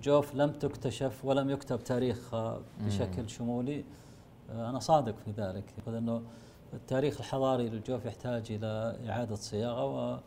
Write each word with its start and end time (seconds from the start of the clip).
الجوف 0.00 0.34
لم 0.34 0.52
تكتشف 0.52 1.24
ولم 1.24 1.50
يكتب 1.50 1.84
تاريخها 1.84 2.60
بشكل 2.80 3.30
شمولي. 3.30 3.84
أنا 4.50 4.78
صادق 4.78 5.14
في 5.24 5.30
ذلك. 5.30 5.64
لأنه 5.86 6.22
التاريخ 6.72 7.20
الحضاري 7.20 7.68
للجوف 7.68 8.04
يحتاج 8.04 8.52
إلى 8.52 8.98
إعادة 9.08 9.34
صياغة 9.34 10.22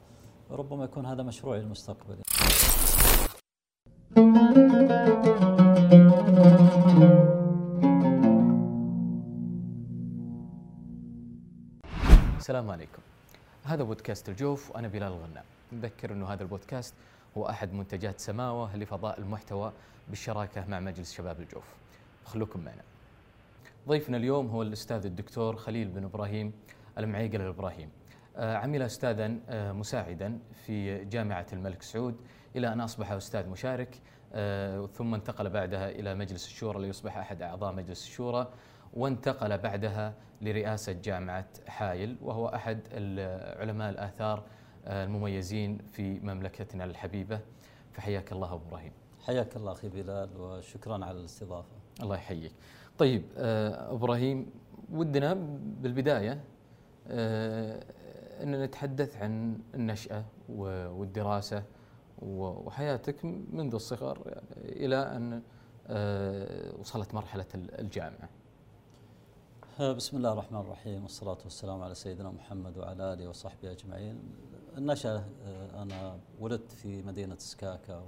وربما 0.50 0.84
يكون 0.84 1.06
هذا 1.06 1.24
مشروع 1.24 1.58
للمستقبل. 1.58 2.18
السلام 12.38 12.72
عليكم. 12.72 13.02
هذا 13.64 13.84
بودكاست 13.84 14.30
الجوف 14.30 14.72
وأنا 14.72 14.88
بلال 14.88 15.12
الغنام 15.12 15.46
نذكر 15.74 16.14
أنه 16.14 16.26
هذا 16.26 16.44
البودكاست 16.44 16.94
هو 17.38 17.50
أحد 17.50 17.74
منتجات 17.74 18.20
سماوة 18.20 18.78
لفضاء 18.78 19.20
المحتوى 19.20 19.74
بالشراكة 20.10 20.66
مع 20.68 20.80
مجلس 20.80 21.14
شباب 21.14 21.40
الجوف. 21.40 21.76
خلوكم 22.26 22.60
معنا. 22.60 22.82
ضيفنا 23.88 24.18
اليوم 24.18 24.48
هو 24.48 24.62
الأستاذ 24.62 25.06
الدكتور 25.06 25.56
خليل 25.56 25.88
بن 25.88 26.04
إبراهيم 26.04 26.54
المعيقل 26.98 27.42
الإبراهيم. 27.42 27.90
آه، 28.38 28.56
عمل 28.56 28.82
أستاذا 28.82 29.36
آه، 29.50 29.72
مساعدا 29.72 30.40
في 30.66 31.06
جامعة 31.06 31.46
الملك 31.54 31.82
سعود 31.82 32.16
إلى 32.56 32.74
أن 32.74 32.82
أصبح 32.82 33.12
أستاذ 33.12 33.50
مشارك 33.50 34.02
آه، 34.34 34.86
ثم 34.86 35.14
انتقل 35.14 35.50
بعدها 35.50 35.90
إلى 35.90 36.16
مجلس 36.16 36.46
الشورى 36.48 36.82
ليصبح 36.82 37.18
أحد 37.18 37.42
أعضاء 37.42 37.74
مجلس 37.74 38.04
الشورى 38.08 38.52
وانتقل 38.94 39.58
بعدها 39.58 40.14
لرئاسة 40.42 40.92
جامعة 40.92 41.46
حايل 41.68 42.18
وهو 42.22 42.48
أحد 42.48 42.80
علماء 43.60 43.90
الآثار 43.90 44.44
المميزين 44.88 45.78
في 45.92 46.20
مملكتنا 46.20 46.84
الحبيبة. 46.84 47.40
فحياك 47.92 48.32
الله 48.32 48.54
أبو 48.54 48.68
إبراهيم. 48.68 48.92
حياك 49.22 49.56
الله 49.56 49.72
أخي 49.72 49.90
بلال 49.90 50.30
وشكرا 50.38 51.06
على 51.06 51.20
الاستضافة. 51.20 51.76
الله 52.02 52.16
يحييك. 52.16 52.52
طيب 52.98 53.24
إبراهيم 53.38 54.52
ودنا 54.92 55.34
بالبداية 55.82 56.44
أن 58.44 58.64
نتحدث 58.64 59.18
عن 59.18 59.60
النشأة 59.76 60.26
والدراسة 60.50 61.64
وحياتك 62.22 63.26
منذ 63.26 63.76
الصغر 63.76 64.42
إلى 64.58 64.96
أن 64.96 65.42
آه، 65.88 66.76
وصلت 66.80 67.14
مرحلة 67.14 67.46
الجامعة. 67.56 68.30
بسم 69.80 70.18
الله 70.18 70.34
الرحمن 70.34 70.60
الرحيم 70.60 71.04
والصلاة 71.04 71.38
والسلام 71.44 71.82
على 71.82 71.96
سيدنا 71.96 72.30
محمد 72.30 72.78
وعلى 72.78 73.14
آله 73.14 73.28
وصحبه 73.28 73.72
أجمعين. 73.72 74.20
النشأة 74.78 75.26
آه، 75.46 75.84
أنا 75.84 76.20
ولدت 76.40 76.72
في 76.72 77.04
مدينة 77.04 77.36
سكاكا 77.38 78.04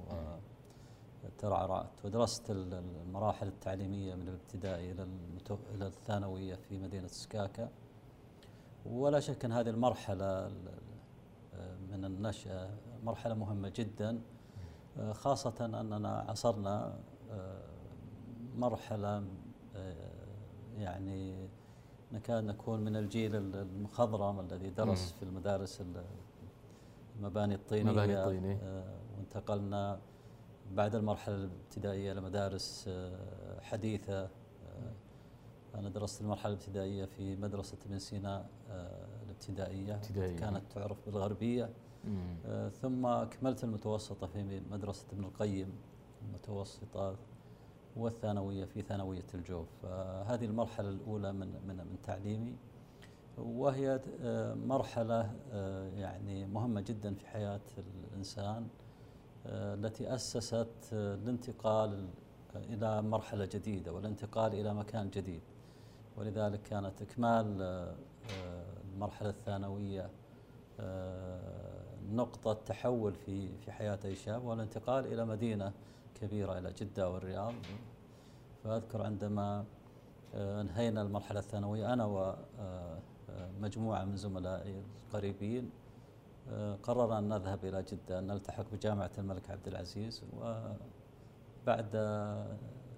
وترعرعت 1.24 2.06
ودرست 2.06 2.52
المراحل 2.52 3.48
التعليمية 3.48 4.16
من 4.16 4.28
الابتدائي 4.28 4.92
إلى 5.76 5.88
الثانوية 5.88 6.56
في 6.56 6.80
مدينة 6.80 7.08
سكاكا. 7.08 7.70
ولا 8.86 9.20
شك 9.20 9.46
أن 9.46 9.52
هذه 9.52 9.70
المرحلة 9.70 10.48
من 11.92 12.06
النشأة 12.06 12.70
مرحلة 13.04 13.34
مهمة 13.34 13.72
جدا. 13.76 14.22
خاصة 15.12 15.66
أننا 15.66 16.26
عصرنا 16.30 17.00
مرحلة 18.56 19.24
يعني 20.78 21.50
نكاد 22.12 22.44
نكون 22.44 22.80
من 22.80 22.96
الجيل 22.96 23.36
المخضرم 23.36 24.40
الذي 24.40 24.70
درس 24.70 25.12
في 25.12 25.24
المدارس 25.24 25.82
المباني 27.18 27.56
الطينية 27.56 27.92
مباني 27.92 28.20
الطيني. 28.24 28.58
وانتقلنا 29.18 30.00
بعد 30.72 30.96
المرحلة 30.96 31.36
الابتدائية 31.36 32.12
إلى 32.12 32.22
مدارس 32.22 32.90
حديثة. 33.62 34.30
أنا 35.76 35.90
درست 35.90 36.22
المرحلة 36.22 36.54
الابتدائية 36.54 37.06
في 37.06 37.36
مدرسة 37.36 37.78
ابن 37.86 38.00
سينا 38.00 38.46
آه، 38.70 39.08
الابتدائية. 39.26 39.96
ابتدائية. 39.96 40.36
كانت 40.36 40.62
تعرف 40.76 40.98
بالغربية. 41.06 41.70
آه 42.46 42.70
ثم 42.70 43.06
أكملت 43.06 43.64
المتوسطة 43.64 44.28
في 44.28 44.62
مدرسة 44.72 45.06
ابن 45.14 45.24
القيم 45.24 45.74
المتوسطة 46.28 47.16
والثانوية 47.96 48.66
في 48.66 48.82
ثانوية 48.82 49.26
الجوف. 49.34 49.68
فهذه 49.84 50.46
المرحلة 50.46 50.90
الأولى 50.90 51.32
من 51.34 51.48
من 51.68 51.76
من 51.78 51.98
تعليمي. 52.04 52.56
وهي 53.38 54.00
آه، 54.22 54.54
مرحلة 54.54 55.32
آه، 55.52 55.90
يعني 55.90 56.46
مهمة 56.46 56.82
جدا 56.82 57.14
في 57.14 57.28
حياة 57.28 57.62
الإنسان 57.78 58.68
التي 59.46 60.16
أسست 60.16 60.68
الانتقال 60.94 62.08
إلى 62.56 63.02
مرحلة 63.02 63.46
جديدة 63.46 63.94
والانتقال 63.94 64.54
إلى 64.54 64.74
مكان 64.74 65.10
جديد. 65.10 65.42
ولذلك 66.18 66.62
كانت 66.62 67.02
إكمال 67.02 67.62
آه، 67.62 67.96
آه، 68.32 68.64
المرحلة 68.94 69.30
الثانوية 69.30 70.10
آه، 70.80 71.84
نقطة 72.12 72.54
تحول 72.54 73.14
في 73.14 73.58
في 73.58 73.72
حياة 73.72 74.00
أي 74.06 74.16
شاب 74.16 74.44
والانتقال 74.44 75.14
إلى 75.14 75.26
مدينة 75.26 75.72
كبيرة 76.22 76.58
إلى 76.58 76.74
جدة 76.74 77.10
والرياض. 77.10 77.54
فأذكر 78.64 79.02
عندما 79.02 79.66
أنهينا 80.34 81.02
المرحلة 81.02 81.40
الثانوية 81.40 81.94
أنا 81.94 82.36
ومجموعة 83.60 84.04
من 84.04 84.16
زملائي 84.18 84.84
القريبين 85.08 85.70
قررنا 86.84 87.20
أن 87.20 87.30
نذهب 87.30 87.66
إلى 87.66 87.84
جدة 87.84 88.20
أن 88.20 88.28
نلتحق 88.28 88.66
بجامعة 88.74 89.12
الملك 89.18 89.50
عبد 89.50 89.68
العزيز 89.68 90.24
وبعد 91.64 91.96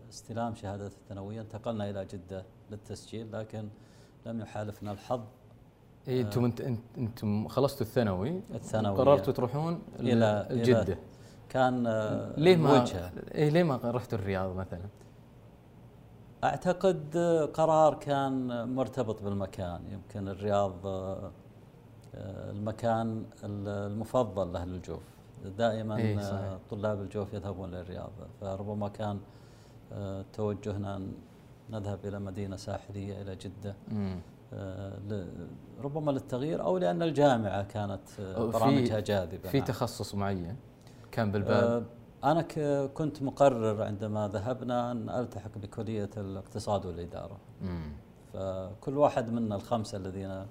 استلام 0.09 0.55
شهادة 0.55 0.87
الثانوية 0.87 1.41
انتقلنا 1.41 1.89
إلى 1.89 2.05
جدة 2.05 2.45
للتسجيل 2.71 3.31
لكن 3.31 3.69
لم 4.25 4.41
يحالفنا 4.41 4.91
الحظ. 4.91 5.21
إي 6.07 6.21
أنتم 6.21 6.45
انت 6.45 6.61
أنتم 6.97 7.47
خلصتوا 7.47 7.85
الثانوي 7.85 8.41
الثانوي 8.53 8.97
قررتوا 8.97 9.33
تروحون 9.33 9.81
إلى 9.99 10.47
جده 10.51 10.97
كان 11.49 11.87
آه، 11.87 12.39
ليه 12.39 12.55
ما 12.55 12.81
وجهة. 12.81 13.11
إيه 13.35 13.49
ليه 13.49 13.63
ما 13.63 13.79
رحتوا 13.83 14.17
الرياض 14.19 14.55
مثلا؟ 14.55 14.81
أعتقد 16.43 17.17
قرار 17.53 17.93
كان 17.93 18.67
مرتبط 18.75 19.23
بالمكان. 19.23 19.81
يمكن 19.91 20.27
الرياض 20.27 20.87
آه، 20.87 21.31
المكان 22.51 23.25
المفضل 23.43 24.53
لأهل 24.53 24.69
الجوف. 24.69 25.03
دائما 25.57 25.97
إيه 25.97 26.19
صحيح. 26.19 26.57
طلاب 26.69 27.01
الجوف 27.01 27.33
يذهبون 27.33 27.71
للرياض. 27.71 28.11
فربما 28.41 28.87
كان 28.87 29.19
آه، 29.93 30.25
توجهنا 30.33 31.01
نذهب 31.69 31.99
إلى 32.05 32.19
مدينة 32.19 32.55
ساحلية 32.55 33.21
إلى 33.21 33.35
جدة. 33.35 33.75
آه 34.53 34.93
ربما 35.81 36.11
للتغيير 36.11 36.63
أو 36.63 36.77
لأن 36.77 37.01
الجامعة 37.01 37.63
كانت 37.63 38.01
برامجها 38.37 38.99
جاذبة. 38.99 39.49
في 39.49 39.57
نعم. 39.57 39.67
تخصص 39.67 40.15
معين 40.15 40.55
كان 41.11 41.31
بالبال 41.31 41.83
أنا 42.23 42.41
كنت 42.87 43.21
مقرر 43.21 43.83
عندما 43.83 44.27
ذهبنا 44.27 44.91
أن 44.91 45.09
ألتحق 45.09 45.57
بكلية 45.57 46.09
الاقتصاد 46.17 46.85
والإدارة 46.85 47.37
مم. 47.61 47.91
فكل 48.33 48.97
واحد 48.97 49.29
منا 49.29 49.55
الخمسة 49.55 49.97
الذين 49.97 50.45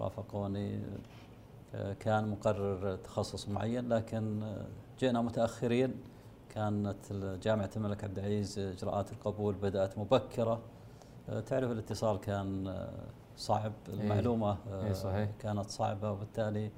رافقوني 0.00 0.80
آه، 1.74 1.92
كان 1.92 2.28
مقرر 2.28 2.96
تخصص 2.96 3.48
معين 3.48 3.88
لكن 3.88 4.42
آه، 4.42 4.66
جئنا 5.00 5.22
متأخرين 5.22 5.94
كانت 6.54 7.12
جامعة 7.42 7.70
الملك 7.76 8.04
عبد 8.04 8.18
العزيز 8.18 8.58
إجراءات 8.58 9.12
القبول 9.12 9.54
بدأت 9.54 9.98
مبكرة 9.98 10.60
آه، 11.28 11.40
تعرف 11.40 11.70
الاتصال 11.70 12.20
كان 12.20 12.76
صعب 13.36 13.72
إيه. 13.88 13.94
المعلومة 13.94 14.56
إيه 14.72 14.92
صحيح. 14.92 15.30
كانت 15.38 15.70
صعبة 15.70 16.10
وبالتالي 16.12 16.70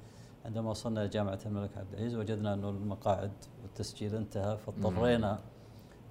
عندما 0.45 0.69
وصلنا 0.69 1.01
إلى 1.01 1.09
جامعة 1.09 1.39
الملك 1.45 1.77
عبد 1.77 1.93
العزيز 1.93 2.15
وجدنا 2.15 2.53
أنه 2.53 2.69
المقاعد 2.69 3.31
والتسجيل 3.63 4.15
انتهى 4.15 4.57
فاضطرينا 4.57 5.39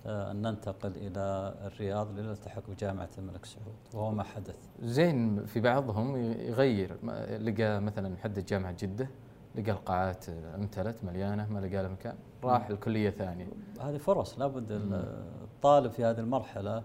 آه، 0.07 0.31
أن 0.31 0.43
ننتقل 0.43 0.93
إلى 0.97 1.55
الرياض 1.67 2.19
لنلتحق 2.19 2.71
بجامعة 2.71 3.09
الملك 3.19 3.45
سعود 3.45 3.75
وهو 3.95 4.11
ما 4.11 4.23
حدث. 4.23 4.57
زين 4.83 5.47
في 5.47 5.61
بعضهم 5.61 6.17
يغير. 6.17 6.97
لقى 7.41 7.81
مثلا 7.81 8.09
محدد 8.09 8.47
جامعة 8.47 8.77
جدة 8.81 9.09
لقى 9.55 9.71
القاعات 9.71 10.29
امتلت 10.29 11.05
مليانة 11.05 11.53
ما 11.53 11.59
لقى 11.59 11.83
له 11.83 11.89
مكان 11.89 12.15
راح 12.45 12.69
الكليه 12.69 13.11
ثانية. 13.11 13.47
هذه 13.81 13.97
فرص 13.97 14.39
لابد 14.39 14.67
الطالب 14.71 15.93
في 15.93 16.05
هذه 16.05 16.21
المرحلة 16.21 16.83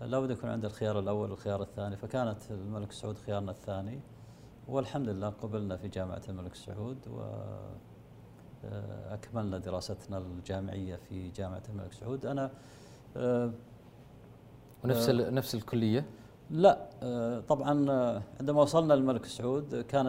لابد 0.00 0.30
يكون 0.30 0.50
عنده 0.50 0.68
الخيار 0.68 0.98
الأول 0.98 1.30
والخيار 1.30 1.62
الثاني 1.62 1.96
فكانت 1.96 2.50
الملك 2.50 2.92
سعود 2.92 3.18
خيارنا 3.18 3.50
الثاني. 3.50 4.00
والحمد 4.68 5.08
لله 5.08 5.28
قبلنا 5.28 5.76
في 5.76 5.88
جامعة 5.88 6.22
الملك 6.28 6.54
سعود 6.54 7.08
و 7.08 7.22
أكملنا 9.10 9.58
دراستنا 9.58 10.18
الجامعية 10.18 10.96
في 10.96 11.30
جامعة 11.30 11.62
الملك 11.68 11.92
سعود. 11.92 12.26
أنا 12.26 12.50
ونفس 14.84 15.08
آه 15.08 15.30
نفس 15.30 15.54
الكلية؟ 15.54 16.06
لا 16.50 16.78
طبعا 17.48 17.68
عندما 18.40 18.62
وصلنا 18.62 18.94
للملك 18.94 19.26
سعود 19.26 19.80
كان 19.80 20.06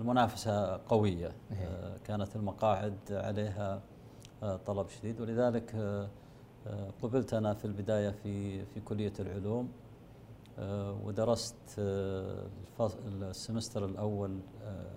المنافسة 0.00 0.80
قوية. 0.88 1.32
إيه. 1.52 1.96
كانت 2.04 2.36
المقاعد 2.36 2.98
عليها 3.10 3.80
طلب 4.66 4.88
شديد. 4.88 5.20
ولذلك 5.20 5.74
آه، 5.74 6.08
آه، 6.66 6.90
قبلت 7.02 7.34
أنا 7.34 7.54
في 7.54 7.64
البداية 7.64 8.10
في 8.10 8.64
في 8.64 8.80
كلية 8.80 9.12
العلوم. 9.20 9.68
آه، 9.68 9.79
ودرست 11.04 11.54
آه، 11.78 12.46
السمستر 13.22 13.84
الأول 13.84 14.38
آه، 14.64 14.90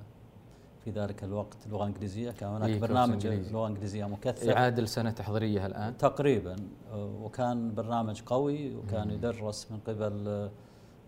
في 0.84 0.92
ذلك 0.92 1.24
الوقت 1.24 1.68
لغة 1.68 1.86
إنجليزية. 1.86 2.32
كان 2.32 2.50
هناك 2.50 2.70
إيه، 2.70 2.80
برنامج 2.80 3.14
إنجليزي. 3.14 3.54
لغة 3.54 3.68
إنجليزية 3.68 4.06
مكثف. 4.06 4.44
يعادل 4.44 4.88
سنه 4.88 5.12
تحضيرية 5.12 5.66
الآن. 5.66 5.98
تقريبا 5.98 6.56
آه، 6.92 7.06
وكان 7.22 7.76
برنامج 7.76 8.22
قوي 8.26 8.76
وكان 8.76 9.08
مم. 9.08 9.14
يدرس 9.14 9.72
من 9.72 9.80
قبل 9.88 10.28
آه، 10.28 10.52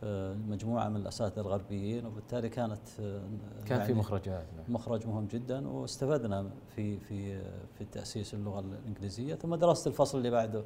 آه، 0.03 0.33
مجموعة 0.33 0.89
من 0.89 0.95
الأساتذة 0.95 1.41
الغربيين 1.41 2.05
وبالتالي 2.05 2.49
كانت 2.49 2.87
آه، 2.99 3.21
كان 3.65 3.77
في 3.79 3.83
يعني 3.85 3.93
مخرجات 3.93 4.45
مخرج 4.69 5.07
مهم 5.07 5.25
جدا. 5.25 5.67
واستفدنا 5.67 6.49
في 6.75 6.99
في 6.99 7.41
في 7.77 7.85
تأسيس 7.91 8.33
اللغة 8.33 8.59
الإنجليزية. 8.59 9.35
ثم 9.35 9.55
درست 9.55 9.87
الفصل 9.87 10.17
اللي 10.17 10.29
بعده. 10.29 10.63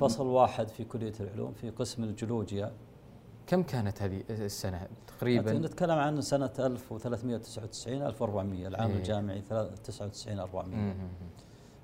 فصل 0.00 0.26
واحد 0.26 0.68
في 0.68 0.84
كلية 0.84 1.12
العلوم 1.20 1.52
في 1.52 1.70
قسم 1.70 2.04
الجيولوجيا. 2.04 2.72
كم 3.46 3.62
كانت 3.62 4.02
هذه 4.02 4.22
السنة 4.30 4.88
تقريبا؟ 5.06 5.52
نتكلم 5.52 5.98
عن 5.98 6.20
سنة 6.20 6.50
1399 6.58 8.02
1400 8.02 8.66
العام 8.66 8.90
إيه. 8.90 8.96
الجامعي 8.96 9.42
99 9.84 10.38
400 10.38 10.76
مم. 10.76 10.94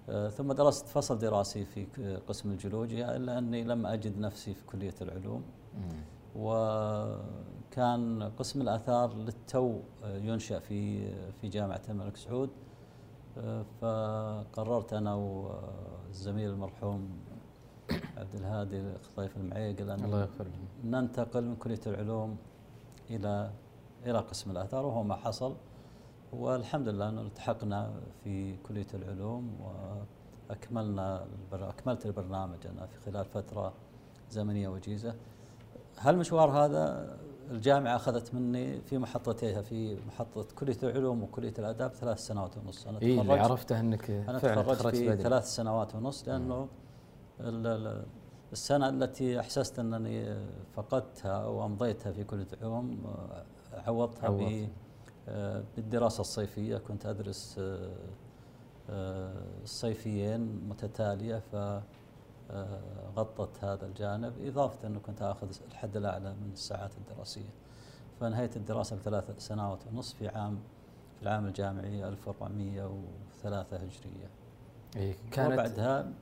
آه، 0.08 0.28
ثم 0.28 0.52
درست 0.52 0.88
فصل 0.88 1.18
دراسي 1.18 1.64
في 1.64 1.86
قسم 2.28 2.50
الجيولوجيا 2.50 3.16
إلا 3.16 3.38
أني 3.38 3.64
لم 3.64 3.86
أجد 3.86 4.18
نفسي 4.18 4.54
في 4.54 4.64
كلية 4.64 4.94
العلوم. 5.02 5.42
مم. 5.74 6.02
وكان 6.36 8.22
قسم 8.38 8.62
الآثار 8.62 9.14
للتو 9.14 9.80
آه، 10.04 10.16
ينشأ 10.16 10.58
في 10.58 11.10
في 11.32 11.48
جامعة 11.48 11.82
الملك 11.88 12.16
سعود. 12.16 12.50
آه، 13.38 13.64
فقررت 13.80 14.92
أنا 14.92 15.14
والزميل 15.14 16.50
المرحوم 16.50 17.08
عبد 18.16 18.34
الهادي 18.34 18.82
خطيف 19.02 19.36
المعيقل 19.36 19.90
الله 19.90 20.20
يغفر 20.20 20.44
له 20.44 20.90
ننتقل 21.00 21.44
من 21.44 21.56
كلية 21.56 21.80
العلوم 21.86 22.36
إلى 23.10 23.50
إلى 24.06 24.18
قسم 24.18 24.50
الآثار 24.50 24.86
وهو 24.86 25.02
ما 25.02 25.14
حصل. 25.16 25.54
والحمد 26.32 26.88
لله 26.88 27.08
أنه 27.08 27.20
التحقنا 27.20 27.90
في 28.24 28.56
كلية 28.56 28.86
العلوم 28.94 29.50
وأكملنا 30.50 31.24
البر... 31.24 31.68
أكملت 31.68 32.06
البرنامج 32.06 32.66
أنا 32.66 32.86
في 32.86 33.10
خلال 33.10 33.24
فترة 33.24 33.72
زمنية 34.30 34.68
وجيزة. 34.68 35.14
هالمشوار 35.98 36.50
هذا 36.50 37.16
الجامعة 37.50 37.96
أخذت 37.96 38.34
مني 38.34 38.80
في 38.80 38.98
محطتيها 38.98 39.62
في 39.62 39.96
محطة 40.08 40.46
كلية 40.58 40.76
العلوم 40.82 41.22
وكلية 41.22 41.54
الآداب 41.58 41.90
ثلاث 41.90 42.18
سنوات 42.26 42.56
ونص؟ 42.58 42.86
أنا 42.86 42.98
اللي 42.98 43.34
تخرجت 43.34 43.50
عرفته 43.50 43.80
إنك 43.80 44.10
أنا 44.10 44.38
تخرجت 44.38 44.86
في 44.96 45.04
ثلاث 45.22 45.44
سنوات 45.54 45.94
ونص 45.94 46.28
لأنه 46.28 46.62
ال- 46.62 46.68
السنة 48.52 48.88
التي 48.88 49.40
أحسست 49.40 49.78
أنني 49.78 50.36
فقدتها 50.74 51.46
وأمضيتها 51.46 52.12
في 52.12 52.24
كلية 52.24 52.46
العلوم 52.52 53.02
آه، 53.06 53.44
عوضتها 53.72 54.28
ب 54.28 54.40
عوضت. 54.40 54.68
آه، 55.28 55.62
بالدراسة 55.76 56.20
الصيفية. 56.20 56.78
كنت 56.78 57.06
أدرس 57.06 57.60
آه، 58.90 59.32
الصيفيين 59.62 60.68
متتالية 60.68 61.42
فغطت 62.48 63.64
هذا 63.64 63.86
الجانب 63.86 64.32
إضافة 64.44 64.86
أنه 64.86 65.00
كنت 65.00 65.22
أخذ 65.22 65.48
الحد 65.70 65.96
الأعلى 65.96 66.34
من 66.34 66.50
الساعات 66.52 66.92
الدراسية. 66.96 67.50
فانهيت 68.20 68.56
الدراسة 68.56 68.96
بثلاث 68.96 69.38
سنوات 69.38 69.86
ونصف 69.86 70.16
في 70.16 70.28
عام 70.28 70.58
في 71.16 71.22
العام 71.22 71.46
الجامعي 71.46 72.08
1403 72.08 73.76
هجرية. 73.76 74.30
إيه 74.96 75.14
كانت 75.30 75.52
وبعدها 75.52 76.12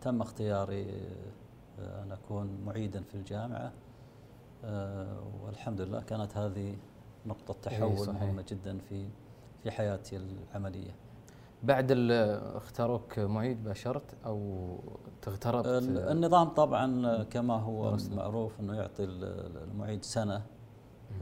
تم 0.00 0.20
اختياري 0.22 0.86
آه 1.80 2.02
أن 2.02 2.12
أكون 2.12 2.58
معيدا 2.66 3.02
في 3.02 3.14
الجامعة. 3.14 3.72
آه 4.64 5.16
والحمد 5.44 5.80
لله 5.80 6.00
كانت 6.00 6.36
هذه 6.36 6.76
نقطة 7.26 7.54
تحول 7.62 7.98
صحيح. 7.98 8.22
مهمة 8.22 8.44
جدا 8.48 8.78
في 8.88 9.08
في 9.62 9.70
حياتي 9.70 10.16
العملية. 10.16 10.90
بعد 11.62 11.86
اختاروك 12.56 13.18
معيد 13.18 13.64
باشرت 13.64 14.14
أو 14.26 14.68
تغتربت؟ 15.22 15.66
ال- 15.66 15.98
النظام 15.98 16.48
طبعا 16.48 17.22
كما 17.22 17.54
هو. 17.54 17.96
معروف 18.16 18.60
أنه 18.60 18.74
يعطي 18.76 19.04
ال- 19.04 19.56
المعيد 19.70 20.04
سنة 20.04 20.42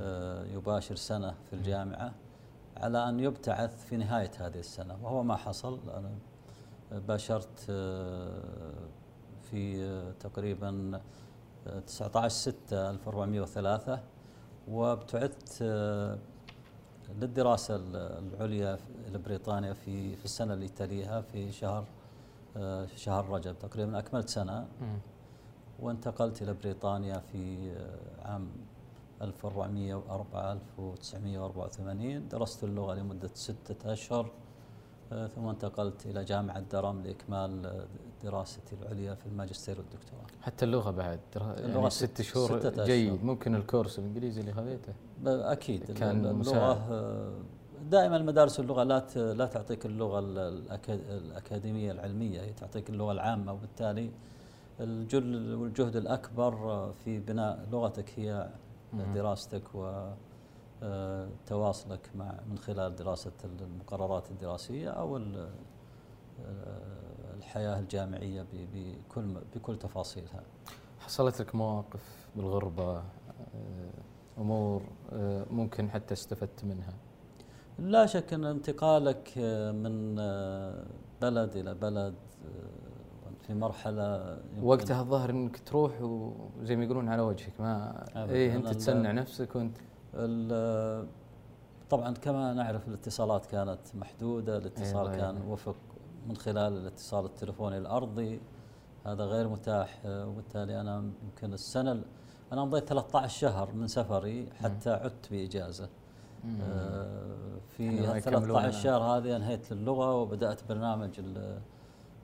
آه 0.00 0.44
يباشر 0.44 0.96
سنة 0.96 1.34
في 1.50 1.52
الجامعة 1.52 2.12
على 2.76 3.08
أن 3.08 3.20
يبتعث 3.20 3.84
في 3.86 3.96
نهاية 3.96 4.30
هذه 4.38 4.58
السنة. 4.58 4.96
وهو 5.02 5.22
ما 5.22 5.36
حصل 5.36 5.78
باشرت 6.98 7.66
آه، 7.70 8.72
في 9.50 9.84
آه، 9.84 10.12
تقريبا 10.20 11.00
آه، 11.66 11.80
19 11.80 12.28
6 12.34 12.90
1403 12.90 14.00
وابتعثت 14.68 15.58
آه، 15.62 16.18
للدراسة 17.20 17.76
ال- 17.76 17.96
العليا 17.96 18.78
إلى 19.08 19.18
بريطانيا 19.18 19.72
في 19.72 20.16
في 20.16 20.24
السنة 20.24 20.54
اللي 20.54 20.68
تليها 20.68 21.20
في 21.20 21.52
شهر 21.52 21.84
آه، 22.56 22.86
شهر 22.96 23.28
رجب 23.28 23.58
تقريبا 23.58 23.98
أكملت 23.98 24.28
سنة. 24.28 24.66
وانتقلت 25.80 26.42
إلى 26.42 26.54
بريطانيا 26.54 27.18
في 27.32 27.70
آه، 27.76 28.28
عام 28.32 28.48
1404 29.22 30.52
1984 30.52 32.28
درست 32.28 32.64
اللغة 32.64 32.94
لمدة 32.94 33.30
ستة 33.34 33.92
أشهر. 33.92 34.24
آه، 34.26 34.30
ثم 35.36 35.46
انتقلت 35.48 36.06
إلى 36.06 36.24
جامعة 36.24 36.60
درم 36.60 37.02
لإكمال 37.02 37.66
آه، 37.66 37.84
دراستي 38.24 38.76
العليا 38.82 39.14
في 39.14 39.26
الماجستير 39.26 39.76
والدكتوراه 39.78 40.24
حتى 40.42 40.64
اللغة 40.64 40.90
بعد 40.90 41.20
ترى 41.32 41.54
اللغة 41.58 41.78
يعني 41.78 41.90
ست- 41.90 42.22
شهور 42.22 42.58
ستة 42.60 42.68
أشهر. 42.68 42.84
جيد 42.86 43.24
ممكن 43.24 43.54
الكورس 43.54 43.98
الإنجليزي 43.98 44.40
اللي 44.40 44.52
خذيته 44.52 44.92
أكيد 45.26 45.92
كان 45.92 46.26
اللغة. 46.26 46.56
آه، 46.90 47.32
دائما 47.90 48.18
مدارس 48.18 48.60
اللغة 48.60 48.82
لا 48.82 49.06
لا 49.16 49.46
تعطيك 49.46 49.86
اللغة 49.86 50.18
ال- 50.18 50.68
الأكا- 50.68 50.90
الأكاديمية 51.10 51.92
العلمية 51.92 52.40
هي 52.40 52.52
تعطيك 52.52 52.90
اللغة 52.90 53.12
العامة 53.12 53.52
وبالتالي 53.52 54.10
الجل 54.80 55.54
والجهد 55.54 55.96
الأكبر 55.96 56.52
آه، 56.54 56.92
في 57.04 57.18
بناء 57.20 57.66
لغتك 57.72 58.12
هي. 58.16 58.48
دراستك 59.14 59.62
وتواصلك 60.82 62.10
مع 62.14 62.34
من 62.50 62.58
خلال 62.58 62.96
دراسة 62.96 63.32
المقررات 63.44 64.30
الدراسية 64.30 64.88
أو 64.90 65.16
آه، 65.16 65.48
الحياة 67.36 67.78
الجامعية 67.78 68.46
بكل 68.52 69.34
بكل 69.56 69.78
تفاصيلها. 69.78 70.42
حصلت 71.00 71.40
لك 71.40 71.54
مواقف 71.54 72.26
بالغربة 72.36 72.96
آه، 72.96 73.02
أمور 74.38 74.82
آه، 75.12 75.46
ممكن 75.50 75.90
حتى 75.90 76.14
استفدت 76.14 76.64
منها 76.64 76.92
لا 77.78 78.06
شك 78.06 78.32
أن 78.32 78.44
انتقالك 78.44 79.32
آه، 79.38 79.72
من 79.72 80.16
آه، 80.18 80.84
بلد 81.22 81.56
إلى 81.56 81.74
بلد 81.74 82.14
آه، 82.46 83.46
في 83.46 83.54
مرحلة 83.54 84.38
وقتها 84.62 85.00
الظاهر 85.00 85.30
إنك 85.30 85.58
تروح 85.58 85.92
وزي 86.02 86.76
ما 86.76 86.84
يقولون 86.84 87.08
على 87.08 87.22
وجهك 87.22 87.60
ما 87.60 88.04
أنا 88.16 88.72
تصنع 88.72 89.10
ال- 89.10 89.16
نفسك 89.16 89.56
وانت 89.56 89.78
ال- 89.78 89.84
طبعا 91.90 92.14
كما 92.14 92.52
نعرف 92.52 92.88
الاتصالات 92.88 93.46
كانت 93.46 93.78
محدودة 93.94 94.56
الاتصال 94.56 95.06
أيوة، 95.08 95.16
كان 95.16 95.36
أيوة. 95.36 95.52
وفق 95.52 95.76
من 96.28 96.36
خلال 96.36 96.72
الاتصال 96.72 97.24
التلفوني 97.24 97.78
الأرضي. 97.78 98.40
هذا 99.06 99.24
غير 99.24 99.48
متاح 99.48 100.00
وبالتالي 100.06 100.80
أنا 100.80 101.04
يمكن 101.24 101.52
السنة 101.54 101.92
ال- 101.92 102.02
أنا 102.52 102.64
مضيت 102.64 102.88
13 102.88 103.38
شهر 103.38 103.72
من 103.72 103.88
سفري 103.88 104.48
حتى 104.62 104.90
عدت 104.90 105.30
بإجازة. 105.30 105.88
آه، 106.62 107.58
في 107.76 107.88
إحنا 107.88 108.06
ما 108.06 108.12
ال 108.12 108.18
يكملون 108.18 108.42
13 108.42 108.80
شهر 108.80 109.02
هذه 109.02 109.36
أنهيت 109.36 109.72
اللغة 109.72 110.14
وبدأت 110.16 110.68
برنامج 110.68 111.10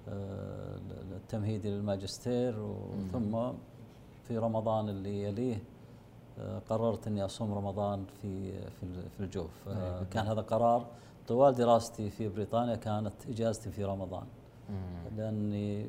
آه، 0.08 0.76
التمهيدي 1.16 1.70
للماجستير 1.70 2.60
وثم 2.60 3.52
في 4.28 4.38
رمضان 4.38 4.88
اللي 4.88 5.22
يليه 5.22 5.62
قررت 6.70 7.06
إني 7.06 7.24
أصوم 7.24 7.54
رمضان 7.54 8.04
في 8.22 8.52
في 8.70 8.82
ال- 8.82 9.10
في 9.10 9.20
الجوف. 9.20 9.68
آه، 9.68 9.72
أيوة. 9.94 10.04
كان 10.04 10.26
هذا 10.26 10.40
قرار 10.40 10.86
طوال 11.28 11.54
دراستي 11.54 12.10
في 12.10 12.28
بريطانيا 12.28 12.76
كانت 12.76 13.12
إجازتي 13.28 13.70
في 13.70 13.84
رمضان. 13.84 14.26
لأني 15.16 15.86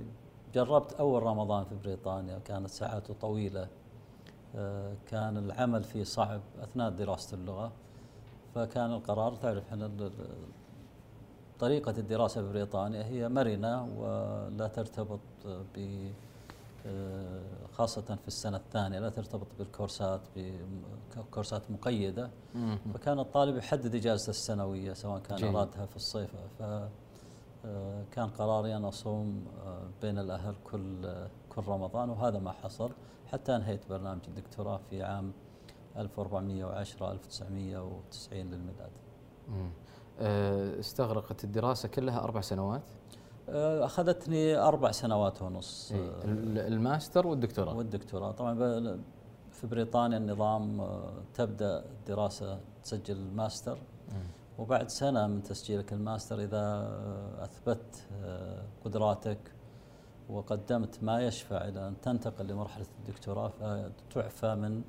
جربت 0.54 0.94
أول 0.94 1.24
رمضان 1.24 1.64
في 1.66 1.76
بريطانيا 1.84 2.40
كانت 2.40 2.70
ساعاته 2.70 3.14
طويلة. 3.22 3.68
آه، 4.56 4.94
كان 5.08 5.38
العمل 5.38 5.84
فيه 5.84 6.04
صعب 6.04 6.42
أثناء 6.64 6.90
دراسة 6.90 7.36
اللغة. 7.38 7.72
فكان 8.56 8.92
القرار 8.94 9.36
تعرف 9.36 9.64
إحنا 9.70 9.92
طريقة 11.60 11.94
الدراسة 11.98 12.42
في 12.42 12.50
بريطانيا 12.50 13.04
هي 13.06 13.30
مرنة 13.30 13.84
ولا 13.98 14.68
ترتبط 14.68 15.20
ب 15.46 15.78
آه، 15.78 16.10
خاصة 17.72 18.02
في 18.02 18.28
السنة 18.28 18.58
الثانية 18.58 19.00
لا 19.00 19.10
ترتبط 19.10 19.48
بالكورسات 19.60 20.22
بكورسات 20.36 21.72
مقيدة. 21.72 22.30
فكان 22.94 23.20
الطالب 23.20 23.58
يحدد 23.58 23.96
إجازته 23.96 24.30
السنوية 24.30 24.94
سواء 24.94 25.20
كان. 25.20 25.56
أرادها 25.56 25.86
في 25.86 25.96
الصيف 25.96 26.32
ف 26.60 26.64
آه، 27.66 28.04
قراري 28.38 28.76
أن 28.76 28.86
أصوم 28.86 29.46
آه، 29.66 29.82
بين 30.02 30.20
الأهل 30.20 30.56
كل 30.64 31.06
آه، 31.06 31.30
كل 31.50 31.62
رمضان 31.68 32.10
وهذا 32.10 32.40
ما 32.40 32.52
حصل 32.52 32.92
حتى 33.32 33.56
أنهيت 33.56 33.90
برنامج 33.90 34.22
الدكتوراه 34.28 34.80
في 34.90 35.04
عام 35.04 35.34
1410 35.98 37.12
1990 37.12 38.52
للميلاد. 38.52 38.92
آه، 40.20 40.80
استغرقت 40.80 41.44
الدراسة 41.44 41.90
كلها 41.90 42.20
أربع 42.24 42.42
سنوات 42.42 42.84
آه، 43.52 43.86
أخذتني 43.86 44.56
أربع 44.58 44.92
سنوات 44.92 45.42
ونص 45.42 45.92
إيه، 45.92 46.10
ال- 46.24 46.58
الماستر 46.74 47.28
والدكتوراه. 47.28 47.76
والدكتوراه. 47.78 48.32
طبعا 48.32 48.54
في 49.52 49.68
بريطانيا 49.68 50.18
النظام 50.18 50.82
آه، 50.82 51.12
تبدأ 51.34 51.84
الدراسة 51.86 52.60
تسجل 52.84 53.16
الماستر. 53.18 53.78
وبعد 54.60 54.90
سنة 54.90 55.28
من 55.28 55.44
تسجيلك 55.44 55.94
الماستر 55.94 56.40
إذا 56.42 56.58
آه، 56.58 57.44
أثبت 57.44 58.04
آه، 58.24 58.62
قدراتك 58.86 59.38
وقدمت 60.30 61.04
ما 61.04 61.22
يشفع 61.22 61.68
إلى 61.68 61.88
أن 61.88 61.94
تنتقل 62.02 62.48
لمرحلة 62.48 62.86
الدكتوراه 63.00 63.48
فتعفى 63.50 64.56
من 64.56 64.82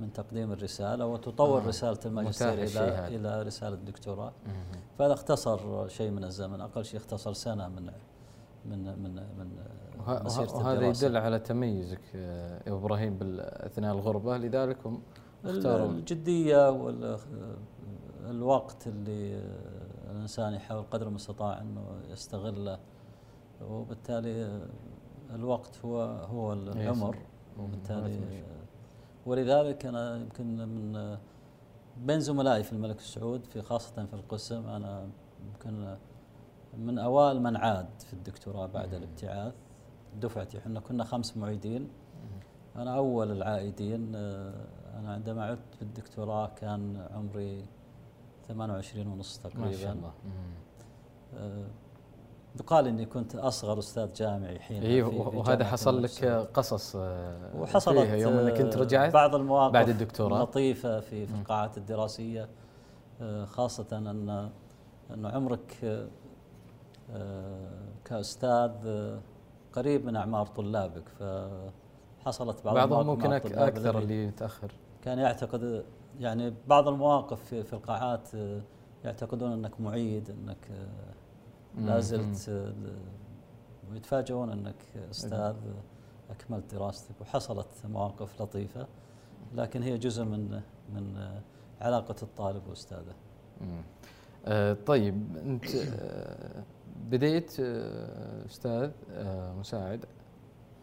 من 0.00 0.12
تقديم 0.12 0.52
الرسالة 0.52 1.06
وتطور 1.06 1.60
آه، 1.62 1.66
رسالة 1.68 1.98
الماجستير 2.06 2.48
إلى. 2.52 3.16
إلى 3.16 3.42
رسالة 3.42 3.74
الدكتوراه. 3.74 4.32
فهذا 4.98 5.12
اختصر 5.12 5.88
شيء 5.88 6.10
من 6.10 6.24
الزمن 6.24 6.60
أقل 6.60 6.84
شيء 6.84 7.00
اختصر 7.00 7.32
سنة 7.32 7.68
من 7.68 7.82
من 8.66 8.84
من 9.02 9.14
من 9.38 9.50
مسيرة 10.24 10.50
وه- 10.52 10.56
وهذا. 10.56 10.86
يدل 11.06 11.16
على 11.16 11.38
تميزك 11.38 12.00
آه، 12.14 12.62
يا 12.68 12.72
إبراهيم 12.72 13.18
بال- 13.18 13.40
اثناء 13.40 13.94
الغربة 13.94 14.36
لذلك 14.36 14.86
هم 14.86 15.02
اختاروا 15.44 15.88
الجدية 15.90 16.70
والوقت 18.26 18.86
اللي 18.86 19.42
الإنسان 20.10 20.54
يحاول 20.54 20.84
قدر 20.90 21.06
المستطاع 21.08 21.60
أنه 21.60 21.84
يستغله 22.10 22.78
وبالتالي 23.70 24.60
الوقت 25.34 25.78
هو 25.84 26.02
هو 26.02 26.52
العمر 26.52 27.16
وبالتالي 27.58 28.42
ولذلك 29.26 29.86
أنا 29.86 30.16
يمكن 30.16 30.56
من 30.56 31.16
بين 31.96 32.20
زملائي 32.20 32.62
في 32.62 32.72
الملك 32.72 33.00
سعود 33.00 33.44
في 33.46 33.62
خاصة 33.62 34.04
في 34.06 34.14
القسم 34.14 34.66
أنا 34.66 35.08
يمكن 35.46 35.96
من 36.78 36.98
أوائل 36.98 37.42
من 37.42 37.56
عاد 37.56 37.88
في 38.06 38.12
الدكتوراه 38.12 38.66
بعد. 38.66 38.94
الابتعاث. 38.94 39.54
دفعتي 40.20 40.58
إحنا 40.58 40.80
كنا 40.80 41.04
خمس 41.04 41.36
معيدين. 41.36 41.88
أنا 42.76 42.96
أول 42.96 43.30
العائدين 43.30 44.12
آه، 44.14 44.66
أنا 44.98 45.12
عندما 45.12 45.44
عدت 45.44 45.76
بالدكتوراه 45.80 46.46
كان 46.56 47.06
عمري 47.14 47.64
28 48.48 49.06
ونص 49.06 49.38
تقريبا 49.38 49.60
ما 49.60 49.72
شاء 49.72 49.92
الله. 49.92 50.12
يقال 52.60 52.86
إني 52.86 53.06
كنت 53.06 53.34
أصغر 53.34 53.78
أستاذ 53.78 54.12
جامعي 54.12 54.58
حين 54.58 54.82
اي 54.82 55.02
وهذا 55.02 55.64
حصل 55.64 56.02
لك 56.02 56.24
قصص 56.54 56.96
آه، 56.96 57.56
وحصلت 57.56 57.98
فيها 57.98 58.16
يوم 58.16 58.32
إنك 58.32 58.60
انت 58.60 58.76
آه، 58.76 58.80
رجعت 58.80 59.12
بعض 59.12 59.34
المواقف 59.34 59.72
بعد 59.72 59.88
الدكتوراه. 59.88 60.42
لطيفة 60.42 61.00
في 61.00 61.26
في. 61.26 61.34
القاعات 61.34 61.78
الدراسية 61.78 62.48
آه، 63.20 63.44
خاصة 63.44 63.86
أن 63.92 64.50
أن 65.10 65.26
عمرك 65.26 65.76
آه، 65.84 66.08
قريب 69.72 70.06
من 70.06 70.16
أعمار 70.16 70.46
طلابك 70.46 71.04
فحصلت 72.24 72.64
بعض 72.64 72.74
بعضهم 72.74 73.00
المواقف 73.00 73.24
ممكن 73.24 73.58
أكثر 73.58 73.98
اللي 73.98 74.26
يتأخر 74.26 74.72
كان 75.02 75.18
يعتقد 75.18 75.84
يعني 76.20 76.54
بعض 76.66 76.88
المواقف 76.88 77.42
في, 77.42 77.72
القاعات 77.72 78.28
يعتقدون 79.04 79.52
أنك 79.52 79.80
معيد 79.80 80.30
أنك 80.30 80.68
لا. 81.78 82.00
زلت 82.00 82.48
آه، 82.48 82.72
ويتفاجئون 83.90 84.50
انك 84.50 84.76
أستاذ 85.10 85.54
اكملت 86.30 86.74
دراستك 86.74 87.20
وحصلت 87.20 87.66
مواقف 87.84 88.42
لطيفة 88.42 88.86
لكن 89.54 89.82
هي 89.82 89.98
جزء 89.98 90.24
من 90.24 90.60
من 90.94 91.16
آه، 91.16 91.40
علاقة 91.80 92.16
الطالب 92.22 92.62
واستاذه. 92.68 93.14
آه، 94.46 94.76
طيب 94.86 95.36
انت 95.36 95.64
آه، 95.74 96.62
بديت 97.10 97.56
آه، 97.60 98.46
أستاذ 98.46 98.90
آه، 99.10 99.52
مساعد 99.54 100.04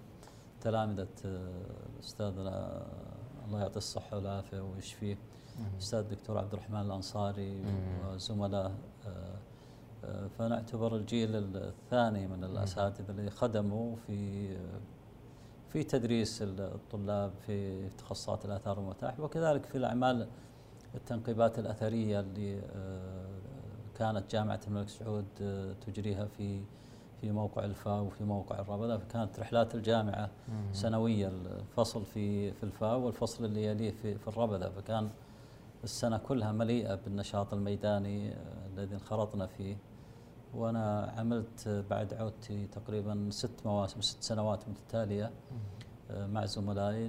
تلامذة 0.61 1.09
آه، 1.25 1.49
أستاذنا 2.01 2.83
الله 3.47 3.61
يعطيه 3.61 3.77
الصحة 3.77 4.17
والعافية 4.17 4.61
ويشفيه 4.61 5.15
مم. 5.59 5.65
أستاذ 5.79 5.99
الدكتور 5.99 6.39
عبد 6.39 6.53
الرحمن 6.53 6.81
الأنصاري 6.81 7.51
مم. 7.51 8.15
وزملاء 8.15 8.73
فنعتبر 10.39 10.97
الجيل 10.97 11.31
الثاني 11.57 12.27
من 12.27 12.45
الأساتذة 12.45 13.11
اللي 13.11 13.31
خدموا 13.31 13.97
في 14.07 14.49
في 15.73 15.85
تدريس 15.85 16.43
الطلاب 16.43 17.33
في 17.47 17.89
تخصصات 17.99 18.45
الآثار 18.45 18.79
والمتاحف 18.81 19.21
وكذلك 19.21 19.65
في 19.65 19.79
الأعمال 19.79 20.29
التنقيبات 20.95 21.59
الأثرية 21.59 22.21
اللي 22.21 22.59
آه، 22.59 23.27
كانت 23.99 24.31
جامعة 24.31 24.61
الملك 24.67 24.89
سعود 24.89 25.25
آه، 25.43 25.73
تجريها 25.87 26.25
في 26.25 26.61
في 27.21 27.33
موقع 27.33 27.65
الفاو 27.65 28.07
وفي 28.07 28.25
موقع 28.25 28.59
الربذة 28.59 28.97
فكانت 28.97 29.41
رحلات 29.41 29.75
الجامعة 29.75 30.31
مم. 30.49 30.73
سنوية 30.73 31.29
الفصل 31.29 32.05
في 32.05 32.53
في 32.53 32.63
الفاو 32.63 33.07
والفصل 33.07 33.45
اللي 33.45 33.65
يليه 33.65 33.91
في 33.91 34.15
في 34.19 34.29
الربذة 34.29 34.69
فكان 34.69 35.09
السنة 35.87 36.19
كلها 36.19 36.53
مليئة 36.53 36.95
بالنشاط 36.95 37.55
الميداني 37.55 38.37
الذي 38.73 38.95
انخرطنا 38.95 39.47
فيه. 39.47 39.77
وأنا 40.55 41.15
عملت 41.19 41.85
بعد 41.91 42.15
عودتي 42.15 42.67
تقريبا 42.67 43.29
ست 43.31 43.67
مواسم 43.67 44.01
ست 44.01 44.23
سنوات 44.23 44.69
متتالية 44.69 45.31
مع 46.11 46.45
زملائي 46.45 47.09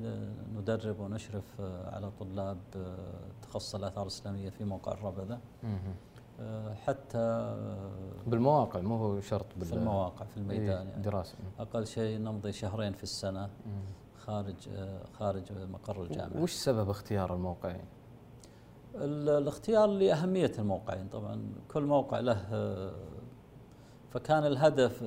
ندرب 0.56 1.00
ونشرف 1.00 1.62
على 1.62 2.12
طلاب 2.20 2.58
تخصص 3.42 3.76
الآثار 3.76 4.04
الإسلامية 4.04 4.50
في 4.50 4.64
موقع 4.64 4.92
الربذة. 4.92 5.40
حتى 6.86 7.56
بالمواقع 8.28 8.82
مو 8.82 8.96
هو 8.98 9.22
شرط 9.22 9.46
بال 9.58 9.66
في 9.66 9.74
المواقع 9.74 10.26
في 10.26 10.38
الميدان 10.38 10.88
إيه، 10.88 10.92
يعني. 10.92 11.02
دراسة. 11.02 11.36
أقل 11.60 11.88
شيء 11.88 12.20
نمضي 12.20 12.52
شهرين 12.52 12.94
في 12.94 13.04
السنة 13.04 13.50
خارج 14.18 14.70
خارج 15.20 15.52
مقر 15.52 16.04
الجامعة. 16.04 16.42
وش 16.42 16.54
سبب 16.54 16.90
اختيار 16.90 17.34
الموقعين؟ 17.36 17.86
الاختيار 19.02 19.88
لأهمية 19.88 20.52
الموقعين. 20.60 21.08
طبعا 21.08 21.54
كل 21.74 21.84
موقع 21.84 22.20
له 22.20 22.38
فكان 24.10 24.46
الهدف 24.46 25.04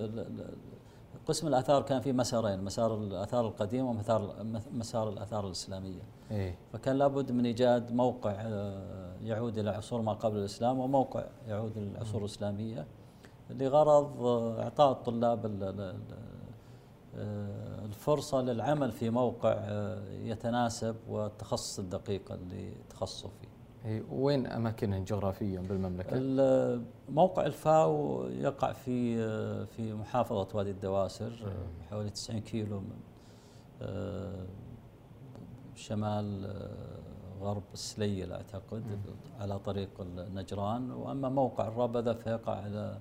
قسم 1.27 1.47
الآثار 1.47 1.83
كان 1.83 2.01
في 2.01 2.13
مسارين 2.13 2.65
مسار 2.65 2.95
الآثار 2.95 3.47
القديمه 3.47 3.91
ومسار 3.91 4.47
مسار 4.73 5.09
الآثار 5.09 5.47
الإسلامية. 5.47 6.03
إيه؟ 6.31 6.59
فكان 6.73 6.97
لابد 6.97 7.33
من 7.33 7.47
إيجاد 7.47 7.93
موقع 7.93 8.35
آه، 8.39 9.17
يعود 9.23 9.59
إلى 9.59 9.71
عصور 9.71 10.03
ما 10.03 10.13
قبل 10.13 10.37
الإسلام 10.37 10.79
وموقع 10.79 11.25
يعود 11.49 11.77
إلى 11.77 11.87
العصور 11.87 12.21
الإسلامية 12.21 12.87
لغرض 13.51 14.23
آه، 14.23 14.63
إعطاء 14.63 14.93
الطلاب 14.93 15.47
آه، 17.17 17.85
الفرصة 17.85 18.43
للعمل 18.43 18.93
في 18.93 19.11
موقع 19.11 19.57
يتناسب 20.11 20.97
والتخصص 21.09 21.79
الدقيق 21.79 22.33
اللي 22.33 22.73
تخصصوا 22.91 23.31
فيه. 23.41 23.50
وين 24.11 24.47
أماكنها 24.47 24.99
جغرافيا 24.99 25.61
بالمملكة؟ 25.61 26.17
موقع 27.09 27.47
الفاو 27.47 28.25
يقع 28.27 28.73
في 28.73 29.17
في 29.67 29.95
محافظة 29.95 30.49
وادي 30.55 30.71
الدواسر 30.71 31.33
حوالي 31.91 32.11
90 32.11 32.41
كيلو 32.41 32.81
من 32.81 33.01
آه، 33.83 34.47
شمال 35.75 36.45
آه، 36.47 37.45
غرب 37.45 37.63
السليل 37.73 38.33
أعتقد 38.33 38.85
على 39.41 39.59
طريق 39.59 40.01
النجران 40.01 40.91
وأما 40.91 41.29
موقع 41.29 41.69
الربذه 41.69 42.13
فيقع 42.13 42.55
على 42.55 42.99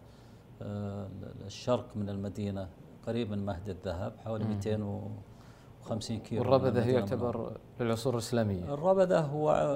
آه، 0.62 1.08
الشرق 1.46 1.88
من 1.96 2.10
المدينة 2.10 2.70
قريب 3.08 3.32
من 3.32 3.46
مهد 3.46 3.70
الذهب 3.70 4.14
حوالي 4.18 4.46
200 4.46 5.10
50 5.82 6.20
كيلو 6.20 6.42
والربذة 6.42 6.90
يعتبر 6.90 7.58
للعصور 7.80 8.14
الإسلامية. 8.14 8.74
الربذة 8.74 9.20
هو 9.20 9.76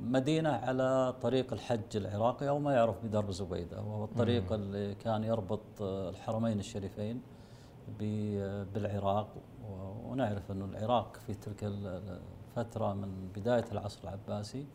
مدينة 0.00 0.50
على 0.50 1.14
طريق 1.22 1.52
الحج 1.52 1.96
العراقي 1.96 2.48
أو 2.48 2.58
ما 2.58 2.72
يعرف 2.74 3.04
بدرب 3.04 3.30
زبيدة. 3.30 3.82
وهو 3.82 4.04
الطريق 4.04 4.52
مم. 4.52 4.54
اللي 4.54 4.94
كان 4.94 5.24
يربط 5.24 5.82
الحرمين 5.82 6.58
الشريفين 6.58 7.20
بالعراق. 8.74 9.28
ونعرف 10.04 10.50
أن 10.50 10.62
العراق 10.62 11.16
في 11.26 11.34
تلك 11.34 11.64
الفترة 11.64 12.92
من 12.94 13.28
بداية 13.36 13.64
العصر 13.72 13.98
العباسي 14.04 14.66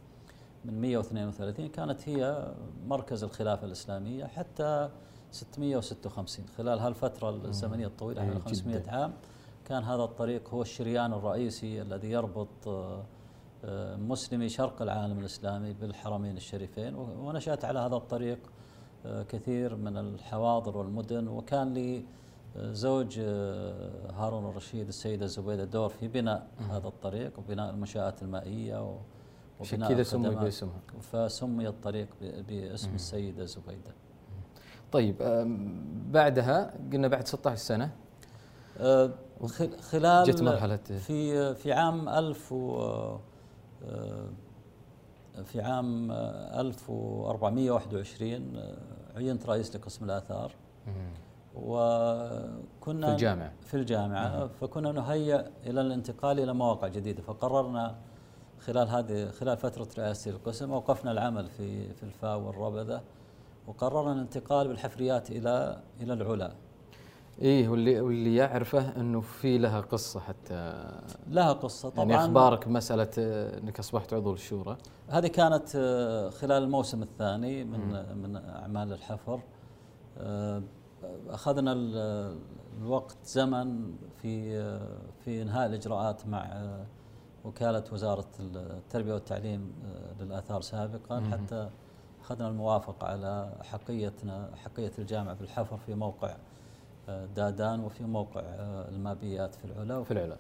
من 0.66 0.82
132 0.82 1.68
كانت 1.68 2.10
هي 2.10 2.52
مركز 2.88 3.24
الخلافة 3.24 3.66
الإسلامية 3.68 4.26
حتى 4.26 4.90
656 5.32 6.46
خلال 6.58 6.80
هالفترة 6.80 7.30
الزمنية 7.30 7.88
الطويلة 7.88 8.22
حوالي 8.22 8.40
500 8.40 8.84
عام. 8.90 9.14
كان 9.66 9.84
هذا 9.84 10.04
الطريق 10.04 10.50
هو 10.50 10.62
الشريان 10.62 11.14
الرئيسي 11.14 11.82
الذي 11.82 12.12
يربط 12.12 12.68
آه، 12.68 13.04
آه، 13.66 13.96
مسلمي 13.96 14.50
شرق 14.50 14.82
العالم 14.82 15.20
الإسلامي 15.20 15.74
بالحرمين 15.74 16.38
الشريفين 16.38 16.96
ونشأت 16.96 17.66
على 17.66 17.80
هذا 17.80 17.96
الطريق 17.96 18.40
آه، 19.06 19.24
كثير 19.24 19.76
من 19.76 19.98
الحواضر 19.98 20.78
والمدن 20.78 21.28
وكان 21.28 21.74
لي 21.74 22.06
زوج 22.58 23.20
هارون 24.14 24.50
الرشيد 24.50 24.88
السيدة 24.88 25.26
زبيدة 25.26 25.64
دور 25.64 25.90
في 25.90 26.08
بناء 26.08 26.48
هذا 26.70 26.88
الطريق 26.88 27.40
وبناء 27.40 27.70
المنشآت 27.70 28.22
المائية 28.22 28.98
وبناء 29.60 29.90
كذا 29.90 30.04
سمي 30.04 30.36
باسمها. 30.36 30.82
فسمي 31.02 31.68
الطريق 31.68 32.08
باسم 32.22 32.96
السيدة 32.96 33.46
زبيدة 33.46 33.92
طيب 34.92 35.16
بعدها 36.12 36.74
قلنا 36.92 37.08
بعد 37.08 37.28
16 37.28 37.56
سنة 37.56 37.92
خلال 39.92 40.26
جت 40.26 40.42
مرحلة 40.42 40.76
في 40.78 41.56
في 41.56 41.74
عام 41.74 42.10
1000 42.10 42.52
و 42.52 42.82
آه، 43.86 44.30
في 45.44 45.62
عام 45.62 46.12
1421 46.12 48.58
آه، 48.58 48.78
عينت 49.16 49.50
رئيس 49.50 49.76
لقسم 49.76 50.06
الآثار. 50.06 50.52
وكنا 51.56 53.08
في 53.08 53.14
الجامعة. 53.14 53.52
في 53.62 53.74
الجامعة. 53.74 54.48
فكنا 54.48 54.92
نهيئ 54.92 55.46
إلى 55.66 55.82
الانتقال 55.82 56.40
إلى 56.40 56.54
مواقع 56.54 56.88
جديدة. 56.88 57.22
فقررنا 57.22 57.96
خلال 58.60 58.88
هذه 58.88 59.30
خلال 59.30 59.58
فترة 59.58 59.88
رئاسة 59.98 60.32
القسم 60.32 60.72
وقفنا 60.72 61.12
العمل 61.12 61.48
في 61.48 61.94
في 61.94 62.04
الفاو 62.04 62.48
والربذة 62.48 63.02
وقررنا 63.68 64.14
الانتقال 64.14 64.68
بالحفريات 64.68 65.32
إلى 65.32 65.82
إلى 66.02 66.14
العلا. 66.14 66.52
إيه 67.42 67.70
واللي 67.70 68.02
واللي 68.02 68.36
يعرفه 68.36 69.02
إنه 69.02 69.22
في 69.22 69.58
لها 69.58 69.82
قصة 69.82 70.20
حتى. 70.20 70.86
لها 71.28 71.54
قصة 71.54 71.90
طبعا. 71.90 72.06
يعني 72.10 72.24
أخبارك 72.24 72.68
مسألة 72.68 73.10
إنك 73.18 73.80
أصبحت 73.80 74.14
عضو 74.14 74.34
الشورى. 74.34 74.78
هذه 75.10 75.28
كانت 75.28 75.76
آه، 75.76 76.30
خلال 76.30 76.64
الموسم 76.64 77.04
الثاني 77.04 77.64
من 77.64 77.80
م. 77.80 78.18
من 78.18 78.36
أعمال 78.36 78.94
الحفر. 78.94 79.40
آه، 80.18 80.64
أخذنا 81.30 81.74
الوقت 82.82 83.18
زمن 83.26 83.96
في 84.22 84.58
آه، 84.58 84.98
في 85.26 85.42
إنهاء 85.42 85.66
الإجراءات 85.66 86.28
مع 86.28 86.72
وكالة 87.46 87.84
وزارة 87.92 88.28
التربية 88.40 89.14
والتعليم 89.14 89.74
للآثار 90.20 90.62
سابقا. 90.62 91.20
م. 91.20 91.32
حتى 91.32 91.70
أخذنا 92.22 92.48
الموافقة 92.48 93.08
على 93.08 93.54
حقيتنا 93.64 94.50
حقية 94.56 94.92
الجامعة 95.00 95.34
بالحفر 95.34 95.78
في 95.78 95.96
موقع 95.96 96.36
دادان 97.08 97.80
وفي 97.80 98.04
موقع 98.04 98.42
آه، 98.42 98.90
المابيات 98.90 99.56
في 99.56 99.66
العلا. 99.66 100.04
في 100.04 100.12
العلا. 100.12 100.38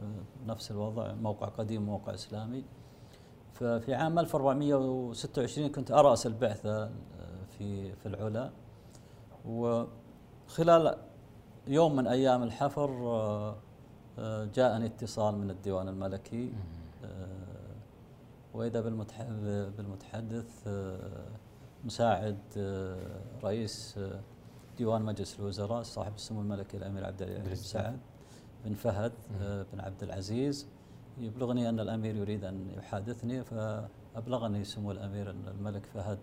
آه، 0.00 0.46
نفس 0.46 0.70
الوضع 0.70 1.12
موقع 1.12 1.46
قديم 1.46 1.82
موقع 1.82 2.14
إسلامي. 2.14 2.64
ففي 3.52 3.94
عام 3.94 4.18
1426 4.18 5.68
كنت 5.68 5.90
أرأس 5.90 6.26
البعثة 6.26 6.84
آه، 6.84 6.90
في 7.58 7.92
في 7.92 8.06
العلا. 8.06 8.50
وخلال 9.46 10.96
يوم 11.66 11.96
من 11.96 12.06
أيام 12.06 12.42
الحفر 12.42 13.56
جاءني 14.54 14.86
اتصال 14.86 15.38
من 15.38 15.50
الديوان 15.50 15.88
الملكي. 15.88 16.52
وإذا 18.54 18.80
بالمتحدث 19.76 20.68
مساعد 21.84 22.38
رئيس 23.44 23.98
ديوان 24.78 25.02
مجلس 25.02 25.40
الوزراء 25.40 25.82
صاحب 25.82 26.14
السمو 26.14 26.40
الملكي 26.40 26.76
الأمير 26.76 27.04
عبد 27.04 27.22
العزيز 27.22 27.48
بن 27.48 27.54
سعد. 27.54 27.98
بن 28.64 28.74
فهد 28.74 29.12
آه، 29.40 29.66
بن 29.72 29.80
عبد 29.80 30.02
العزيز. 30.02 30.66
يبلغني 31.18 31.68
أن 31.68 31.80
الأمير 31.80 32.16
يريد 32.16 32.44
أن 32.44 32.70
يحادثني 32.78 33.44
فأبلغني 33.44 34.64
سمو 34.64 34.92
الأمير 34.92 35.30
ان 35.30 35.48
الملك 35.48 35.86
فهد. 35.86 36.18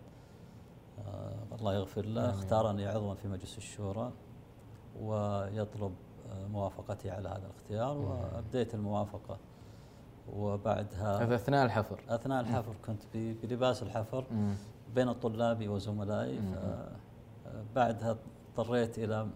آه 1.07 1.55
الله 1.59 1.73
يغفر 1.73 2.05
له. 2.05 2.29
اختارني 2.29 2.85
عضوا 2.85 3.13
في 3.13 3.27
مجلس 3.27 3.57
الشورى 3.57 4.11
ويطلب 5.01 5.93
آه 6.31 6.47
موافقتي 6.47 7.09
على 7.09 7.29
هذا 7.29 7.45
الاختيار 7.45 7.97
وأبديت 7.97 8.75
الموافقة. 8.75 9.37
وبعدها 10.33 11.23
هذا 11.23 11.35
أثناء 11.35 11.65
الحفر. 11.65 11.99
أثناء 12.09 12.41
الحفر. 12.41 12.75
كنت 12.85 13.03
بلباس 13.13 13.83
الحفر 13.83 14.25
بين 14.95 15.13
طلابي 15.13 15.67
وزملائي 15.67 16.39
بعدها 17.75 18.17
اضطريت 18.57 18.99
إلى 18.99 19.27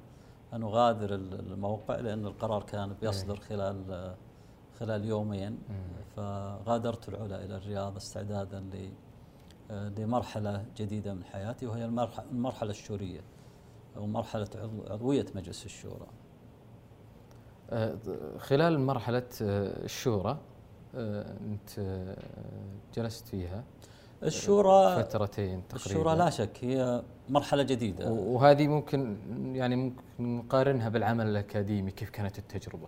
أن 0.53 0.63
أغادر 0.63 1.15
الموقع 1.15 1.95
لأن 1.95 2.25
القرار 2.25 2.63
كان 2.63 2.95
بيصدر 3.01 3.33
إيه. 3.33 3.41
خلال 3.41 4.15
خلال 4.79 5.05
يومين 5.05 5.59
فغادرت 6.15 7.09
العلا 7.09 7.45
إلى 7.45 7.57
الرياض 7.57 7.95
استعدادا 7.95 8.63
لمرحلة 9.69 10.65
جديدة 10.77 11.13
من 11.13 11.23
حياتي 11.23 11.65
وهي 11.67 11.85
المرحلة 12.31 12.71
الشورية 12.71 13.21
أو 13.97 14.07
مرحلة 14.07 14.47
عضوية 14.89 15.25
مجلس 15.35 15.65
الشورى. 15.65 16.07
أه، 17.69 17.97
خلال 18.37 18.79
مرحلة 18.79 19.17
أه، 19.41 19.85
الشورى 19.85 20.37
أه، 20.95 21.37
أنت 21.41 21.79
جلست 22.95 23.27
فيها 23.27 23.63
الشورى 24.23 25.03
فترتين 25.03 25.67
تقريبا. 25.67 25.85
الشورى 25.85 26.15
لا 26.15 26.29
شك 26.29 26.63
هي 26.63 27.03
مرحلة 27.29 27.63
جديدة. 27.63 28.11
وهذه 28.11 28.67
ممكن 28.67 29.17
يعني 29.55 29.75
ممكن 29.75 30.03
نقارنها 30.19 30.89
بالعمل 30.89 31.27
الأكاديمي 31.27 31.91
كيف 31.91 32.09
كانت 32.09 32.39
التجربة؟ 32.39 32.87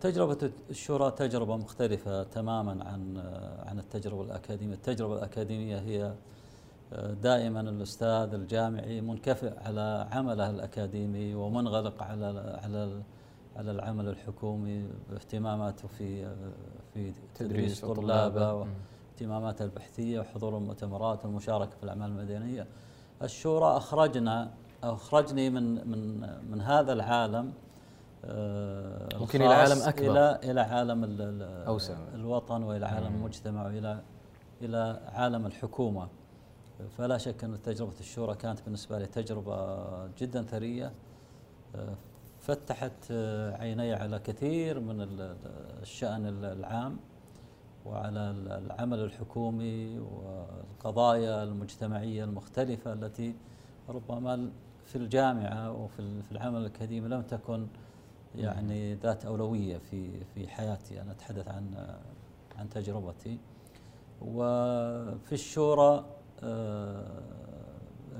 تجربة 0.00 0.50
الشورى 0.70 1.10
تجربة 1.10 1.56
مختلفة 1.56 2.22
تماما 2.22 2.84
عن 2.84 3.18
عن 3.66 3.78
التجربة 3.78 4.22
الأكاديمية، 4.22 4.74
التجربة 4.74 5.14
الأكاديمية 5.14 5.78
هي 5.78 6.14
دائما 7.22 7.60
الأستاذ 7.60 8.34
الجامعي 8.34 9.00
منكفئ 9.00 9.58
على 9.58 10.08
عمله 10.12 10.50
الأكاديمي 10.50 11.34
ومنغلق 11.34 12.02
على 12.02 12.58
على 12.64 13.02
على 13.56 13.70
العمل 13.70 14.08
الحكومي 14.08 14.88
باهتماماته 15.10 15.88
في 15.88 16.34
في 16.94 17.12
تدريس 17.34 17.80
طلابه. 17.80 18.66
اهتماماته 19.18 19.64
البحثية 19.64 20.20
وحضور 20.20 20.56
المؤتمرات 20.58 21.24
والمشاركة 21.24 21.76
في 21.76 21.82
الأعمال 21.82 22.10
المدنية. 22.10 22.66
الشورى 23.22 23.76
اخرجنا 23.76 24.50
أخرجني 24.82 25.50
من 25.50 25.88
من 25.90 26.20
من 26.50 26.60
هذا 26.60 26.92
العالم 26.92 27.52
آه، 28.24 29.08
ممكن 29.20 29.42
إلى 29.42 29.54
عالم 29.54 29.82
أكبر. 29.82 30.10
إلى 30.10 30.38
إلى 30.44 30.60
عالم 30.60 31.04
أوسع. 31.42 31.96
الوطن 32.14 32.62
وإلى 32.62 32.86
عالم 32.86 33.14
المجتمع 33.14 33.66
والى 33.66 34.00
إلى 34.62 35.00
عالم 35.12 35.46
الحكومة. 35.46 36.08
فلا 36.98 37.18
شك 37.18 37.44
أن 37.44 37.62
تجربة 37.62 38.00
الشورى 38.00 38.34
كانت 38.34 38.60
بالنسبة 38.64 38.98
لي 38.98 39.06
تجربة 39.06 40.06
جدا 40.06 40.42
ثرية. 40.42 40.92
آه، 41.76 41.94
فتحت 42.40 43.12
عيني 43.60 43.92
على 43.94 44.18
كثير 44.18 44.80
من 44.80 44.96
الشأن 45.82 46.44
العام. 46.44 46.96
وعلى 47.86 48.30
العمل 48.46 48.98
الحكومي 48.98 49.98
والقضايا 49.98 51.42
المجتمعية 51.42 52.24
المختلفة 52.24 52.92
التي 52.92 53.34
ربما 53.88 54.50
في 54.84 54.96
الجامعة 54.96 55.72
وفي 55.72 56.32
العمل 56.32 56.60
الأكاديمي 56.60 57.08
لم 57.08 57.22
تكن 57.22 57.66
يعني 58.36 58.94
ذات 58.94 59.24
أولوية 59.24 59.78
في 59.78 60.24
في 60.34 60.48
حياتي. 60.48 61.02
أنا 61.02 61.12
أتحدث 61.12 61.48
عن 61.48 61.96
عن 62.58 62.68
تجربتي. 62.68 63.38
وفي 64.22 65.32
الشورى 65.32 66.04
آه، 66.42 67.22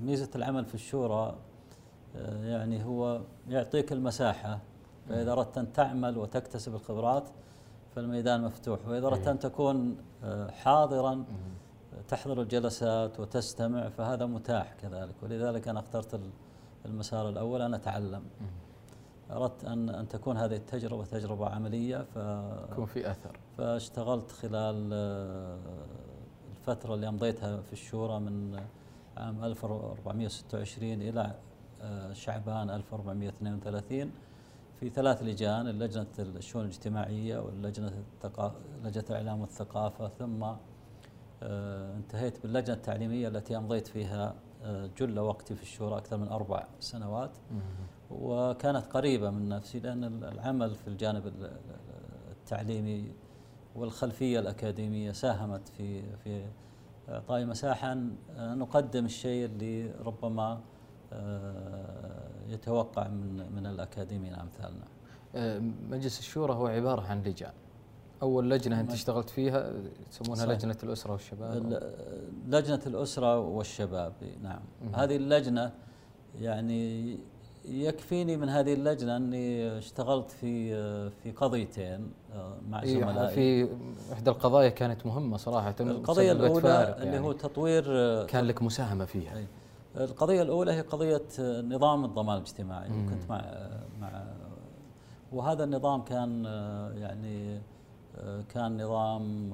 ميزة 0.00 0.30
العمل 0.34 0.64
في 0.64 0.74
الشورى 0.74 1.36
آه، 2.16 2.44
يعني 2.44 2.84
هو 2.84 3.20
يعطيك 3.48 3.92
المساحة. 3.92 4.60
فإذا 5.08 5.32
أردت 5.32 5.58
أن 5.58 5.72
تعمل 5.72 6.18
وتكتسب 6.18 6.74
الخبرات 6.74 7.28
فالميدان 7.98 8.42
مفتوح 8.42 8.88
وإذا 8.88 9.06
اردت 9.06 9.28
ان 9.28 9.38
تكون 9.38 9.96
آه، 10.24 10.50
حاضرا 10.50 11.24
تحضر 12.08 12.42
الجلسات 12.42 13.20
وتستمع 13.20 13.88
فهذا 13.88 14.26
متاح 14.26 14.74
كذلك. 14.82 15.14
ولذلك 15.22 15.68
أنا 15.68 15.80
اخترت 15.80 16.20
المسار 16.86 17.28
الأول 17.28 17.62
أن 17.62 17.74
أتعلم. 17.74 18.22
أردت 19.30 19.64
أن 19.64 19.88
أن 19.88 20.08
تكون 20.08 20.36
هذه 20.36 20.56
التجربة 20.56 21.04
تجربة 21.04 21.48
عملية 21.48 22.06
ف 22.14 22.16
يكون 22.72 22.86
في 22.86 23.10
أثر. 23.10 23.36
فاشتغلت 23.58 24.30
خلال 24.30 24.90
آه، 24.92 25.58
الفترة 26.50 26.94
اللي 26.94 27.08
امضيتها 27.08 27.60
في 27.60 27.72
الشورى 27.72 28.20
من 28.20 28.60
عام 29.16 29.44
1426 29.44 31.02
إلى 31.02 31.34
آه، 31.82 32.12
شعبان 32.12 32.70
1432 32.70 34.12
في 34.80 34.90
ثلاث 34.90 35.22
لجان 35.22 35.66
لجنه 35.66 36.06
الشؤون 36.18 36.64
الاجتماعية 36.64 37.38
واللجنة 37.38 37.92
لجنة 38.84 39.04
الإعلام 39.10 39.40
والثقافة 39.40 40.08
ثم 40.08 40.44
آه، 41.42 41.96
انتهيت 41.96 42.42
باللجنة 42.42 42.76
التعليمية 42.76 43.28
التي 43.28 43.56
أمضيت 43.56 43.86
فيها 43.86 44.34
جل 44.98 45.18
وقتي 45.18 45.54
في 45.54 45.62
الشورى 45.62 45.96
أكثر 45.96 46.16
من 46.16 46.28
أربع 46.28 46.66
سنوات. 46.80 47.30
وكانت 48.10 48.86
قريبة 48.86 49.30
من 49.30 49.48
نفسي 49.48 49.78
لأن 49.80 50.04
العمل 50.24 50.74
في 50.74 50.88
الجانب 50.88 51.32
التعليمي 52.30 53.12
والخلفية 53.74 54.40
الأكاديمية 54.40 55.12
ساهمت 55.12 55.68
في 55.68 56.16
في 56.16 56.46
إعطاء 57.08 57.44
مساحة 57.44 57.92
أن 57.92 58.16
نقدم 58.36 59.04
الشيء 59.04 59.44
اللي 59.44 59.90
ربما 59.90 60.60
آه، 61.12 62.17
يتوقع 62.48 63.08
من 63.08 63.52
من 63.56 63.66
الأكاديميين 63.66 64.34
أمثالنا. 64.34 64.84
آه، 65.34 65.62
مجلس 65.90 66.18
الشورى 66.18 66.54
هو 66.54 66.66
عبارة 66.66 67.02
عن 67.02 67.22
لجان. 67.22 67.52
أول 68.22 68.50
لجنة 68.50 68.80
أنت 68.80 68.92
اشتغلت 68.92 69.30
فيها 69.30 69.72
يسمونها 70.10 70.46
لجنة 70.46 70.76
الأسرة 70.82 71.12
والشباب. 71.12 71.80
لجنة 72.48 72.80
الأسرة 72.86 73.38
والشباب 73.38 74.12
نعم. 74.42 74.60
هذه 74.94 75.16
اللجنة 75.16 75.72
يعني 76.40 77.18
يكفيني 77.64 78.36
من 78.36 78.48
هذه 78.48 78.74
اللجنة 78.74 79.16
أني 79.16 79.78
اشتغلت 79.78 80.30
في 80.30 81.10
في 81.10 81.30
قضيتين 81.30 82.12
آه، 82.34 82.56
مع 82.68 82.84
زملائي. 82.84 83.34
في 83.34 83.68
إحدى 84.12 84.30
القضايا 84.30 84.68
كانت 84.68 85.06
مهمة 85.06 85.36
صراحة 85.36 85.74
القضية 85.80 86.32
الأولى 86.32 86.68
يعني 86.68 87.02
اللي 87.02 87.18
هو 87.18 87.32
تطوير 87.32 87.84
آه، 87.88 88.24
كان 88.24 88.44
لك 88.44 88.62
مساهمة 88.62 89.04
فيها. 89.04 89.36
أي. 89.36 89.46
القضية 89.96 90.42
الأولى 90.42 90.72
هي 90.72 90.80
قضية 90.80 91.26
آه، 91.40 91.60
نظام 91.60 92.04
الضمان 92.04 92.36
الاجتماعي. 92.36 92.88
كنت 92.88 93.30
مع 93.30 93.44
مع 94.00 94.24
وهذا 95.32 95.64
النظام 95.64 96.02
كان 96.02 96.44
يعني 96.96 97.60
كان 98.48 98.82
نظام 98.82 99.52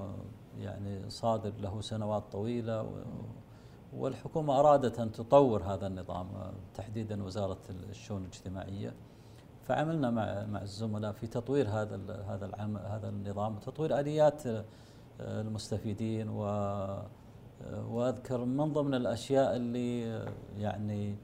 يعني 0.58 1.10
صادر 1.10 1.52
له 1.60 1.80
سنوات 1.80 2.22
طويلة 2.32 2.86
والحكومة 3.96 4.60
أرادت 4.60 5.00
أن 5.00 5.12
تطور 5.12 5.62
هذا 5.62 5.86
النظام 5.86 6.26
تحديدا 6.74 7.24
وزارة 7.24 7.58
الشؤون 7.90 8.22
الاجتماعية. 8.22 8.94
فعملنا 9.62 10.10
مع 10.10 10.46
مع 10.46 10.62
الزملاء 10.62 11.12
في 11.12 11.26
تطوير 11.26 11.68
هذا 11.68 12.24
هذا 12.28 12.46
العمل 12.46 12.80
هذا 12.80 13.08
النظام 13.08 13.56
وتطوير 13.56 14.00
آليات 14.00 14.42
المستفيدين 15.20 16.28
و 16.28 16.44
وأذكر 17.88 18.44
من 18.44 18.72
ضمن 18.72 18.94
الأشياء 18.94 19.56
اللي 19.56 20.00
يعني 20.58 21.16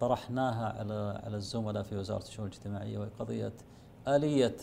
طرحناها 0.00 0.78
على 0.78 1.20
على 1.24 1.36
الزملاء 1.36 1.82
في 1.82 1.96
وزارة 1.96 2.22
الشؤون 2.22 2.48
الاجتماعية 2.48 2.98
وهي 2.98 3.08
قضية 3.18 3.52
آلية 4.08 4.56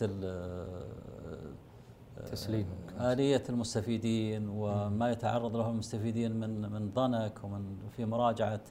تسليم. 2.31 2.65
آلية 2.99 3.43
المستفيدين 3.49 4.49
وما 4.49 5.11
يتعرض 5.11 5.55
له 5.55 5.69
المستفيدين 5.69 6.31
من 6.31 6.71
من 6.71 6.91
ضنك 6.91 7.43
ومن 7.43 7.77
في 7.91 8.05
مراجعة 8.05 8.61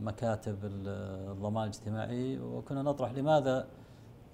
مكاتب 0.00 0.58
الضمان 0.64 1.62
الاجتماعي. 1.64 2.38
وكنا 2.38 2.82
نطرح 2.82 3.12
لماذا؟ 3.12 3.66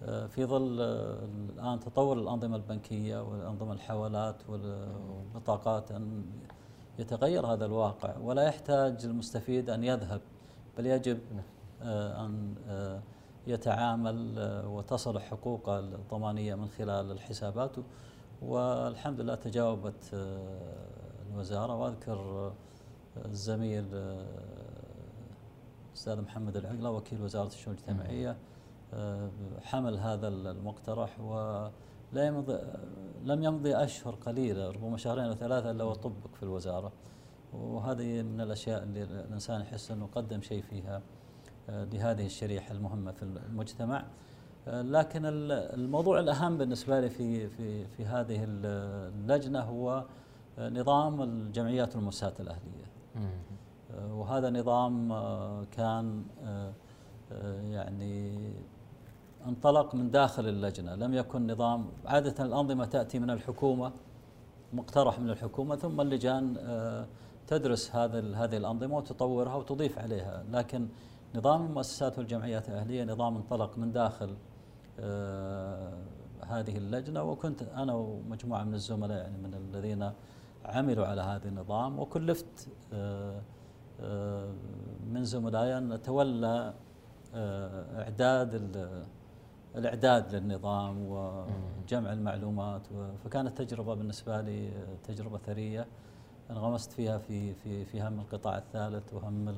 آه، 0.02 0.26
في 0.26 0.44
ظل 0.44 0.80
الآن 0.80 1.80
تطور 1.80 2.18
الأنظمة 2.18 2.56
البنكية 2.56 3.22
والأنظمة 3.22 3.72
الحوالات 3.72 4.36
والبطاقات 4.48 5.92
أن 5.92 6.24
يتغير 6.98 7.46
هذا 7.46 7.64
الواقع 7.64 8.16
ولا 8.18 8.42
يحتاج 8.42 9.04
المستفيد 9.04 9.70
أن 9.70 9.84
يذهب 9.84 10.20
بل 10.78 10.86
يجب 10.86 11.18
آه، 11.82 12.26
أن 12.26 12.54
يتعامل 13.46 14.34
وتصل 14.66 15.20
حقوقه 15.20 15.78
الضمانية 15.78 16.54
من 16.54 16.68
خلال 16.68 17.10
الحسابات. 17.10 17.76
والحمد 18.42 19.20
لله 19.20 19.34
تجاوبت 19.34 20.10
آه، 20.14 20.58
الوزارة. 21.32 21.76
وأذكر 21.76 22.18
آه، 22.18 22.52
الزميل 23.24 23.84
الأستاذ 25.90 26.18
آه، 26.18 26.20
محمد 26.20 26.56
العقلة 26.56 26.90
وكيل 26.90 27.22
وزارة 27.22 27.46
الشؤون 27.46 27.76
الاجتماعية 27.76 28.36
حمل 29.62 29.98
هذا 29.98 30.28
المقترح. 30.28 31.20
ولا 32.14 32.26
يمضي 32.26 32.58
لم 33.24 33.42
يمضي 33.42 33.76
أشهر 33.76 34.14
قليلة 34.14 34.70
ربما 34.70 34.96
شهرين 34.96 35.24
أو 35.24 35.34
ثلاثة 35.34 35.70
إلا 35.70 35.84
وطبق 35.84 36.34
في 36.34 36.42
الوزارة. 36.42 36.92
وهذه 37.52 38.22
من 38.22 38.40
الأشياء 38.40 38.82
اللي 38.82 39.02
الإنسان 39.02 39.60
يحس 39.60 39.90
أنه 39.90 40.08
قدم 40.14 40.40
شيء 40.40 40.62
فيها 40.62 41.02
لهذه 41.68 42.26
الشريحة 42.26 42.72
المهمة 42.72 43.12
في 43.12 43.22
المجتمع. 43.22 44.04
لكن 44.66 45.22
الموضوع 45.24 46.18
الأهم 46.20 46.58
بالنسبة 46.58 47.00
لي 47.00 47.10
في 47.10 47.48
في 47.48 47.86
في 47.86 48.04
هذه 48.04 48.44
اللجنة 48.44 49.60
هو 49.60 50.04
نظام 50.58 51.22
الجمعيات 51.22 51.96
والمؤسسات 51.96 52.40
الأهلية. 52.40 52.84
وهذا 54.10 54.50
نظام 54.50 55.12
كان 55.64 56.24
يعني 57.64 58.38
انطلق 59.46 59.94
من 59.94 60.10
داخل 60.10 60.48
اللجنة. 60.48 60.94
لم 60.94 61.14
يكن 61.14 61.52
نظام 61.52 61.86
عادة 62.06 62.44
الأنظمة 62.44 62.84
تأتي 62.84 63.18
من 63.18 63.30
الحكومة 63.30 63.92
مقترح 64.72 65.18
من 65.18 65.30
الحكومة 65.30 65.76
ثم 65.76 66.00
اللجان 66.00 66.56
تدرس 67.46 67.96
هذا 67.96 68.36
هذه 68.36 68.56
الأنظمة 68.56 68.96
وتطورها 68.96 69.54
وتضيف 69.54 69.98
عليها. 69.98 70.44
لكن 70.50 70.88
نظام 71.34 71.66
المؤسسات 71.66 72.18
والجمعيات 72.18 72.68
الأهلية 72.68 73.04
نظام 73.04 73.36
انطلق 73.36 73.78
من 73.78 73.92
داخل 73.92 74.36
آه، 75.00 75.92
هذه 76.46 76.76
اللجنة. 76.76 77.22
وكنت 77.22 77.62
أنا 77.62 77.94
ومجموعة 77.94 78.64
من 78.64 78.74
الزملاء 78.74 79.18
يعني 79.18 79.38
من 79.38 79.54
الذين 79.54 80.12
عملوا 80.64 81.06
على 81.06 81.22
هذا 81.22 81.48
النظام. 81.48 81.98
وكلفت 81.98 82.68
آه، 82.92 83.40
آه، 84.00 84.52
من 85.12 85.24
زملائي 85.24 85.78
أن 85.78 85.92
أتولى 85.92 86.74
إعداد 87.96 88.54
الإعداد 89.76 90.34
للنظام 90.34 91.06
وجمع 91.08 92.12
المعلومات 92.12 92.82
فكانت 93.24 93.62
تجربة 93.62 93.94
بالنسبة 93.94 94.40
لي 94.40 94.70
تجربة 95.04 95.38
ثرية. 95.38 95.86
انغمست 96.50 96.92
فيها 96.92 97.18
في 97.18 97.54
في 97.54 97.84
في 97.84 98.02
هم 98.02 98.20
القطاع 98.20 98.58
الثالث 98.58 99.14
وهم 99.14 99.54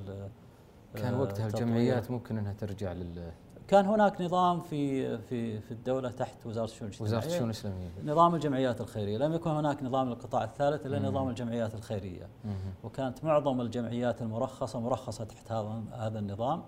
كان 0.94 1.14
وقتها 1.14 1.46
الجمعيات 1.46 2.10
ممكن 2.10 2.38
إنها 2.38 2.52
ترجع 2.52 2.92
لل 2.92 3.32
كان 3.68 3.86
هناك 3.86 4.20
نظام 4.20 4.60
في 4.60 5.18
في 5.18 5.60
في 5.60 5.70
الدولة 5.70 6.10
تحت 6.10 6.46
وزارة 6.46 6.64
الشؤون 6.64 6.88
الاجتماعية. 6.88 7.16
وزارة 7.16 7.26
الشؤون 7.26 7.50
الاسلاميه 7.50 7.88
نظام 8.04 8.34
الجمعيات 8.34 8.80
الخيرية، 8.80 9.18
لم 9.18 9.32
يكن 9.32 9.50
هناك 9.50 9.82
نظام 9.82 10.08
القطاع 10.08 10.44
الثالث 10.44 10.86
إلا 10.86 10.98
نظام 10.98 11.28
الجمعيات 11.28 11.74
الخيرية. 11.74 12.28
وكانت 12.84 13.24
معظم 13.24 13.60
الجمعيات 13.60 14.22
المرخصة 14.22 14.80
مرخصة 14.80 15.24
تحت 15.24 15.52
هذا 15.52 15.82
هذا 15.92 16.18
النظام. 16.18 16.62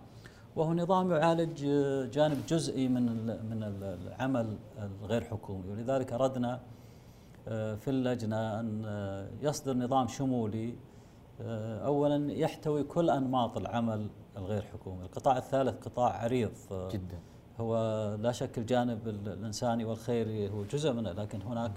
وهو 0.58 0.74
نظام 0.74 1.10
يعالج 1.10 1.64
جانب 2.10 2.46
جزئي 2.48 2.88
من 2.88 3.26
من 3.26 3.62
العمل 3.62 4.56
الغير 5.02 5.24
حكومي. 5.24 5.70
ولذلك 5.70 6.12
أردنا 6.12 6.60
آه، 7.48 7.74
في 7.74 7.90
اللجنة 7.90 8.60
أن 8.60 8.82
آه، 8.86 9.28
يصدر 9.42 9.76
نظام 9.76 10.08
شمولي 10.08 10.74
آه، 11.40 11.86
اولا 11.86 12.32
يحتوي 12.32 12.82
كل 12.82 13.10
أنماط 13.10 13.56
العمل 13.56 14.06
الغير 14.36 14.62
حكومي، 14.62 15.02
القطاع 15.02 15.36
الثالث 15.36 15.88
قطاع 15.88 16.22
عريض 16.22 16.52
جدا. 16.72 17.18
هو 17.60 17.74
لا 18.20 18.32
شك 18.32 18.58
الجانب 18.58 19.08
الإنساني 19.08 19.84
والخيري 19.84 20.50
هو 20.50 20.64
جزء 20.64 20.92
منه 20.92 21.12
لكن 21.12 21.42
هناك 21.42 21.72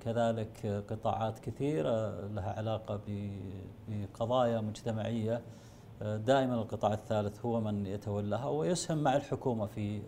كذلك 0.00 0.84
قطاعات 0.90 1.38
كثيرة 1.38 2.26
لها 2.26 2.52
علاقة 2.52 3.00
بقضايا 3.88 4.60
مجتمعية 4.60 5.42
دائما 6.00 6.54
القطاع 6.54 6.92
الثالث 6.92 7.46
هو 7.46 7.60
من 7.60 7.86
يتولاها 7.86 8.48
ويسهم 8.48 8.98
مع 8.98 9.16
الحكومة 9.16 9.66
في 9.66 10.02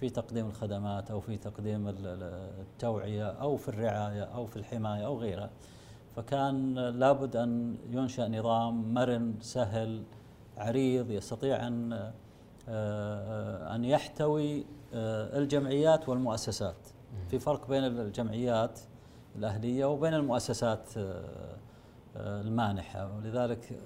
في 0.00 0.10
تقديم 0.10 0.46
الخدمات 0.46 1.10
أو 1.10 1.20
في 1.20 1.36
تقديم 1.36 1.94
التوعية 1.98 3.26
أو 3.26 3.56
في 3.56 3.68
الرعاية 3.68 4.22
أو 4.22 4.46
في 4.46 4.56
الحماية 4.56 5.06
أو 5.06 5.18
غيرها. 5.18 5.50
فكان 6.16 6.74
لابد 6.74 7.36
أن 7.36 7.76
ينشأ 7.90 8.28
نظام 8.28 8.94
مرن 8.94 9.34
سهل 9.40 10.02
عريض 10.56 11.10
يستطيع 11.10 11.66
أن 11.66 12.12
أن 13.74 13.84
يحتوي 13.84 14.64
الجمعيات 14.94 16.08
والمؤسسات. 16.08 16.76
في 17.28 17.38
فرق 17.38 17.68
بين 17.68 17.84
الجمعيات 17.84 18.80
الأهلية 19.36 19.84
وبين 19.84 20.14
المؤسسات 20.14 20.88
المانحة 22.16 23.16
ولذلك 23.16 23.78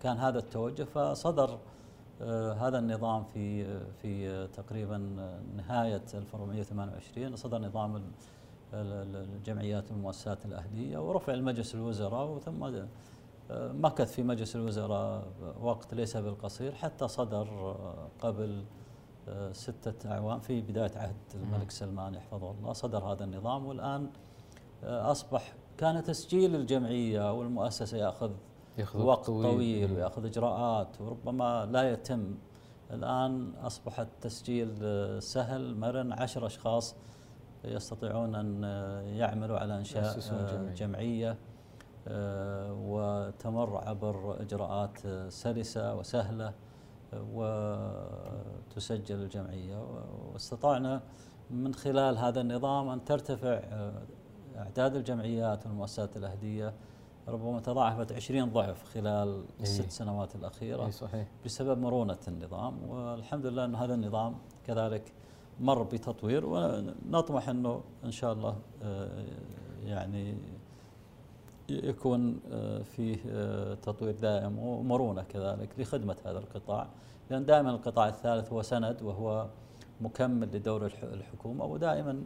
كان 0.00 0.16
هذا 0.16 0.38
التوجه 0.38 0.82
فصدر 0.84 1.58
آه، 2.22 2.52
هذا 2.52 2.78
النظام 2.78 3.24
في 3.24 3.64
في 4.02 4.46
تقريبا 4.46 4.96
نهاية 5.56 6.02
1428 6.14 7.36
صدر 7.36 7.58
نظام 7.58 8.02
الجمعيات 8.74 9.90
والمؤسسات 9.90 10.46
الأهلية 10.46 10.98
ورفع 10.98 11.34
المجلس 11.34 11.74
الوزراء 11.74 12.26
وثم 12.26 12.64
آه، 12.64 13.72
مكث 13.72 14.12
في 14.12 14.22
مجلس 14.22 14.56
الوزراء 14.56 15.24
وقت 15.60 15.94
ليس 15.94 16.16
بالقصير 16.16 16.74
حتى 16.74 17.08
صدر 17.08 17.48
آه، 17.48 18.08
قبل 18.20 18.64
ستة 19.52 20.12
أعوام 20.12 20.40
في 20.40 20.60
بداية 20.60 20.98
عهد 20.98 21.16
الملك 21.34 21.70
سلمان 21.70 22.14
يحفظه 22.14 22.50
الله 22.50 22.72
صدر 22.72 22.98
هذا 22.98 23.24
النظام 23.24 23.66
والآن 23.66 24.10
أصبح 24.84 25.54
كان 25.78 26.02
تسجيل 26.02 26.54
الجمعية 26.54 27.32
والمؤسسة 27.32 27.98
يأخذ 27.98 28.30
ياخذ 28.78 29.02
وقت 29.02 29.26
طويل, 29.26 29.52
طويل 29.52 29.92
وياخذ 29.92 30.24
إجراءات 30.24 31.00
وربما 31.00 31.68
لا 31.72 31.90
يتم. 31.92 32.34
الآن 32.90 33.52
أصبح 33.62 34.00
التسجيل 34.00 34.72
سهل 35.22 35.76
مرن 35.76 36.12
عشر 36.12 36.46
أشخاص 36.46 36.96
يستطيعون 37.64 38.34
أن 38.34 38.64
يعملوا 39.16 39.58
على 39.58 39.76
أنشاء 39.76 40.18
جمعية, 40.18 40.74
جمعية 40.74 41.38
آه، 42.08 42.72
وتمر 42.72 43.76
عبر 43.76 44.42
إجراءات 44.42 44.98
سلسة 45.28 45.94
وسهلة 45.94 46.52
وتسجل 47.32 49.14
الجمعية. 49.22 49.84
واستطعنا 50.32 51.02
من 51.50 51.74
خلال 51.74 52.18
هذا 52.18 52.40
النظام 52.40 52.88
أن 52.88 53.04
ترتفع 53.04 53.60
أعداد 54.56 54.96
الجمعيات 54.96 55.66
والمؤسسات 55.66 56.16
الأهلية 56.16 56.74
ربما 57.28 57.60
تضاعفت 57.60 58.12
20 58.12 58.50
ضعف 58.50 58.84
خلال 58.84 59.28
إيه. 59.28 59.62
الست 59.62 59.90
سنوات 59.90 60.36
الأخيرة 60.36 60.84
إيه 60.84 60.90
صحيح. 60.90 61.28
بسبب 61.44 61.78
مرونة 61.78 62.18
النظام 62.28 62.88
والحمد 62.88 63.46
لله 63.46 63.64
أن 63.64 63.74
هذا 63.74 63.94
النظام 63.94 64.34
كذلك 64.66 65.12
مر 65.60 65.82
بتطوير 65.82 66.46
ونطمح 66.46 67.48
أنه 67.48 67.80
إن 68.04 68.10
شاء 68.10 68.32
الله 68.32 68.56
آه، 68.82 69.24
يعني 69.84 70.34
يكون 71.68 72.40
آه، 72.52 72.82
فيه 72.82 73.16
آه، 73.28 73.74
تطوير 73.74 74.14
دائم 74.22 74.58
ومرونة 74.58 75.22
كذلك 75.22 75.68
لخدمة 75.78 76.16
هذا 76.24 76.38
القطاع 76.38 76.88
لأن 77.30 77.44
دائما 77.44 77.70
القطاع 77.70 78.08
الثالث 78.08 78.52
هو 78.52 78.62
سند 78.62 79.02
وهو 79.02 79.46
مكمل 80.00 80.56
لدور 80.56 80.92
الحكومة 81.02 81.64
ودائما 81.64 82.22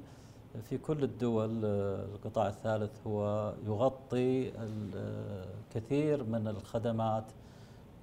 في 0.62 0.78
كل 0.78 1.04
الدول 1.04 1.64
القطاع 1.64 2.48
الثالث 2.48 3.06
هو 3.06 3.52
يغطي 3.66 4.52
الكثير 4.58 6.24
من 6.24 6.48
الخدمات 6.48 7.24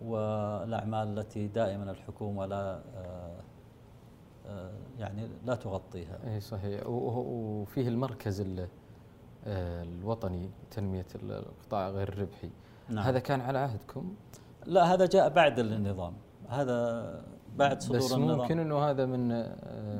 والأعمال 0.02 1.20
التي 1.20 1.48
دائما 1.48 1.92
الحكومة 1.92 2.46
لا 2.46 2.82
يعني 5.00 5.28
لا 5.46 5.56
تغطيها. 5.56 6.20
اي 6.28 6.42
صحيح 6.42 6.88
وفيه 6.88 7.88
المركز 7.88 8.46
الوطني 9.48 10.50
لتنمية 10.68 11.06
القطاع 11.16 11.90
غير 11.90 12.08
الربحي. 12.08 12.50
نعم. 12.90 13.06
هذا 13.06 13.20
كان 13.20 13.42
على 13.42 13.60
عهدكم؟ 13.60 14.16
لا 14.66 14.94
هذا 14.94 15.06
جاء 15.06 15.30
بعد 15.30 15.60
النظام، 15.60 16.14
هذا 16.50 17.24
بعد 17.58 17.82
صدور 17.82 17.98
بس 17.98 18.12
النظام. 18.14 18.38
ممكن 18.38 18.60
إنه 18.60 18.80
هذا 18.80 19.06
من 19.06 19.32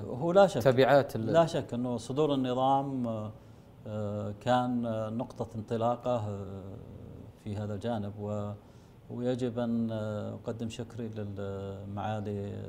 هو 0.08 0.32
لا 0.32 0.48
شك. 0.48 0.62
تبعات 0.62 1.18
لا 1.18 1.46
شك 1.46 1.74
إنه 1.74 1.98
صدور 1.98 2.34
النظام 2.34 3.08
آه، 3.88 4.34
كان 4.42 4.82
نقطة 5.18 5.48
انطلاقة 5.56 6.16
آه، 6.16 6.46
في 7.44 7.56
هذا 7.56 7.74
الجانب. 7.74 8.14
ويجب 9.10 9.60
أن 9.60 9.92
أقدم 9.92 10.70
شكري 10.70 11.08
للمعالي 11.08 12.64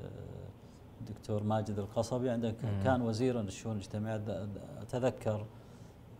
الدكتور 1.00 1.42
ماجد 1.42 1.78
القصبي. 1.78 2.30
عندما 2.30 2.54
كان 2.84 3.02
وزيرا 3.02 3.42
للشؤون 3.42 3.76
الاجتماعية 3.76 4.46
أتذكر 4.82 5.46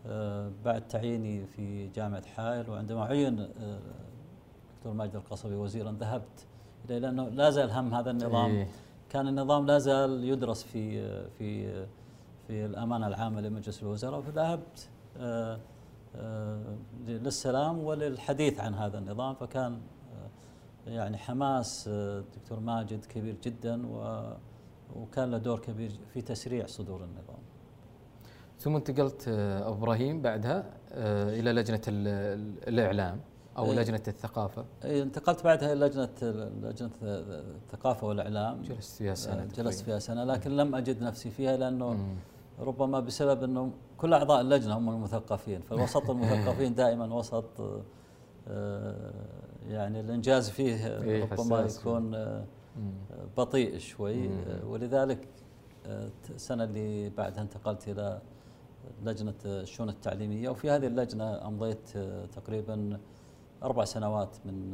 آه، 0.07 0.51
بعد 0.65 0.87
تعييني 0.87 1.45
في 1.45 1.87
جامعة 1.87 2.25
حائل. 2.25 2.69
وعندما 2.69 3.05
عين 3.05 3.39
الدكتور 3.39 4.93
ماجد 4.93 5.15
القصبي 5.15 5.55
وزيرا 5.55 5.91
ذهبت 5.99 6.47
لأنه 6.89 7.29
لا 7.29 7.49
زال 7.49 7.71
هم 7.71 7.93
هذا 7.93 8.11
النظام 8.11 8.51
إيه. 8.51 8.67
كان 9.09 9.27
النظام 9.27 9.65
لا 9.65 9.77
زال 9.77 10.23
يدرس 10.23 10.63
في 10.63 11.03
في 11.29 11.83
في 12.47 12.65
الأمانة 12.65 13.07
العامة 13.07 13.41
لمجلس 13.41 13.83
الوزراء 13.83 14.21
فذهبت 14.21 14.89
آه، 15.17 15.59
آه، 16.15 16.75
للسلام 17.07 17.79
وللحديث 17.79 18.59
عن 18.59 18.73
هذا 18.73 18.97
النظام 18.97 19.35
فكان 19.35 19.73
آه، 20.87 20.89
يعني 20.89 21.17
حماس 21.17 21.87
الدكتور 21.87 22.59
ماجد 22.59 23.05
كبير 23.05 23.35
جدا 23.43 23.81
وكان 24.95 25.31
له 25.31 25.37
دور 25.37 25.59
كبير 25.59 25.91
في 26.13 26.21
تسريع 26.21 26.65
صدور 26.65 27.03
النظام. 27.03 27.43
ثم 28.59 28.75
انتقلت 28.75 29.27
إبراهيم 29.27 30.21
بعدها 30.21 30.65
إلى 31.39 31.51
لجنة 31.51 31.81
الإعلام 31.87 33.19
أو 33.57 33.65
إيه. 33.65 33.79
لجنة 33.79 34.01
الثقافة. 34.07 34.65
إيه 34.83 35.03
انتقلت 35.03 35.43
بعدها 35.43 35.73
إلى 35.73 35.85
لجنة 35.85 36.09
لجنة 36.63 36.91
الثقافة 37.01 38.07
والإعلام. 38.07 38.61
جلست 38.61 38.97
فيها 38.97 39.15
سنة 39.15 39.41
آه، 39.41 39.45
جلست 39.45 39.83
فيها 39.83 39.99
سنة 39.99 40.23
لكن 40.23 40.57
لم 40.57 40.75
أجد 40.75 41.03
نفسي 41.03 41.29
فيها 41.29 41.57
لأنه 41.57 41.93
مم. 41.93 42.15
ربما 42.59 42.99
بسبب 42.99 43.43
إنه 43.43 43.71
كل 43.97 44.13
أعضاء 44.13 44.41
اللجنة 44.41 44.77
هم 44.77 44.89
المثقفين 44.89 45.61
فالوسط 45.61 46.09
المثقفين 46.09 46.75
دائما 46.83 47.15
وسط 47.15 47.45
آه، 48.47 49.13
يعني 49.67 49.99
الإنجاز 49.99 50.49
فيه 50.49 51.01
إيه 51.01 51.25
ربما 51.31 51.61
يكون 51.79 52.15
آه، 52.15 52.45
بطيء 53.37 53.77
شوي. 53.77 54.29
ولذلك 54.65 55.27
السنة 56.35 56.63
اللي 56.63 57.09
بعدها 57.09 57.41
انتقلت 57.41 57.87
إلى 57.87 58.21
لجنة 59.03 59.33
الشؤون 59.45 59.89
التعليمية. 59.89 60.49
وفي 60.49 60.69
هذه 60.69 60.87
اللجنة 60.87 61.47
أمضيت 61.47 61.89
تقريبا 62.35 62.99
أربع 63.63 63.83
سنوات 63.83 64.37
من 64.45 64.71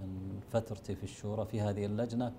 من 0.00 0.40
فترتي 0.50 0.94
في 0.94 1.04
الشورى 1.04 1.46
في 1.46 1.60
هذه 1.60 1.86
اللجنة. 1.86 2.32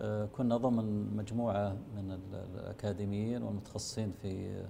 آه، 0.00 0.26
كنا 0.26 0.56
ضمن 0.56 1.16
مجموعة 1.16 1.76
من 1.96 2.18
الأكاديميين 2.54 3.42
والمتخصصين 3.42 4.12
في 4.22 4.64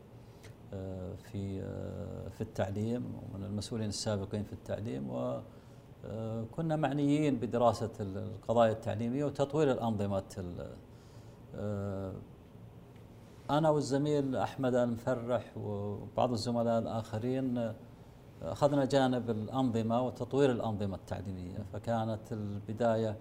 آه، 0.75 1.15
في 1.15 1.61
آه، 1.63 2.29
في 2.29 2.41
التعليم 2.41 3.05
ومن 3.15 3.45
المسؤولين 3.45 3.89
السابقين 3.89 4.45
في 4.45 4.53
التعليم 4.53 5.11
وكنا 5.11 6.77
معنيين 6.77 7.37
بدراسة 7.37 7.91
القضايا 8.01 8.73
التعليمية 8.73 9.25
وتطوير 9.25 9.73
الأنظمة 9.73 10.55
أنا 13.51 13.71
والزميل 13.71 14.37
أحمد 14.37 14.75
المفرح 14.75 15.57
وبعض 15.57 16.33
الزملاء 16.33 16.79
الآخرين 16.79 17.73
أخذنا 18.43 18.85
جانب 18.85 19.31
الأنظمة 19.31 20.03
وتطوير 20.03 20.51
الأنظمة 20.51 20.97
التعليمية 20.97 21.59
فكانت 21.73 22.33
البداية 22.33 23.17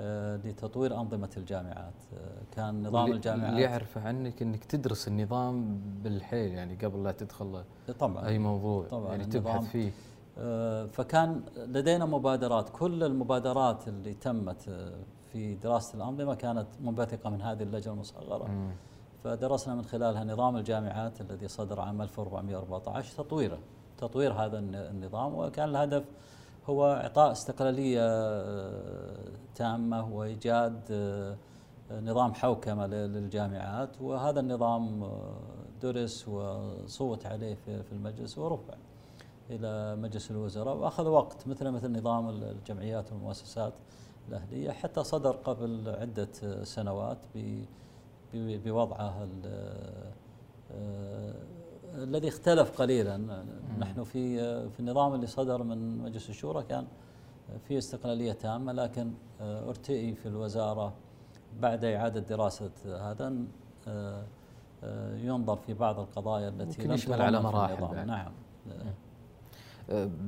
آه، 0.00 0.36
لتطوير 0.36 1.00
أنظمة 1.00 1.30
الجامعات. 1.36 1.94
كان 2.52 2.82
نظام 2.86 3.12
الجامعات 3.12 3.50
اللي 3.50 3.66
أعرفه 3.66 4.00
عنك 4.00 4.42
أنك 4.42 4.64
تدرس 4.64 5.08
النظام 5.08 5.80
بالحيل 6.02 6.52
يعني 6.52 6.74
قبل 6.74 7.04
لا 7.04 7.12
تدخل 7.12 7.62
طبعا. 7.98 8.26
أي 8.26 8.38
موضوع 8.38 8.86
طبعا 8.86 9.10
يعني 9.10 9.24
تبحث 9.24 9.64
فيه. 9.68 9.90
فكان 10.86 11.42
لدينا 11.56 12.04
مبادرات. 12.04 12.68
كل 12.68 13.04
المبادرات 13.04 13.88
اللي 13.88 14.14
تمت 14.14 14.70
في 15.32 15.54
دراسة 15.54 15.96
الأنظمة 15.96 16.34
كانت 16.34 16.66
منبثقة 16.80 17.30
من 17.30 17.42
هذه 17.42 17.62
اللجنة 17.62 17.94
المصغرة. 17.94 18.70
فدرسنا 19.24 19.74
من 19.74 19.84
خلالها 19.84 20.24
نظام 20.24 20.56
الجامعات 20.56 21.20
الذي 21.20 21.48
صدر 21.48 21.80
عام 21.80 22.02
1414 22.02 23.16
تطويره 23.24 23.58
تطوير 23.98 24.32
هذا 24.32 24.58
النظام 24.58 25.34
وكان 25.34 25.68
الهدف 25.68 26.04
هو 26.66 26.92
إعطاء 26.92 27.32
استقلالية 27.32 28.00
آه، 28.02 29.14
تامة 29.54 30.14
وإيجاد 30.14 30.80
آه، 30.90 31.36
نظام 32.00 32.34
حوكمة 32.34 32.86
للجامعات. 32.86 34.00
وهذا 34.00 34.40
النظام 34.40 35.02
آه، 35.02 35.34
درس 35.82 36.28
وصوت 36.28 37.26
عليه 37.26 37.54
في 37.64 37.92
المجلس 37.92 38.38
ورفع 38.38 38.74
إلى 39.50 39.96
مجلس 39.96 40.30
الوزراء. 40.30 40.76
وأخذ 40.76 41.06
وقت 41.06 41.48
مثل 41.48 41.70
مثل 41.70 41.98
نظام 41.98 42.28
الجمعيات 42.28 43.12
والمؤسسات 43.12 43.72
الأهلية 44.28 44.70
حتى 44.70 45.04
صدر 45.04 45.30
قبل 45.30 45.94
عدة 46.00 46.64
سنوات 46.64 47.18
بوضعه 48.34 49.28
الذي 51.94 52.28
اختلف 52.28 52.80
قليلا. 52.80 53.44
نحن 53.78 54.04
في 54.04 54.38
في 54.70 54.80
النظام 54.80 55.14
اللي 55.14 55.26
صدر 55.26 55.62
من 55.62 55.98
مجلس 55.98 56.30
الشورى 56.30 56.62
كان 56.62 56.86
في 57.68 57.78
استقلالية 57.78 58.32
تامة 58.32 58.72
لكن 58.72 59.12
ارتئي 59.40 60.14
في 60.14 60.26
الوزارة 60.26 60.92
بعد 61.60 61.84
إعادة 61.84 62.20
دراسة 62.20 62.70
هذا 62.86 63.34
ينظر 65.14 65.56
في 65.56 65.74
بعض 65.74 65.98
القضايا 66.00 66.48
التي 66.48 66.84
لم 66.84 66.92
يشمل 66.92 67.22
على 67.22 67.40
مراحل 67.40 68.06
نعم. 68.06 68.32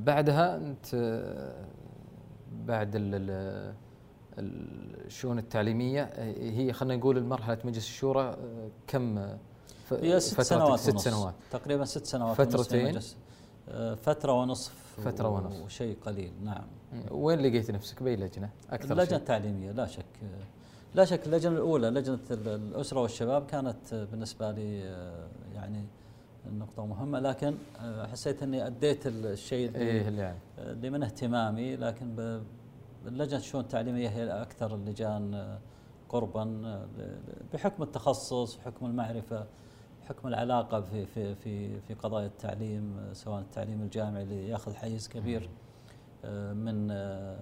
بعدها 0.05 0.57
أنت 0.57 0.95
بعد 2.65 2.91
الشؤون 4.37 5.39
التعليمية 5.39 6.03
هي 6.39 6.73
خلينا 6.73 6.95
نقول 6.95 7.17
المرحلة 7.17 7.57
مجلس 7.63 7.87
الشورى 7.87 8.37
كم 8.87 9.37
هي 9.93 10.19
ست 10.19 10.41
سنوات 10.41 10.79
ست 10.79 10.97
سنوات. 10.97 11.33
تقريبا 11.51 11.85
ست 11.85 12.05
سنوات 12.05 12.37
فترتين. 12.37 12.99
آه، 13.69 13.93
فترة 13.95 14.31
ونصف 14.31 14.73
فترة 15.05 15.27
ونصف. 15.27 15.65
وشيء 15.65 15.97
قليل. 16.05 16.31
نعم. 16.43 16.63
وين 17.11 17.39
لقيت 17.39 17.71
نفسك؟ 17.71 18.03
بأي 18.03 18.15
لجنة؟ 18.15 18.49
أكثر 18.69 18.91
اللجنة 18.91 19.17
التعليمية. 19.17 19.71
لا 19.71 19.87
شك 19.87 20.05
لا 20.95 21.05
شك 21.05 21.25
اللجنة 21.25 21.53
الأولى 21.53 21.89
لجنة 21.89 22.19
الأسرة 22.31 23.01
والشباب 23.01 23.45
كانت 23.45 23.93
بالنسبة 24.11 24.51
لي 24.51 24.83
آه، 24.83 25.27
يعني 25.55 25.85
نقطة 26.57 26.85
مهمة. 26.85 27.19
لكن 27.19 27.55
آه، 27.79 28.07
حسيت 28.07 28.43
أني 28.43 28.67
أديت 28.67 29.07
الشيء 29.07 29.67
اللي, 29.67 29.79
إيه 29.79 30.07
اللي, 30.07 30.21
يعني. 30.21 30.37
اللي 30.57 30.89
من 30.89 31.03
اهتمامي. 31.03 31.75
لكن 31.75 32.39
اللجنة 33.05 33.39
الشؤون 33.39 33.63
التعليمية 33.63 34.09
هي 34.09 34.41
أكثر 34.41 34.75
اللجان 34.75 35.57
قربا 36.09 36.85
بحكم 37.53 37.83
التخصص 37.83 38.57
وحكم 38.57 38.85
المعرفة 38.85 39.45
حكم 40.07 40.27
العلاقة 40.27 40.81
في 40.81 41.05
في 41.05 41.35
في 41.35 41.81
في 41.81 41.93
قضايا 41.93 42.27
التعليم 42.27 43.09
سواء 43.13 43.39
التعليم 43.39 43.81
الجامعي 43.81 44.23
اللي 44.23 44.49
ياخذ 44.49 44.75
حيز 44.75 45.07
كبير 45.07 45.49
آه، 46.25 46.53
من 46.53 46.87
آه، 46.91 47.37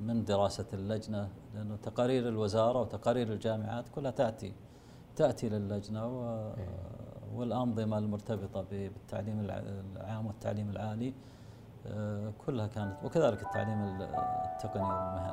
من 0.00 0.24
دراسة 0.24 0.66
اللجنة 0.72 1.28
لأنه 1.54 1.76
تقارير 1.76 2.28
الوزارة 2.28 2.80
وتقارير 2.80 3.32
الجامعات 3.32 3.88
كلها 3.88 4.10
تأتي 4.10 4.52
تأتي 5.16 5.48
للجنة 5.48 6.04
إيه. 6.58 6.68
والأنظمة 7.34 7.98
المرتبطة 7.98 8.62
بالتعليم 8.70 9.40
العام 9.96 10.26
والتعليم 10.26 10.70
العالي 10.70 11.14
آه، 11.86 12.32
كلها 12.46 12.66
كانت 12.66 12.96
وكذلك 13.04 13.42
التعليم 13.42 14.02
التقني 14.54 14.82
والمهني 14.82 15.28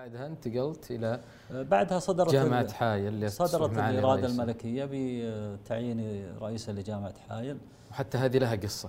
بعدها 0.00 0.26
انتقلت 0.26 0.90
إلى 0.90 1.20
بعدها 1.50 1.98
صدرت 1.98 2.32
جامعة 2.32 2.72
حايل 2.72 3.08
اللي 3.08 3.28
صدرت 3.28 3.78
الإرادة 3.78 4.26
الملكية 4.26 4.88
بتعييني 4.92 6.26
رئيسا 6.40 6.72
لجامعة 6.72 7.14
حايل. 7.28 7.58
وحتى 7.90 8.18
هذه 8.18 8.38
لها 8.38 8.54
قصة. 8.54 8.88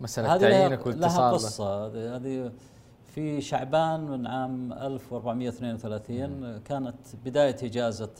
مسألة 0.00 0.36
تعيينك 0.36 0.86
والاتصال 0.86 1.20
لها 1.20 1.32
قصة. 1.32 1.86
هذه 2.16 2.52
في 3.06 3.40
شعبان 3.40 4.00
من 4.00 4.26
عام 4.26 4.72
1432 4.72 6.30
مم. 6.30 6.60
كانت 6.64 6.96
بداية 7.24 7.56
إجازة 7.62 8.10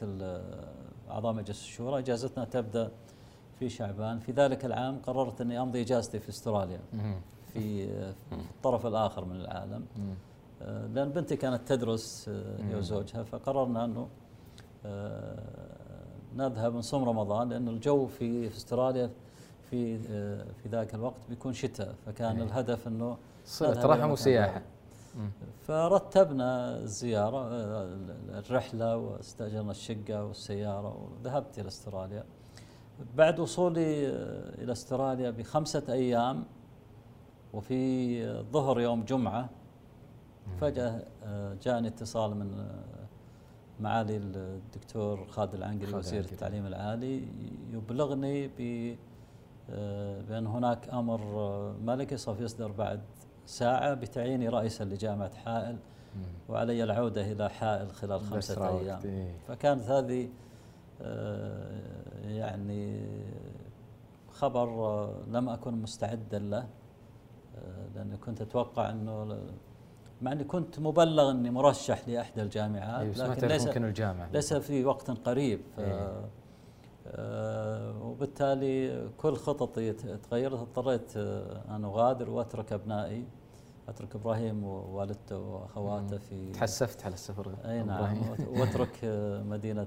اعضاء 1.10 1.32
مجلس 1.32 1.60
الشورى. 1.60 1.98
إجازتنا 1.98 2.44
تبدأ 2.44 2.90
في 3.58 3.68
شعبان. 3.68 4.18
في 4.18 4.32
ذلك 4.32 4.64
العام 4.64 4.98
قررت 4.98 5.40
أني 5.40 5.60
أمضي 5.60 5.82
إجازتي 5.82 6.18
في 6.20 6.28
أستراليا. 6.28 6.80
في 7.52 7.88
الطرف 8.32 8.86
الآخر 8.86 9.24
من 9.24 9.36
العالم. 9.36 9.84
آه، 10.62 10.86
لأن 10.86 11.08
بنتي 11.08 11.36
كانت 11.36 11.68
تدرس 11.68 12.28
آه، 12.28 12.62
هي 12.62 12.74
وزوجها 12.74 13.22
فقررنا 13.22 13.84
أنه 13.84 14.08
آه، 14.86 15.38
نذهب 16.36 16.74
نصوم 16.74 17.08
رمضان 17.08 17.48
لأن 17.48 17.68
الجو 17.68 18.06
في 18.06 18.50
في 18.50 18.56
استراليا 18.56 19.10
في 19.70 19.98
في 20.62 20.68
ذاك 20.68 20.94
الوقت 20.94 21.20
بيكون 21.28 21.52
شتاء 21.52 21.94
فكان 22.06 22.36
إيه. 22.36 22.44
الهدف 22.44 22.88
أنه 22.88 23.16
صلة 23.44 23.86
رحم 23.86 24.10
وسياحة 24.10 24.62
فرتبنا 25.66 26.78
الزيارة 26.78 27.48
الرحلة 28.28 28.96
واستأجرنا 28.96 29.70
الشقة 29.70 30.24
والسيارة 30.24 30.96
وذهبت 31.20 31.58
إلى 31.58 31.68
استراليا. 31.68 32.24
بعد 33.16 33.40
وصولي 33.40 34.08
إلى 34.62 34.72
استراليا 34.72 35.30
بخمسة 35.30 35.82
أيام 35.88 36.44
وفي 37.52 38.42
ظهر 38.42 38.80
يوم 38.80 39.04
جمعة 39.04 39.48
فجأة 40.60 41.02
آه، 41.24 41.56
جاءني 41.62 41.88
اتصال 41.88 42.36
من 42.36 42.60
آه، 42.60 43.06
معالي 43.80 44.16
الدكتور 44.16 45.26
خالد 45.26 45.54
العنقري 45.54 45.94
وزير 45.94 46.20
التعليم 46.20 46.66
العالي 46.66 47.28
يبلغني 47.72 48.48
ب 48.48 48.96
آه، 49.70 50.20
بأن 50.20 50.46
هناك 50.46 50.88
أمر 50.88 51.20
ملكي 51.84 52.16
سوف 52.16 52.40
يصدر 52.40 52.72
بعد 52.72 53.00
ساعة 53.46 53.94
بتعييني 53.94 54.48
رئيسا 54.48 54.84
لجامعة 54.84 55.34
حائل 55.34 55.76
وعلي 56.48 56.84
العودة 56.84 57.32
إلى 57.32 57.50
حائل 57.50 57.92
خلال 57.92 58.20
خمسة 58.20 58.80
أيام. 58.80 59.00
إيه. 59.04 59.34
فكانت 59.48 59.82
هذه 59.82 60.28
يعني 62.24 63.08
خبر 64.30 64.68
لم 65.28 65.48
أكن 65.48 65.74
مستعدا 65.74 66.38
له 66.38 66.68
لأني 67.94 68.16
كنت 68.16 68.40
أتوقع 68.40 68.90
أنه 68.90 69.38
مع 70.22 70.32
إني 70.32 70.44
كنت 70.44 70.80
مبلغ 70.80 71.30
إني 71.30 71.50
مرشح 71.50 72.08
لأحدى 72.08 72.42
الجامعات 72.42 73.18
أيوة 73.18 73.34
لكن 73.34 73.48
ليس 73.48 73.66
ممكن 73.66 73.84
الجامعة. 73.84 74.30
ليس 74.32 74.54
في 74.54 74.84
وقت 74.84 75.10
قريب 75.10 75.60
أيه. 75.78 76.28
آه 77.06 78.02
وبالتالي 78.02 79.08
كل 79.16 79.36
خططي 79.36 79.92
تغيرت 79.92 80.60
اضطريت 80.60 81.16
آه، 81.16 81.76
أن 81.76 81.84
أغادر 81.84 82.30
وأترك 82.30 82.72
أبنائي 82.72 83.24
أترك 83.88 84.14
إبراهيم 84.14 84.64
ووالدته 84.64 85.38
وأخواته 85.38 86.18
في 86.18 86.52
تحسفت 86.52 87.04
على 87.04 87.14
السفر 87.14 87.54
أي 87.64 87.82
نعم 87.82 88.18
وأترك 88.48 88.98
آه، 89.04 89.42
مدينة 89.42 89.86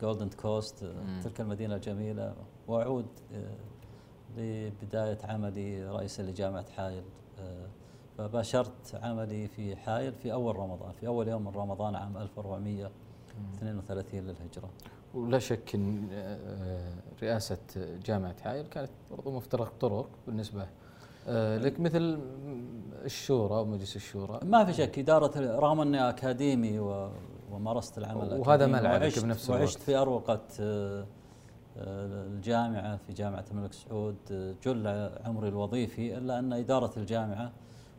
Gold 0.00 0.30
آه، 0.32 0.42
Coast 0.42 0.84
تلك 1.22 1.40
المدينة 1.40 1.74
الجميلة 1.74 2.34
وأعود 2.68 3.06
لبداية 4.36 5.18
عملي 5.24 5.90
رئيسا 5.90 6.22
لجامعة 6.22 6.70
حائل 6.70 7.04
فباشرت 8.18 8.94
عملي 9.02 9.48
في 9.48 9.76
حائل 9.76 10.12
في 10.12 10.32
أول 10.32 10.56
رمضان 10.56 10.92
في 11.00 11.06
أول 11.06 11.28
يوم 11.28 11.44
من 11.44 11.52
رمضان 11.54 11.94
عام 11.94 12.16
1432 12.16 14.20
للهجرة. 14.20 14.70
ولا 15.14 15.38
شك 15.38 15.74
أن 15.74 16.08
آه، 16.12 16.92
رئاسة 17.22 17.58
جامعة 18.04 18.40
حائل 18.42 18.66
كانت 18.66 18.90
برضو 19.10 19.30
مفترق 19.30 19.72
طرق 19.80 20.08
بالنسبة 20.26 20.66
آه، 21.28 21.58
لك 21.58 21.80
مثل 21.80 22.18
الشورى 23.04 23.54
ومجلس 23.54 23.96
الشورى. 23.96 24.40
ما 24.42 24.64
في 24.64 24.72
شك 24.72 24.98
إدارة 24.98 25.58
رغم 25.58 25.80
أني 25.80 26.08
أكاديمي 26.08 26.78
ومارست 27.50 27.98
العمل 27.98 28.40
وهذا 28.40 28.66
ملعبك 28.66 29.18
بنفس 29.18 29.50
الوقت. 29.50 29.60
وعشت 29.60 29.78
في 29.78 29.96
أروقة 29.96 30.40
آه، 30.60 31.06
الجامعة 31.78 32.96
في 32.96 33.12
جامعة 33.12 33.44
الملك 33.50 33.72
سعود 33.72 34.16
جل 34.64 35.10
عمري 35.24 35.48
الوظيفي 35.48 36.18
إلا 36.18 36.38
أن 36.38 36.52
إدارة 36.52 36.90
الجامعة 36.96 37.52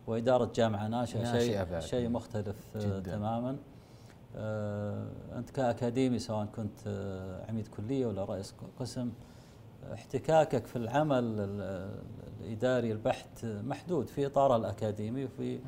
وإدارة 0.08 0.50
جامعة 0.54 0.88
ناشئة 0.88 1.38
شيء 1.38 1.80
شيء 1.80 2.08
مختلف 2.08 2.56
آه، 2.76 2.78
جداً. 3.00 3.16
تماما. 3.16 3.56
آه، 4.36 5.06
أنت 5.36 5.50
كأكاديمي 5.50 6.18
سواء 6.18 6.46
كنت 6.46 6.78
آه، 6.86 7.44
عميد 7.48 7.68
كلية 7.68 8.06
ولا 8.06 8.24
رئيس 8.24 8.54
قسم 8.80 9.10
احتكاكك 9.92 10.66
في 10.66 10.76
العمل 10.76 11.24
الإداري 12.40 12.92
البحت 12.92 13.44
محدود 13.44 14.08
في 14.08 14.26
اطاره 14.26 14.56
الأكاديمي 14.56 15.24
وفي 15.24 15.58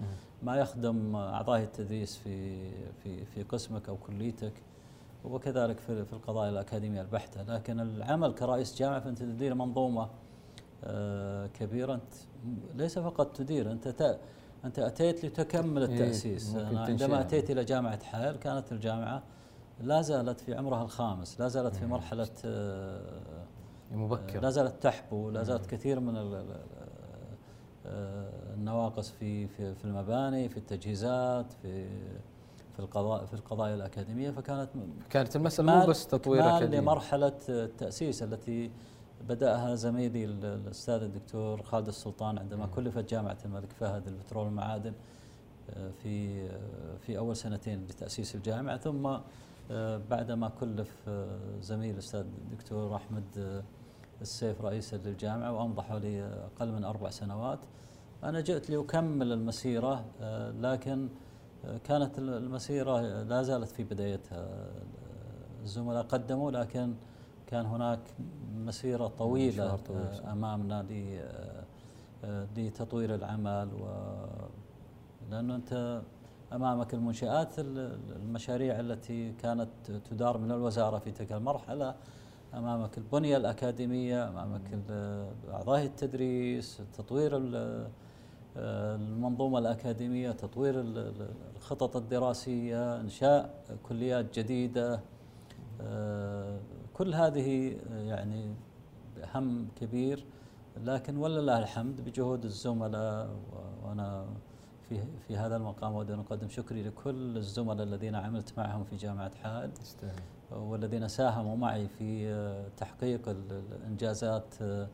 ما 0.43 0.57
يخدم 0.57 1.17
أعضاء 1.17 1.61
التدريس 1.63 2.17
في 2.17 2.69
في 3.03 3.25
في 3.25 3.43
قسمك 3.43 3.89
أو 3.89 3.97
كليتك 3.97 4.53
وكذلك 5.25 5.79
في 5.79 6.05
في 6.05 6.13
القضايا 6.13 6.51
الأكاديمية 6.51 7.01
البحتة، 7.01 7.43
لكن 7.43 7.81
العمل 7.81 8.33
كرئيس 8.35 8.79
جامعة 8.79 9.01
فأنت 9.01 9.19
تدير 9.19 9.55
منظومة 9.55 10.09
آه، 10.85 11.47
كبيرة. 11.47 11.95
أنت 11.95 12.13
ليس 12.75 12.99
فقط 12.99 13.37
تدير 13.37 13.73
أنت 13.73 14.19
أنت 14.65 14.79
أتيت 14.79 15.25
لتكمل 15.25 15.83
إيه، 15.83 15.89
التأسيس. 15.95 16.55
إيه 16.55 16.69
أنا 16.71 16.81
عندما 16.81 17.21
أتيت 17.21 17.51
إلى 17.51 17.65
جامعة 17.65 18.05
حائل 18.05 18.37
كانت 18.37 18.73
الجامعة 18.73 19.23
لا 19.81 20.03
زالت 20.03 20.41
في 20.41 20.55
عمرها 20.55 20.83
الخامس 20.83 21.41
لا 21.41 21.49
زالت 21.49 21.77
في 21.77 21.87
مرحلة 21.87 22.29
آه، 22.45 23.01
مبكرة. 23.93 24.41
لا 24.41 24.51
زالت 24.51 24.83
تحبو 24.83 25.31
لا 25.31 25.43
زالت 25.43 25.67
كثير 25.67 26.01
من 26.01 26.17
آه، 26.17 26.45
النواقص 28.55 29.11
في 29.11 29.47
في 29.49 29.75
في 29.75 29.85
المباني 29.85 30.49
في 30.49 30.57
التجهيزات 30.57 31.53
في 31.63 31.89
في 32.73 32.79
القضاء 32.79 33.25
في 33.25 33.35
القضايا 33.35 33.75
الأكاديمية 33.75 34.31
فكانت 34.31 34.69
كانت 35.11 35.37
المسألة 35.37 35.79
مو 35.81 35.87
بس 35.87 36.07
تطوير 36.07 36.57
أكاديمي. 36.57 36.77
لمرحلة 36.83 37.33
التأسيس 37.49 38.23
التي 38.23 38.71
بدأها 39.29 39.75
زميلي 39.75 40.25
الأستاذ 40.25 41.03
الدكتور 41.03 41.63
خالد 41.63 41.89
السلطان 41.89 42.39
عندما 42.39 42.67
كلفت 42.67 43.11
جامعة 43.11 43.39
الملك 43.45 43.73
فهد 43.73 44.09
البترول 44.09 44.45
والمعادن 44.45 44.93
آه، 45.71 45.91
في 46.03 46.47
آه، 46.49 46.97
في 46.97 47.19
أول 47.19 47.37
سنتين 47.37 47.87
لتأسيس 47.87 48.35
الجامعة 48.35 48.77
ثم 48.77 49.17
بعدما 50.11 50.49
كلف 50.49 51.11
زميل 51.61 51.95
الأستاذ 51.95 52.21
الدكتور 52.21 52.97
أحمد 52.97 53.63
السيف 54.21 54.61
رئيسا 54.61 54.97
للجامعة 54.97 55.53
وأمضى 55.53 55.83
حوالي 55.83 56.23
أقل 56.23 56.73
من 56.73 56.85
أربع 56.85 57.11
سنوات. 57.11 57.59
أنا 58.25 58.41
جئت 58.41 58.71
لأكمل 58.71 59.33
المسيرة 59.33 60.05
آه، 60.21 60.51
لكن 60.51 61.09
آه، 61.65 61.79
كانت 61.79 62.19
المسيرة 62.19 63.01
لا 63.23 63.43
زالت 63.43 63.71
في 63.71 63.85
بدايتها. 63.85 64.49
الزملاء 65.63 66.03
قدموا 66.03 66.51
لكن 66.51 66.95
كان 67.47 67.67
هناك 67.67 68.01
مسيرة 68.67 69.07
طويلة 69.07 69.65
آه، 69.97 70.33
أمامنا 70.33 70.87
لتطوير 72.57 73.15
العمل 73.15 73.69
و 73.75 73.87
لأنه 75.31 75.55
أنت 75.55 76.03
أمامك 76.53 76.95
المنشآت 76.95 77.59
المشاريع 77.59 78.81
التي 78.81 79.33
كانت 79.33 79.69
تدار 80.11 80.39
من 80.39 80.53
الوزارة 80.53 80.99
في 80.99 81.11
تلك 81.11 81.33
المرحلة. 81.33 81.95
أمامك 82.55 82.99
البنية 82.99 83.37
الأكاديمية 83.37 84.29
أمامك 84.29 84.79
أعضاء 85.51 85.85
التدريس 85.85 86.83
تطوير 86.99 87.33
المنظومة 88.57 89.59
الأكاديمية 89.59 90.31
تطوير 90.31 90.75
الخطط 91.57 91.97
الدراسية 91.97 93.01
إنشاء 93.01 93.65
كليات 93.89 94.39
جديدة 94.39 95.01
كل 97.01 97.15
هذه 97.15 97.77
يعني 97.91 98.55
هم 99.35 99.69
كبير 99.77 100.25
لكن 100.85 101.17
ولله 101.17 101.59
الحمد 101.59 102.01
بجهود 102.01 102.45
الزملاء. 102.45 103.31
وأنا 103.85 104.27
في 104.89 105.01
في 105.29 105.37
هذا 105.37 105.57
المقام 105.57 105.95
أود 105.95 106.11
أن 106.11 106.19
أقدم 106.19 106.49
شكري 106.49 106.83
لكل 106.83 107.37
الزملاء 107.37 107.83
الذين 107.83 108.15
عملت 108.15 108.59
معهم 108.59 108.85
في 108.85 108.97
جامعة 108.97 109.31
حائل. 109.43 109.71
والذين 110.53 111.09
ساهموا 111.09 111.57
معي 111.57 111.89
في 111.89 112.29
آه، 112.29 112.69
تحقيق 112.77 113.29
الإنجازات 113.29 114.55
آه، 114.63 114.89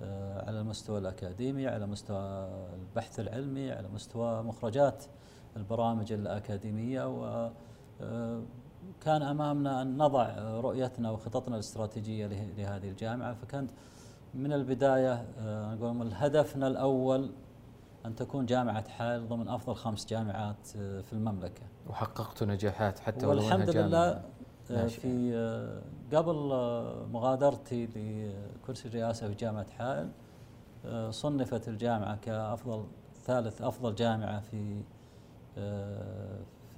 آه، 0.00 0.48
على 0.48 0.60
المستوى 0.60 0.98
الأكاديمي 0.98 1.66
على 1.66 1.86
مستوى 1.86 2.48
البحث 2.74 3.20
العلمي 3.20 3.72
على 3.72 3.88
مستوى 3.88 4.42
مخرجات 4.42 5.04
البرامج 5.56 6.12
الأكاديمية. 6.12 7.08
و 7.08 7.50
كان 9.00 9.22
أمامنا 9.22 9.82
أن 9.82 9.98
نضع 9.98 10.34
رؤيتنا 10.60 11.10
وخططنا 11.10 11.54
الاستراتيجية 11.54 12.26
لهذه 12.26 12.88
الجامعة 12.88 13.34
فكانت 13.34 13.70
من 14.34 14.52
البداية 14.52 15.26
نقول 15.74 16.12
هدفنا 16.12 16.66
الأول 16.66 17.30
أن 18.06 18.14
تكون 18.14 18.46
جامعة 18.46 18.88
حائل 18.88 19.28
ضمن 19.28 19.48
أفضل 19.48 19.74
خمس 19.74 20.06
جامعات 20.06 20.66
في 20.76 21.12
المملكة. 21.12 21.62
وحققت 21.90 22.42
نجاحات 22.42 22.98
حتى 22.98 23.26
والحمد 23.26 23.70
لله 23.70 24.22
آه، 24.70 24.86
في 24.86 25.34
آه، 25.34 25.82
قبل 26.16 26.52
آه، 26.52 27.06
مغادرتي 27.12 27.86
لكرسي 27.86 28.88
الرئاسة 28.88 29.28
في 29.28 29.34
جامعة 29.34 29.66
حائل 29.70 30.10
صنفت 31.10 31.68
الجامعة 31.68 32.16
كأفضل 32.16 32.84
ثالث 33.24 33.62
أفضل 33.62 33.94
جامعة 33.94 34.40
في 34.40 34.82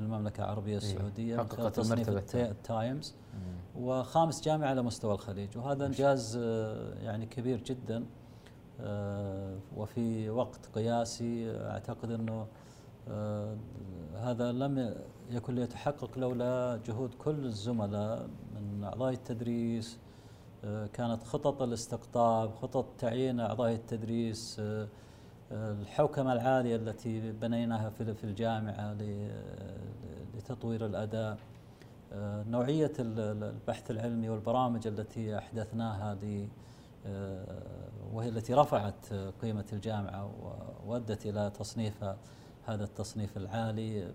في 0.01 0.07
المملكة 0.07 0.45
العربية 0.45 0.71
إيه، 0.71 0.77
السعودية 0.77 1.37
حققت 1.37 1.79
المرتبه 1.79 2.23
التايمز. 2.35 3.15
وخامس 3.77 4.41
جامعة 4.41 4.69
على 4.69 4.83
مستوى 4.83 5.15
الخليج. 5.15 5.59
وهذا 5.59 5.87
انجاز 5.87 6.37
يعني 7.03 7.27
كبير 7.27 7.63
جدا. 7.63 8.07
وفي 9.77 10.31
وقت 10.31 10.67
قياسي 10.75 11.51
أعتقد 11.51 12.11
إنه 12.11 12.47
هذا 14.17 14.53
لم 14.53 14.95
يكن 15.31 15.55
ليتحقق 15.55 16.19
لولا 16.19 16.81
جهود 16.87 17.15
كل 17.15 17.45
الزملاء 17.45 18.29
من 18.55 18.85
أعضاء 18.85 19.13
التدريس 19.13 19.99
آه، 20.65 20.87
كانت 20.87 21.25
خطط 21.25 21.63
الاستقطاب 21.63 22.55
خطط 22.55 22.87
تعيين 22.99 23.41
أعضاء 23.41 23.73
التدريس 23.73 24.57
آه، 24.61 24.83
آه، 24.83 24.89
الحوكمة 25.53 26.33
العالية 26.33 26.77
التي 26.77 27.33
بنيناها 27.33 27.91
في 27.91 28.25
الجامعة 28.25 28.97
لتطوير 30.35 30.87
الأداء 30.87 31.39
نوعية 32.49 32.93
البحث 32.99 33.91
العلمي 33.91 34.29
والبرامج 34.29 34.87
التي 34.87 35.39
أحدثناها 35.39 36.19
وهي 38.13 38.29
التي 38.29 38.55
رفعت 38.55 39.13
قيمة 39.43 39.65
الجامعة 39.73 40.31
وأدت 40.87 41.27
إلى 41.27 41.51
تصنيفها 41.51 42.17
هذا 42.67 42.85
التصنيف 42.85 43.37
العالي. 43.37 44.13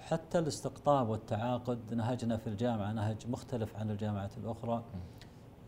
حتى 0.00 0.38
الاستقطاب 0.38 1.08
والتعاقد 1.08 1.94
نهجنا 1.94 2.36
في 2.36 2.46
الجامعة 2.46 2.92
نهج 2.92 3.28
مختلف 3.28 3.76
عن 3.76 3.90
الجامعات 3.90 4.38
الأخرى. 4.38 4.82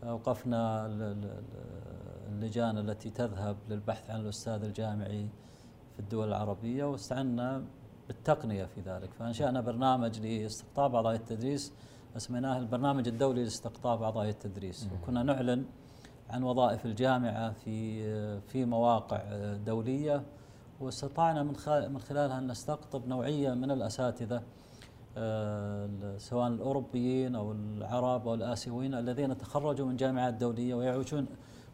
أوقفنا 0.03 0.87
اللجان 2.31 2.77
التي 2.77 3.09
تذهب 3.09 3.57
للبحث 3.69 4.09
عن 4.09 4.19
الأستاذ 4.19 4.63
الجامعي 4.63 5.29
في 5.93 5.99
الدول 5.99 6.27
العربية 6.27 6.83
واستعنا 6.85 7.63
بالتقنية 8.07 8.65
في 8.65 8.81
ذلك. 8.81 9.13
فأنشأنا 9.13 9.61
برنامج 9.61 10.19
لاستقطاب 10.19 10.95
أعضاء 10.95 11.15
التدريس 11.15 11.73
أسميناه 12.17 12.57
البرنامج 12.59 13.07
الدولي 13.07 13.43
لاستقطاب 13.43 14.03
أعضاء 14.03 14.29
التدريس. 14.29 14.89
وكنا 14.93 15.23
نعلن 15.23 15.65
عن 16.29 16.43
وظائف 16.43 16.85
الجامعة 16.85 17.51
في 17.51 18.41
في 18.41 18.65
مواقع 18.65 19.23
دولية 19.65 20.23
واستطعنا 20.79 21.43
من 21.43 21.53
من 21.67 21.99
خلالها 21.99 22.37
أن 22.37 22.47
نستقطب 22.47 23.07
نوعية 23.07 23.53
من 23.53 23.71
الأساتذة 23.71 24.41
آه، 25.17 26.17
سواء 26.17 26.47
الأوروبيين 26.47 27.35
أو 27.35 27.51
العرب 27.51 28.27
أو 28.27 28.33
الآسيويين 28.33 28.93
الذين 28.93 29.37
تخرجوا 29.37 29.87
من 29.87 29.95
جامعات 29.95 30.33
دولية 30.33 30.75
ويعيشون 30.75 31.27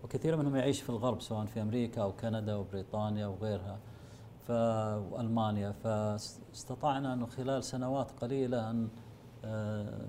وكثير 0.04 0.36
منهم 0.36 0.56
يعيش 0.56 0.82
في 0.82 0.90
الغرب 0.90 1.22
سواء 1.22 1.46
في 1.46 1.62
أمريكا 1.62 2.02
أو 2.02 2.12
كندا 2.12 2.56
وبريطانيا 2.56 3.28
وغيرها 3.28 3.80
وألمانيا. 5.12 5.72
فاستطعنا 5.72 7.14
انه 7.14 7.26
خلال 7.26 7.64
سنوات 7.64 8.12
قليلة 8.12 8.70
أن 8.70 8.90
آه، 9.46 10.08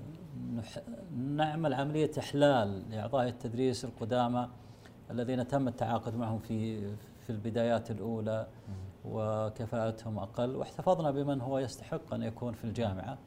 نعمل 1.16 1.74
عملية 1.74 2.10
إحلال 2.18 2.90
لاعضاء 2.90 3.28
التدريس 3.28 3.84
القدامى 3.84 4.48
الذين 5.10 5.48
تم 5.48 5.68
التعاقد 5.68 6.16
معهم 6.16 6.38
في 6.38 6.88
في 6.96 7.30
البدايات 7.30 7.90
الأولى 7.90 8.46
وكفاءتهم 9.04 10.18
أقل 10.18 10.56
واحتفظنا 10.56 11.10
بمن 11.10 11.40
هو 11.40 11.58
يستحق 11.58 12.14
أن 12.14 12.22
يكون 12.22 12.52
في 12.52 12.64
الجامعة. 12.64 13.18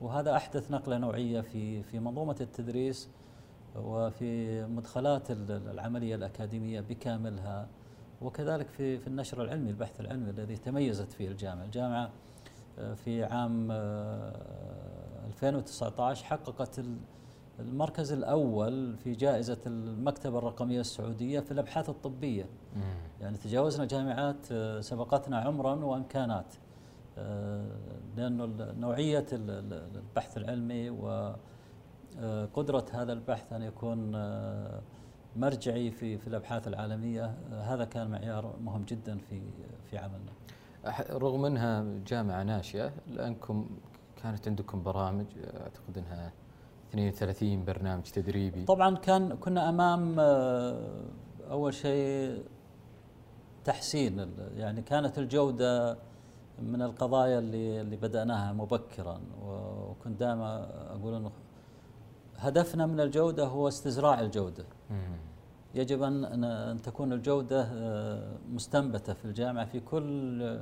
وهذا 0.00 0.36
أحدث 0.36 0.70
نقلة 0.70 0.98
نوعية 0.98 1.40
في 1.40 1.82
في 1.82 1.98
منظومة 1.98 2.36
التدريس 2.40 3.08
وفي 3.76 4.62
مدخلات 4.64 5.30
العملية 5.50 6.14
الأكاديمية 6.14 6.80
بكاملها 6.80 7.68
وكذلك 8.22 8.68
في 8.68 8.98
في 8.98 9.06
النشر 9.06 9.42
العلمي 9.42 9.70
البحث 9.70 10.00
العلمي 10.00 10.30
الذي 10.30 10.56
تميزت 10.56 11.12
فيه 11.12 11.28
الجامعة. 11.28 11.64
الجامعة 11.64 12.10
آه، 12.78 12.94
في 12.94 13.24
عام 13.24 13.68
2019 15.26 16.24
آه، 16.24 16.26
حققت 16.26 16.80
المركز 17.60 18.12
الأول 18.12 18.96
في 18.96 19.12
جائزة 19.12 19.58
المكتبة 19.66 20.38
الرقمية 20.38 20.80
السعودية 20.80 21.40
في 21.40 21.52
الأبحاث 21.52 21.88
الطبية. 21.88 22.46
يعني 23.20 23.36
تجاوزنا 23.36 23.84
جامعات 23.84 24.52
آه، 24.52 24.80
سبقتنا 24.80 25.38
عمرا 25.38 25.74
وإمكانات. 25.74 26.54
لأنه 28.16 28.72
نوعية 28.78 29.26
البحث 29.32 30.36
العلمي 30.36 30.90
قدرة 32.54 32.86
هذا 32.92 33.12
البحث 33.12 33.52
أن 33.52 33.62
يكون 33.62 34.12
مرجعي 35.36 35.90
في 35.90 36.18
في 36.18 36.26
الأبحاث 36.26 36.68
العالمية 36.68 37.34
هذا 37.50 37.84
كان 37.84 38.10
معيار 38.10 38.56
مهم 38.64 38.84
جدا 38.84 39.18
في 39.18 39.40
في 39.90 39.98
عملنا. 39.98 40.32
رغم 41.10 41.44
أنها 41.44 41.84
جامعة 42.06 42.42
ناشئة 42.42 42.92
لأنكم 43.06 43.66
كانت 44.22 44.48
عندكم 44.48 44.82
برامج 44.82 45.26
أعتقد 45.38 45.98
أنها 45.98 46.32
32 46.90 47.64
برنامج 47.64 48.02
تدريبي. 48.02 48.64
طبعا 48.64 48.96
كان 48.96 49.36
كنا 49.36 49.68
أمام 49.68 50.20
آه، 50.20 51.04
أول 51.50 51.74
شيء 51.74 52.42
تحسين 53.64 54.30
يعني 54.56 54.82
كانت 54.82 55.18
الجودة 55.18 55.98
من 56.62 56.82
القضايا 56.82 57.38
اللي 57.38 57.80
اللي 57.80 57.96
بدأناها 57.96 58.52
مبكرا 58.52 59.20
وكنت 59.42 60.20
دائما 60.20 60.68
أقول 60.94 61.14
إنه 61.14 61.30
هدفنا 62.40 62.86
من 62.86 63.00
الجودة 63.00 63.46
هو 63.46 63.68
استزراع 63.68 64.20
الجودة. 64.20 64.64
يجب 65.74 66.02
ان 66.02 66.44
ان 66.44 66.82
تكون 66.82 67.12
الجودة 67.12 67.62
آه، 67.72 68.36
مستنبتة 68.52 69.12
في 69.12 69.24
الجامعة 69.24 69.64
في 69.64 69.80
كل 69.80 70.58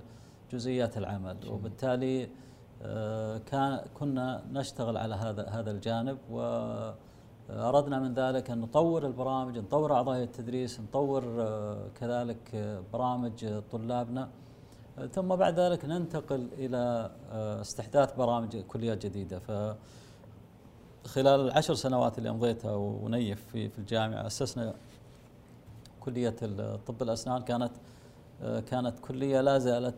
جزئيات 0.53 0.99
العمل. 0.99 1.37
وبالتالي 1.49 2.29
آه، 2.83 3.39
كان 3.39 3.81
كنا 3.95 4.43
نشتغل 4.53 4.97
على 4.97 5.15
هذا 5.15 5.49
هذا 5.49 5.71
الجانب 5.71 6.19
واردنا 6.31 7.99
من 7.99 8.15
ذلك 8.15 8.51
أن 8.51 8.61
نطور 8.61 9.07
البرامج 9.07 9.59
نطور 9.59 9.93
أعضاء 9.95 10.23
التدريس 10.23 10.81
نطور 10.81 11.23
آه، 11.41 11.89
كذلك 11.95 12.41
برامج 12.93 13.61
طلابنا. 13.73 14.29
ثم 15.13 15.29
بعد 15.37 15.61
ذلك 15.61 15.85
ننتقل 15.85 16.49
إلى 16.59 17.11
استحداث 17.61 18.17
برامج 18.17 18.57
كليات 18.57 19.07
جديدة. 19.07 19.39
ف 19.39 19.51
خلال 21.09 21.41
العشر 21.41 21.75
سنوات 21.75 22.19
اللي 22.19 22.31
امضيتها 22.31 22.75
ونيف 22.75 23.45
في 23.53 23.69
في 23.69 23.79
الجامعة 23.79 24.27
أسسنا 24.27 24.75
كلية 26.01 26.37
طب 26.87 27.03
الأسنان. 27.03 27.43
كانت 27.43 27.73
كانت 28.41 28.99
كلية 28.99 29.41
لا 29.41 29.59
زالت 29.59 29.95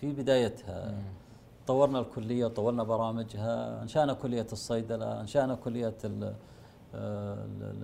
في 0.00 0.12
بدايتها. 0.12 0.94
طورنا 1.66 2.00
الكلية 2.00 2.44
وطورنا 2.44 2.82
برامجها. 2.82 3.82
أنشأنا 3.82 4.12
كلية 4.12 4.46
الصيدلة 4.52 5.20
أنشأنا 5.20 5.54
كلية 5.54 5.96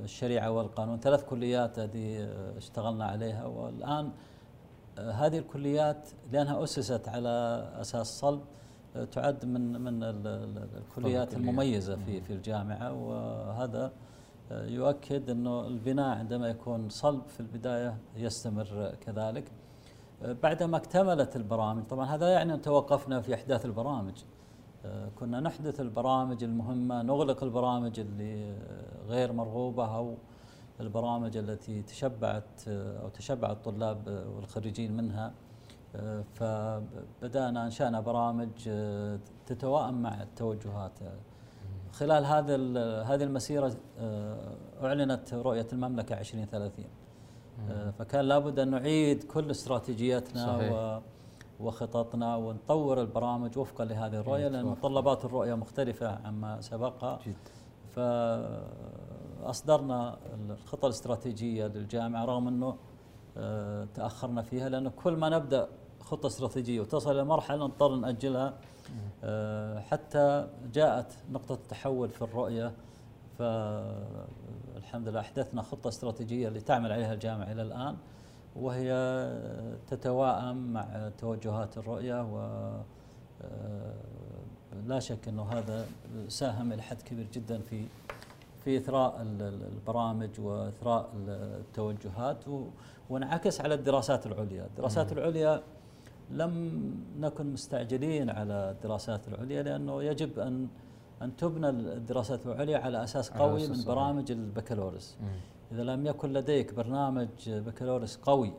الشريعة 0.05 0.51
والقانون. 0.51 1.01
ثلاث 1.01 1.25
كليات 1.25 1.79
هذه 1.79 2.29
اشتغلنا 2.57 3.05
عليها. 3.05 3.45
والآن 3.45 4.11
هذه 4.99 5.39
الكليات 5.39 6.09
لأنها 6.33 6.65
أسست 6.65 7.09
على 7.09 7.69
أساس 7.81 8.21
صلب 8.21 8.41
تعد 9.13 9.45
من 9.45 9.81
من 9.81 10.03
الكليات 10.03 11.35
المميزة 11.35 11.97
في 11.97 12.21
في 12.21 12.33
الجامعة 12.33 12.93
وهذا 12.93 13.93
يؤكد 14.51 15.31
إنه 15.31 15.67
البناء 15.67 16.19
عندما 16.19 16.49
يكون 16.49 16.89
صلب 16.89 17.23
في 17.29 17.41
البداية 17.41 17.97
يستمر 18.17 18.95
كذلك. 19.01 19.53
بعدما 20.23 20.77
اكتملت 20.77 21.37
البرامج 21.37 21.83
طبعا 21.85 22.07
هذا 22.07 22.29
يعني 22.29 22.55
أن 22.55 22.63
توقفنا 22.63 23.21
في 23.21 23.35
أحداث 23.35 23.65
البرامج. 23.65 24.15
كنا 25.19 25.41
نحدث 25.41 25.81
البرامج 25.81 26.45
المهمة 26.45 27.03
نغلق 27.03 27.45
البرامج 27.45 28.01
اللي 28.01 28.57
غير 29.09 29.33
مرغوبة 29.33 29.97
أو 29.97 30.15
البرامج 30.81 31.37
التي 31.37 31.83
تشبعت 31.83 32.69
أو 32.69 33.09
تشبع 33.09 33.51
الطلاب 33.51 34.25
والخريجين 34.37 34.97
منها. 34.97 35.33
فبدأنا 36.35 37.65
انشانا 37.65 38.01
برامج 38.01 38.49
تتوائم 39.47 40.03
مع 40.03 40.23
التوجهات. 40.23 40.93
خلال 41.93 42.25
هذا 42.25 42.57
هذه 43.03 43.23
المسيرة 43.23 43.77
أعلنت 44.83 45.35
رؤية 45.35 45.67
المملكة 45.73 46.21
2030 46.21 46.85
فكان 47.99 48.25
لابد 48.25 48.59
أن 48.59 48.71
نعيد 48.71 49.23
كل 49.23 49.51
استراتيجياتنا 49.51 50.47
صحيح. 50.47 51.01
وخططنا 51.61 52.37
ونطور 52.37 53.01
البرامج 53.01 53.59
وفقا 53.59 53.85
لهذه 53.85 54.21
الرؤية 54.21 54.49
لأن 54.49 54.65
متطلبات 54.65 55.25
الرؤية 55.25 55.55
مختلفة 55.55 56.19
عما 56.27 56.61
سبقها. 56.61 57.19
جد. 57.27 57.37
فاصدرنا 59.43 60.17
الخطة 60.51 60.87
الاستراتيجية 60.87 61.67
للجامعة 61.67 62.25
رغم 62.25 62.49
إنه 62.49 62.77
تأخرنا 63.95 64.43
فيها 64.43 64.69
لأنه 64.69 64.91
كل 64.91 65.17
ما 65.17 65.29
نبدأ 65.29 65.69
خطة 66.05 66.27
استراتيجية 66.27 66.81
وتصل 66.81 67.13
إلى 67.13 67.25
مرحلة 67.25 67.65
نضطر 67.65 67.95
نأجلها 67.97 68.55
آه، 69.25 69.81
حتى 69.81 70.49
جاءت 70.73 71.13
نقطة 71.33 71.55
التحول 71.55 72.09
في 72.09 72.23
الرؤية. 72.23 72.73
فالحمد 73.39 75.09
لله 75.09 75.21
أحدثنا 75.21 75.63
خطة 75.63 75.89
استراتيجية 75.89 76.49
اللي 76.49 76.61
تعمل 76.61 76.93
عليها 76.93 77.15
الجامعة 77.15 77.53
إلى 77.53 77.63
الآن 77.63 77.97
وهي 78.57 78.91
تتواءم 79.91 80.73
مع 80.73 81.11
توجهات 81.19 81.79
الرؤية 81.79 82.23
و 82.23 82.39
آه، 83.43 83.95
لا 84.87 85.01
شك 85.01 85.29
إنه 85.29 85.43
هذا 85.43 85.87
ساهم 86.29 86.73
إلى 86.73 86.83
حد 86.83 87.03
كبير 87.03 87.27
جدا 87.33 87.59
في 87.59 87.85
في 88.65 88.77
إثراء 88.77 89.27
البرامج 89.73 90.41
وإثراء 90.41 91.11
التوجهات 91.29 92.45
وانعكس 93.11 93.61
على 93.61 93.75
الدراسات 93.75 94.27
العليا، 94.27 94.67
الدراسات 94.67 95.13
العليا 95.13 95.63
لم 96.31 96.81
نكن 97.21 97.53
مستعجلين 97.53 98.31
على 98.31 98.71
الدراسات 98.71 99.29
العليا 99.29 99.63
لأنه 99.63 100.03
يجب 100.03 100.39
أن 100.39 100.69
أن 101.23 101.37
تبنى 101.37 101.69
الدراسات 101.69 102.47
العليا 102.47 102.79
على 102.79 103.05
أساس 103.05 103.31
قوي 103.31 103.69
من 103.69 103.85
برامج 103.87 104.31
البكالوريوس. 104.31 105.17
إذا 105.73 105.83
لم 105.83 106.07
يكن 106.07 106.33
لديك 106.33 106.75
برنامج 106.75 107.29
بكالوريوس 107.49 108.17
قوي 108.17 108.53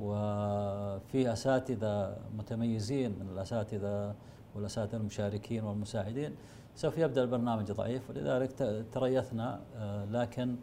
وفي 0.00 1.32
أساتذة 1.32 2.16
متميزين 2.38 3.10
من 3.10 3.28
الأساتذة 3.32 4.14
والأساتذة 4.54 4.96
المشاركين 4.96 5.64
والمساعدين 5.64 6.34
سوف 6.74 6.98
يبدأ 6.98 7.22
البرنامج 7.22 7.72
ضعيف. 7.72 8.10
ولذلك 8.10 8.84
تريثنا 8.92 9.60
آه، 9.76 10.04
لكن 10.04 10.56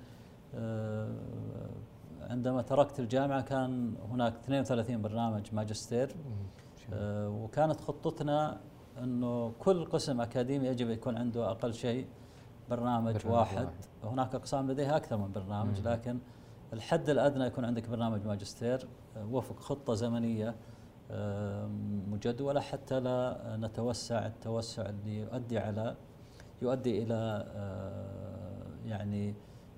آه، 0.56 1.10
عندما 2.30 2.62
تركت 2.62 3.00
الجامعة 3.00 3.42
كان 3.42 3.96
هناك 4.12 4.34
32 4.44 5.02
برنامج 5.02 5.54
ماجستير. 5.54 6.16
آه 6.94 7.30
وكانت 7.30 7.82
خطتنا 7.82 8.62
أنه 9.04 9.52
كل 9.60 9.86
قسم 9.86 10.22
أكاديمي 10.22 10.68
يجب 10.68 10.90
يكون 10.90 11.18
عنده 11.18 11.52
أقل 11.52 11.74
شيء 11.74 12.08
برنامج, 12.70 13.14
برنامج 13.14 13.38
واحد. 13.38 13.66
واحد. 13.66 13.76
هناك 14.04 14.36
أقسام 14.36 14.72
لديها 14.72 14.98
أكثر 14.98 15.18
من 15.18 15.32
برنامج 15.32 15.80
مم. 15.82 15.88
لكن 15.88 16.20
الحد 16.74 17.10
الأدنى 17.10 17.46
يكون 17.46 17.66
عندك 17.66 17.90
برنامج 17.90 18.26
ماجستير. 18.28 18.88
آه 19.18 19.26
وفق 19.26 19.60
خطة 19.60 19.94
زمنية 19.94 20.56
آه 21.12 21.68
مجدولة 22.12 22.60
حتى 22.62 23.00
لا 23.00 23.58
نتوسع. 23.62 24.26
التوسع 24.26 24.90
اللي 24.90 25.20
يؤدي 25.20 25.58
على 25.60 25.96
يؤدي 26.62 27.04
إلى 27.04 27.46
آه، 27.56 28.66
يعني 28.86 29.36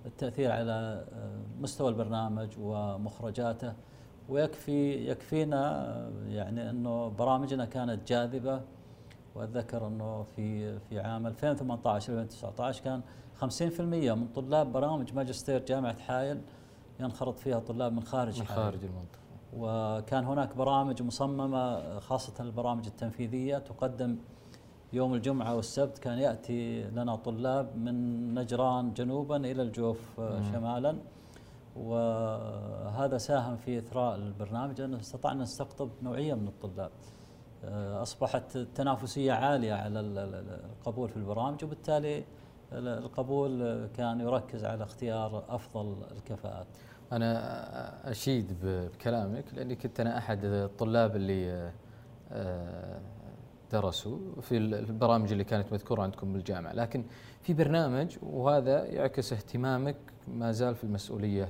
التأثير 0.08 0.52
على 0.52 1.06
آه، 1.14 1.40
مستوى 1.62 1.90
البرنامج 1.90 2.50
ومخرجاته 2.60 3.74
ويكفي 4.30 5.10
يكفينا 5.10 5.88
آه، 5.88 6.12
يعني 6.28 6.70
إنه 6.70 7.08
برامجنا 7.10 7.66
كانت 7.66 8.08
جاذبة. 8.08 8.62
وأتذكر 9.36 9.88
إنه 9.88 10.24
في 10.24 10.80
في 10.80 11.00
عام 11.00 11.28
2018 11.28 12.14
2019 12.14 12.84
كان 12.84 13.02
50% 13.42 14.16
من 14.16 14.28
طلاب 14.28 14.72
برامج 14.72 15.14
ماجستير 15.14 15.66
جامعة 15.66 16.00
حائل 16.00 16.42
ينخرط 17.00 17.40
فيها 17.40 17.60
طلاب 17.60 17.94
من 17.94 18.04
خارج 18.04 18.40
من 18.40 18.46
خارج 18.48 18.80
المنطقة. 18.84 19.20
وكان 19.58 20.26
هناك 20.26 20.56
برامج 20.56 21.02
مصممة 21.02 22.00
خاصة 22.00 22.34
البرامج 22.44 22.86
التنفيذية 22.86 23.58
تقدم 23.58 24.18
يوم 24.94 25.14
الجمعة 25.14 25.56
والسبت 25.56 25.98
كان 25.98 26.18
يأتي 26.18 26.84
لنا 26.84 27.16
طلاب 27.16 27.78
من 27.78 28.34
نجران 28.34 28.94
جنوبا 28.94 29.38
إلى 29.38 29.62
الجوف 29.62 30.20
آه، 30.20 30.42
شمالا. 30.52 30.98
وهذا 31.76 33.18
ساهم 33.18 33.58
في 33.58 33.78
إثراء 33.80 34.16
البرنامج 34.16 34.82
لأنه 34.82 35.00
استطعنا 35.00 35.44
نستقطب 35.44 35.90
نوعية 36.02 36.34
من 36.34 36.48
الطلاب. 36.48 36.92
آه، 37.66 38.02
أصبحت 38.02 38.56
التنافسية 38.56 39.34
عالية 39.34 39.74
على 39.74 40.00
القبول 40.00 41.10
في 41.10 41.18
البرامج 41.18 41.64
وبالتالي 41.64 42.24
القبول 42.74 43.86
كان 43.88 44.20
يركز 44.20 44.66
على 44.66 44.84
اختيار 44.84 45.44
أفضل 45.50 45.96
الكفاءات. 46.12 46.68
أنا 47.12 48.12
أشيد 48.12 48.54
بكلامك 48.64 49.46
لأني 49.54 49.76
كنت 49.76 50.00
أنا 50.00 50.18
أحد 50.18 50.46
الطلاب 50.46 51.16
اللي 51.16 51.72
آه، 52.32 53.00
درسوا 53.72 54.18
في 54.42 54.58
البرامج 54.58 55.32
اللي 55.32 55.44
كانت 55.44 55.74
مذكورة 55.74 56.02
عندكم 56.02 56.34
بالجامعة، 56.34 56.74
لكن 56.74 57.04
في 57.42 57.54
برنامج 57.54 58.18
وهذا 58.24 58.86
يعكس 58.86 59.34
اهتمامك 59.34 59.96
ما 60.28 60.52
زال 60.52 60.76
في 60.76 60.84
المسؤولية 60.84 61.50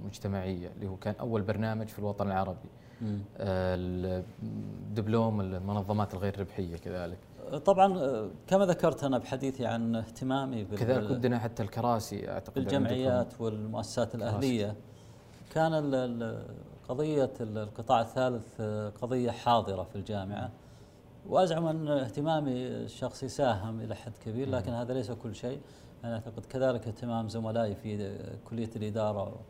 المجتمعية 0.00 0.68
اللي 0.76 0.88
هو 0.88 0.96
كان 0.96 1.14
أول 1.20 1.42
برنامج 1.42 1.88
في 1.88 1.98
الوطن 1.98 2.26
العربي. 2.26 2.68
الدبلوم 4.42 5.40
المنظمات 5.40 6.14
الغير 6.14 6.40
ربحية 6.40 6.76
كذلك. 6.76 7.18
طبعا 7.64 7.98
آه، 7.98 8.30
كما 8.46 8.66
ذكرت 8.66 9.04
أنا 9.04 9.18
بحديثي 9.18 9.66
عن 9.66 9.96
اهتمامي 9.96 10.64
كذلك 10.64 11.10
ودنا 11.10 11.38
حتى 11.38 11.62
الكراسي 11.62 12.30
أعتقد 12.30 12.54
بالجمعيات 12.54 13.40
والمؤسسات 13.40 14.14
الأهلية. 14.14 14.74
كان 15.52 15.74
قضية 16.88 17.32
القطاع 17.40 18.00
الثالث 18.00 18.46
آه، 18.60 18.88
قضية 18.88 19.30
حاضرة 19.30 19.82
في 19.82 19.96
الجامعة. 19.96 20.50
وأزعم 21.28 21.66
أن 21.66 21.88
اهتمامي 21.88 22.66
الشخصي 22.66 23.28
ساهم 23.28 23.80
إلى 23.80 23.94
حد 23.94 24.12
كبير 24.24 24.50
لكن 24.50 24.72
هذا 24.72 24.94
ليس 24.94 25.10
كل 25.10 25.34
شيء. 25.34 25.60
أنا 26.04 26.14
أعتقد 26.14 26.44
كذلك 26.46 26.86
اهتمام 26.86 27.28
زملائي 27.28 27.74
في 27.74 28.18
كلية 28.44 28.70
الإدارة 28.76 29.40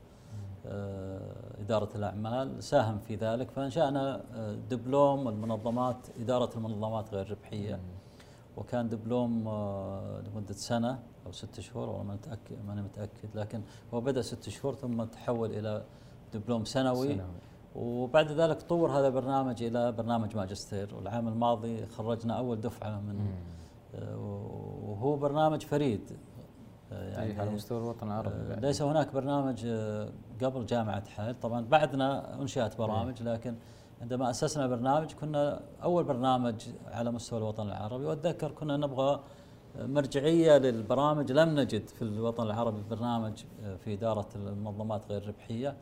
آه، 0.67 1.21
إدارة 1.61 1.89
الأعمال 1.95 2.63
ساهم 2.63 2.99
في 2.99 3.17
ذلك. 3.17 3.51
فأنشأنا 3.51 4.25
آه، 4.35 4.55
دبلوم 4.71 5.29
المنظمات 5.29 5.97
إدارة 6.21 6.51
المنظمات 6.57 7.15
غير 7.15 7.31
ربحية. 7.31 7.81
وكان 8.57 8.89
دبلوم 8.89 9.49
آه، 9.49 10.21
لمدة 10.21 10.55
سنة 10.55 10.99
أو 11.27 11.33
ست 11.33 11.61
شهور 11.61 11.89
والله 11.89 12.03
ما 12.03 12.15
متأكد 12.15 12.57
ماني 12.67 12.83
متأكد. 12.83 13.29
لكن 13.35 13.63
هو 13.95 14.01
بدأ 14.01 14.23
ست 14.23 14.49
شهور 14.49 14.75
ثم 14.75 15.05
تحول 15.05 15.51
إلى 15.51 15.85
دبلوم 16.35 16.65
سنوي, 16.65 17.09
سنوي. 17.09 17.27
وبعد 17.75 18.33
ذلك 18.33 18.63
طور 18.63 18.91
هذا 18.91 19.07
البرنامج 19.07 19.63
إلى 19.63 19.93
برنامج 19.93 20.37
ماجستير. 20.37 20.95
والعام 20.95 21.29
الماضي 21.29 21.87
خرجنا 21.87 22.39
أول 22.39 22.61
دفعة 22.61 23.01
من 23.01 23.19
وهو 24.89 25.17
برنامج 25.17 25.63
فريد. 25.63 26.01
يعني 26.93 27.41
على 27.41 27.51
مستوى 27.51 27.79
الوطن 27.79 28.07
العربي 28.07 28.35
آه، 28.35 28.61
ليس 28.61 28.83
هناك 28.83 29.15
برنامج 29.15 29.63
آه، 29.67 30.09
قبل 30.43 30.67
جامعة 30.67 31.09
حائل 31.09 31.41
طبعا 31.41 31.65
بعدنا 31.65 32.41
أنشأت 32.43 32.79
برامج 32.79 33.23
لكن 33.23 33.55
عندما 34.01 34.31
أسسنا 34.31 34.67
برنامج 34.67 35.13
كنا 35.13 35.61
أول 35.83 36.05
برنامج 36.05 36.55
على 36.87 37.11
مستوى 37.11 37.39
الوطن 37.39 37.67
العربي. 37.67 38.05
وأتذكر 38.05 38.51
كنا 38.51 38.77
نبغى 38.77 39.21
مرجعية 39.79 40.59
للبرامج. 40.59 41.33
لم 41.33 41.61
نجد 41.61 41.89
في 41.89 42.03
الوطن 42.03 42.43
العربي 42.43 42.83
برنامج 42.91 43.45
آه، 43.65 43.77
في 43.77 43.95
إدارة 43.95 44.29
المنظمات 44.37 45.03
غير 45.11 45.23
الربحية 45.23 45.77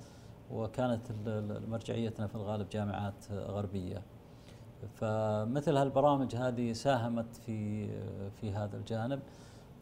وكانت 0.52 1.12
مرجعيتنا 1.68 2.26
في 2.26 2.34
الغالب 2.34 2.68
جامعات 2.68 3.32
غربية. 3.32 4.02
فمثل 4.94 5.76
هالبرامج 5.76 6.36
هذه 6.36 6.72
ساهمت 6.72 7.36
في 7.46 7.88
في 8.40 8.52
هذا 8.52 8.76
الجانب. 8.76 9.20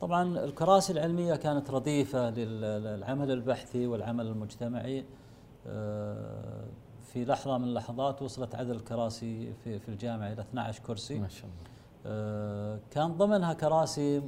طبعا 0.01 0.45
الكراسي 0.45 0.93
العلمية 0.93 1.35
كانت 1.35 1.71
رديفة 1.71 2.31
للعمل 2.31 3.31
البحثي 3.31 3.87
والعمل 3.87 4.27
المجتمعي. 4.27 5.05
آه، 5.67 6.65
في 7.13 7.25
لحظة 7.25 7.59
من 7.59 7.65
اللحظات 7.65 8.23
وصلت 8.23 8.55
عدد 8.55 8.71
الكراسي 8.71 9.53
في 9.65 9.79
في 9.79 9.89
الجامعة 9.89 10.33
إلى 10.33 10.41
12 10.43 10.83
كرسي. 10.83 11.19
ما 11.19 11.29
شاء 11.29 11.45
الله. 11.45 11.71
آه، 12.07 12.79
كان 12.91 13.13
ضمنها 13.17 13.53
كراسي 13.53 14.23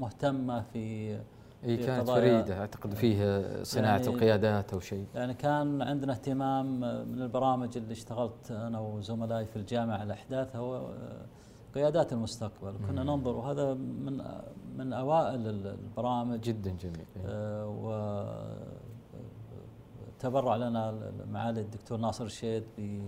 مهتمة 0.00 0.60
في 0.72 1.18
اي 1.64 1.76
كانت 1.76 2.10
فريدة 2.10 2.60
أعتقد 2.60 2.94
فيه 2.94 3.42
صناعة 3.62 3.96
يعني 3.96 4.06
القيادات 4.08 4.72
أو 4.72 4.80
شيء. 4.80 5.06
يعني 5.14 5.34
كان 5.34 5.82
عندنا 5.82 6.12
اهتمام 6.12 6.80
من 6.80 7.22
البرامج 7.22 7.76
اللي 7.76 7.92
اشتغلت 7.92 8.50
أنا 8.50 8.80
وزملائي 8.80 9.46
في 9.46 9.56
الجامعة 9.56 9.96
على 9.98 10.12
أحداثها 10.12 10.58
هو 10.58 10.94
قيادات 11.74 12.12
المستقبل. 12.12 12.74
كنا 12.88 13.02
ننظر 13.02 13.36
وهذا 13.36 13.74
من 13.74 14.22
من 14.76 14.92
أوائل 14.92 15.46
البرامج. 15.46 16.40
جدا 16.40 16.70
جميل. 16.70 17.06
آه 17.26 17.66
وتبرع 20.18 20.56
لنا 20.56 21.12
معالي 21.30 21.60
الدكتور 21.60 21.98
ناصر 21.98 22.24
الشيد 22.24 22.64
ب 22.78 23.00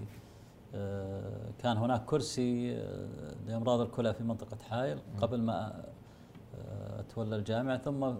آه 0.75 1.51
كان 1.59 1.77
هناك 1.77 2.05
كرسي 2.05 2.77
آه، 2.77 3.35
لأمراض 3.47 3.81
الكلى 3.81 4.15
في 4.15 4.23
منطقة 4.23 4.57
حائل 4.71 4.99
قبل 5.21 5.41
ما 5.43 5.85
آه، 6.59 7.01
أتولى 7.01 7.37
الجامعة. 7.37 7.79
ثم 7.79 8.05
آه، 8.05 8.17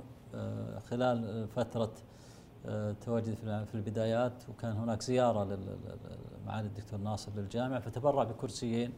خلال 0.91 1.49
فترة 1.49 1.93
تواجدي 3.01 3.37
في 3.37 3.75
البدايات 3.75 4.33
وكان 4.49 4.73
هناك 4.77 5.03
زيارة 5.03 5.45
لمعالي 6.45 6.67
الدكتور 6.69 6.99
ناصر 7.01 7.33
للجامعه 7.37 7.81
فتبرع 7.81 8.25
بكرسيين 8.25 8.93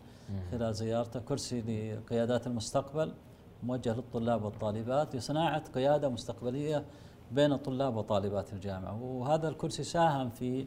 خلال 0.51 0.75
زيارته. 0.75 1.21
كرسي 1.21 1.61
لقيادات 1.95 2.47
المستقبل 2.47 3.13
موجه 3.63 3.95
للطلاب 3.95 4.45
والطالبات 4.45 5.17
لصناعة 5.17 5.63
قيادة 5.73 6.09
مستقبلية 6.09 6.85
بين 7.33 7.53
الطلاب 7.53 7.97
وطالبات 7.97 8.53
الجامعة 8.53 9.03
وهذا 9.03 9.49
الكرسي 9.49 9.85
ساهم 9.85 10.31
في 10.31 10.67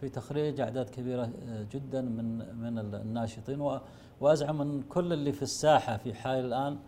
في 0.00 0.08
تخريج 0.08 0.60
أعداد 0.60 0.90
كبيرة 0.90 1.30
جدا 1.72 2.00
من 2.00 2.56
من 2.56 2.78
الناشطين 2.78 3.78
وأزعم 4.20 4.60
أن 4.60 4.82
كل 4.82 5.12
اللي 5.12 5.32
في 5.32 5.42
الساحة 5.42 5.96
في 5.96 6.14
حال 6.14 6.44
الآن 6.44 6.78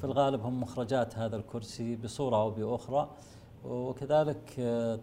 في 0.00 0.04
الغالب 0.04 0.40
هم 0.40 0.60
مخرجات 0.60 1.18
هذا 1.18 1.36
الكرسي 1.36 1.96
بصورة 1.96 2.36
أو 2.36 2.50
بأخرى 2.50 3.10
وكذلك 3.64 4.54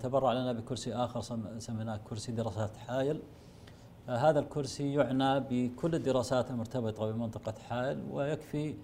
تبرع 0.02 0.34
لنا 0.34 0.54
بكرسي 0.54 0.94
آخر 0.94 1.22
سميناه 1.60 2.00
كرسي 2.10 2.32
دراسات 2.32 2.78
حائل. 2.78 3.20
هذا 4.08 4.40
الكرسي 4.40 4.94
يعنى 4.94 5.40
بكل 5.40 5.96
الدراسات 5.96 6.52
المرتبطة 6.52 7.12
بمنطقة 7.12 7.54
حائل 7.70 8.04
ويكفي 8.12 8.76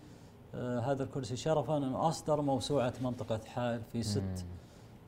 آه، 0.56 0.80
هذا 0.80 1.04
الكرسي 1.04 1.36
شرفا 1.36 1.78
أنه 1.78 2.08
أصدر 2.08 2.42
موسوعة 2.42 2.94
منطقة 3.02 3.40
حائل 3.46 3.82
في 3.92 4.04
ست 4.04 4.46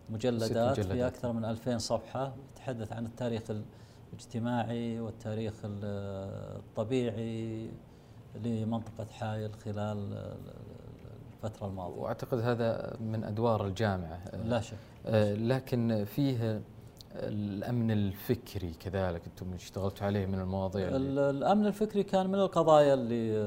مجلدات, 0.09 0.79
ست 0.79 0.87
في 0.87 1.07
أكثر 1.07 1.31
من 1.31 1.45
2000 1.45 1.77
صفحة. 1.77 2.33
يتحدث 2.51 2.93
عن 2.93 3.05
التاريخ 3.05 3.41
الاجتماعي 4.13 4.99
والتاريخ 4.99 5.53
الطبيعي 5.65 7.69
لمنطقة 8.35 9.05
حائل 9.11 9.53
خلال 9.53 10.29
الفترة 11.43 11.67
الماضية. 11.67 12.01
وأعتقد 12.01 12.39
هذا 12.39 12.97
من 12.99 13.23
أدوار 13.23 13.67
الجامعة. 13.67 14.21
لا 14.45 14.61
شك. 14.61 14.77
آه، 15.05 15.33
لكن 15.33 16.05
فيه 16.05 16.61
الأمن 17.15 17.91
الفكري 17.91 18.73
كذلك 18.73 19.21
أنتم 19.27 19.53
اشتغلتوا 19.53 20.07
عليه 20.07 20.25
من 20.25 20.39
المواضيع 20.39 20.87
الأمن 20.87 21.65
الفكري 21.65 22.03
كان 22.03 22.27
من 22.27 22.35
القضايا 22.39 22.93
اللي 22.93 23.37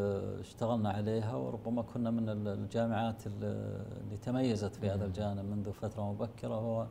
اشتغلنا 0.40 0.90
عليها 0.90 1.34
وربما 1.34 1.82
كنا 1.82 2.10
من 2.10 2.28
الجامعات 2.28 3.26
اللي 3.26 4.16
تميزت 4.22 4.74
في 4.74 4.90
هذا 4.90 5.04
الجانب 5.04 5.44
منذ 5.44 5.72
فترة 5.72 6.12
مبكرة 6.12 6.54
هو 6.54 6.86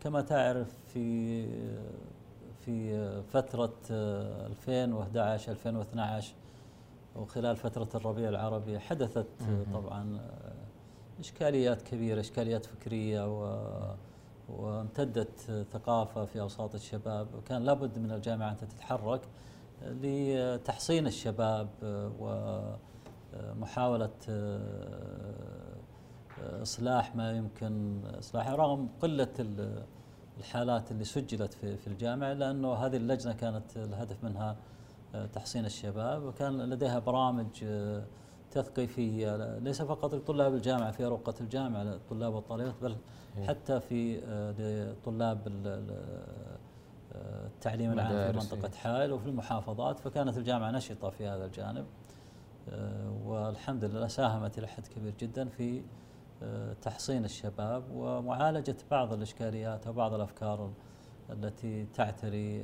كما 0.00 0.20
تعرف 0.20 0.74
في 0.92 1.46
في 2.68 3.22
فترة 3.32 3.74
2011 3.90 5.52
2012 5.52 6.34
وخلال 7.16 7.56
فترة 7.56 7.88
الربيع 7.94 8.28
العربي 8.28 8.78
حدثت 8.78 9.26
طبعا 9.72 10.20
إشكاليات 11.20 11.82
كبيرة 11.82 12.20
إشكاليات 12.20 12.66
فكرية 12.66 13.38
و 13.38 13.68
وامتدت 14.48 15.66
ثقافة 15.72 16.24
في 16.24 16.40
أوساط 16.40 16.74
الشباب 16.74 17.26
وكان 17.34 17.64
لابد 17.64 17.98
من 17.98 18.12
الجامعة 18.12 18.50
أن 18.50 18.56
تتحرك 18.56 19.20
لتحصين 19.82 21.06
الشباب 21.06 21.68
ومحاولة 23.50 24.10
إصلاح 26.62 27.16
ما 27.16 27.32
يمكن 27.32 28.00
إصلاحه 28.18 28.54
رغم 28.54 28.88
قلة 29.02 29.28
الحالات 30.38 30.90
اللي 30.90 31.04
سجلت 31.04 31.54
في 31.54 31.76
في 31.76 31.86
الجامعة 31.86 32.32
لأنه 32.32 32.74
هذه 32.74 32.96
اللجنة 32.96 33.32
كانت 33.32 33.76
الهدف 33.76 34.24
منها 34.24 34.56
تحصين 35.32 35.64
الشباب 35.64 36.22
وكان 36.22 36.62
لديها 36.62 36.98
برامج 36.98 37.64
تثقيفية 38.50 39.58
ليس 39.58 39.82
فقط 39.82 40.14
لطلاب 40.14 40.54
الجامعة 40.54 40.90
في 40.90 41.04
أروقة 41.04 41.34
الجامعة 41.40 41.82
الطلاب 41.82 42.34
والطالبات 42.34 42.74
بل 42.82 42.96
حتى 43.48 43.80
في 43.80 44.20
آه، 44.24 44.94
طلاب 45.04 45.38
آه، 45.66 47.46
التعليم 47.46 47.92
العام 47.92 48.32
في 48.32 48.38
منطقة 48.38 48.76
حائل 48.76 49.12
وفي 49.12 49.26
المحافظات 49.26 49.98
فكانت 49.98 50.38
الجامعة 50.38 50.70
نشطة 50.70 51.10
في 51.10 51.26
هذا 51.26 51.44
الجانب. 51.44 51.86
آه، 52.70 53.12
والحمد 53.26 53.84
لله 53.84 54.08
ساهمت 54.08 54.58
إلى 54.58 54.66
حد 54.66 54.86
كبير 54.86 55.12
جدا 55.20 55.48
في 55.48 55.82
تحصين 56.82 57.24
الشباب 57.24 57.84
ومعالجة 57.92 58.76
بعض 58.90 59.12
الإشكاليات 59.12 59.86
وبعض 59.86 60.14
الأفكار 60.14 60.70
التي 61.30 61.86
تعتري 61.94 62.62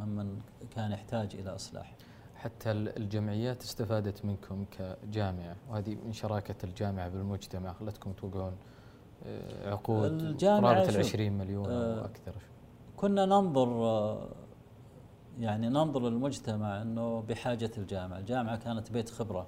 ممن 0.00 0.40
كان 0.70 0.92
يحتاج 0.92 1.36
إلى 1.36 1.54
إصلاح. 1.54 1.94
حتى 2.34 2.70
الجمعيات 2.70 3.62
استفادت 3.62 4.24
منكم 4.24 4.64
كجامعة 4.64 5.56
وهذه 5.70 5.96
من 6.04 6.12
شراكة 6.12 6.54
الجامعة 6.64 7.08
بالمجتمع 7.08 7.72
خلتكم 7.72 8.12
توقعون 8.12 8.56
آه، 9.26 9.70
عقود 9.70 10.44
قرابة 10.44 10.88
ال 10.88 10.96
20 10.96 11.32
مليون 11.32 11.66
أو 11.66 11.72
آه، 11.72 12.04
أكثر. 12.04 12.34
كنا 12.96 13.26
ننظر 13.26 13.68
آه، 13.68 14.28
يعني 15.38 15.68
ننظر 15.68 16.00
للمجتمع 16.08 16.82
أنه 16.82 17.20
بحاجة 17.20 17.70
الجامعة. 17.78 18.18
الجامعة 18.18 18.56
كانت 18.56 18.92
بيت 18.92 19.10
خبرة. 19.10 19.46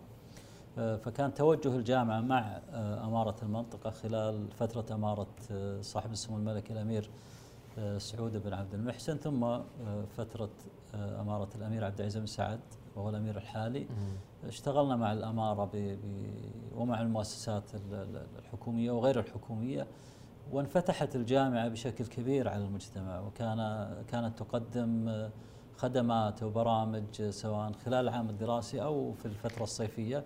فكان 0.76 1.34
توجه 1.34 1.76
الجامعة 1.76 2.20
مع 2.20 2.60
أمارة 3.04 3.36
المنطقة 3.42 3.90
خلال 3.90 4.48
فترة 4.50 4.94
أمارة 4.94 5.26
صاحب 5.80 6.12
السمو 6.12 6.36
الملكي 6.36 6.72
الأمير 6.72 7.10
سعود 7.98 8.36
بن 8.36 8.52
عبد 8.52 8.74
المحسن 8.74 9.16
ثم 9.16 9.58
فترة 10.16 10.50
أمارة 10.94 11.48
الأمير 11.54 11.84
عبد 11.84 12.00
العزيز 12.00 12.20
بن 12.20 12.26
سعد 12.26 12.60
وهو 12.96 13.08
الأمير 13.08 13.36
الحالي. 13.36 13.86
اشتغلنا 14.48 14.96
مع 14.96 15.12
الأمارة 15.12 15.96
ومع 16.76 17.00
المؤسسات 17.00 17.64
الحكومية 18.38 18.90
وغير 18.90 19.20
الحكومية 19.20 19.86
وانفتحت 20.52 21.16
الجامعة 21.16 21.68
بشكل 21.68 22.06
كبير 22.06 22.48
على 22.48 22.64
المجتمع 22.64 23.20
وكان 23.20 23.88
كانت 24.08 24.38
تقدم 24.38 25.28
خدمات 25.76 26.42
وبرامج 26.42 27.22
سواء 27.30 27.72
خلال 27.72 28.08
العام 28.08 28.30
الدراسي 28.30 28.82
أو 28.82 29.12
في 29.12 29.26
الفترة 29.26 29.62
الصيفية. 29.62 30.24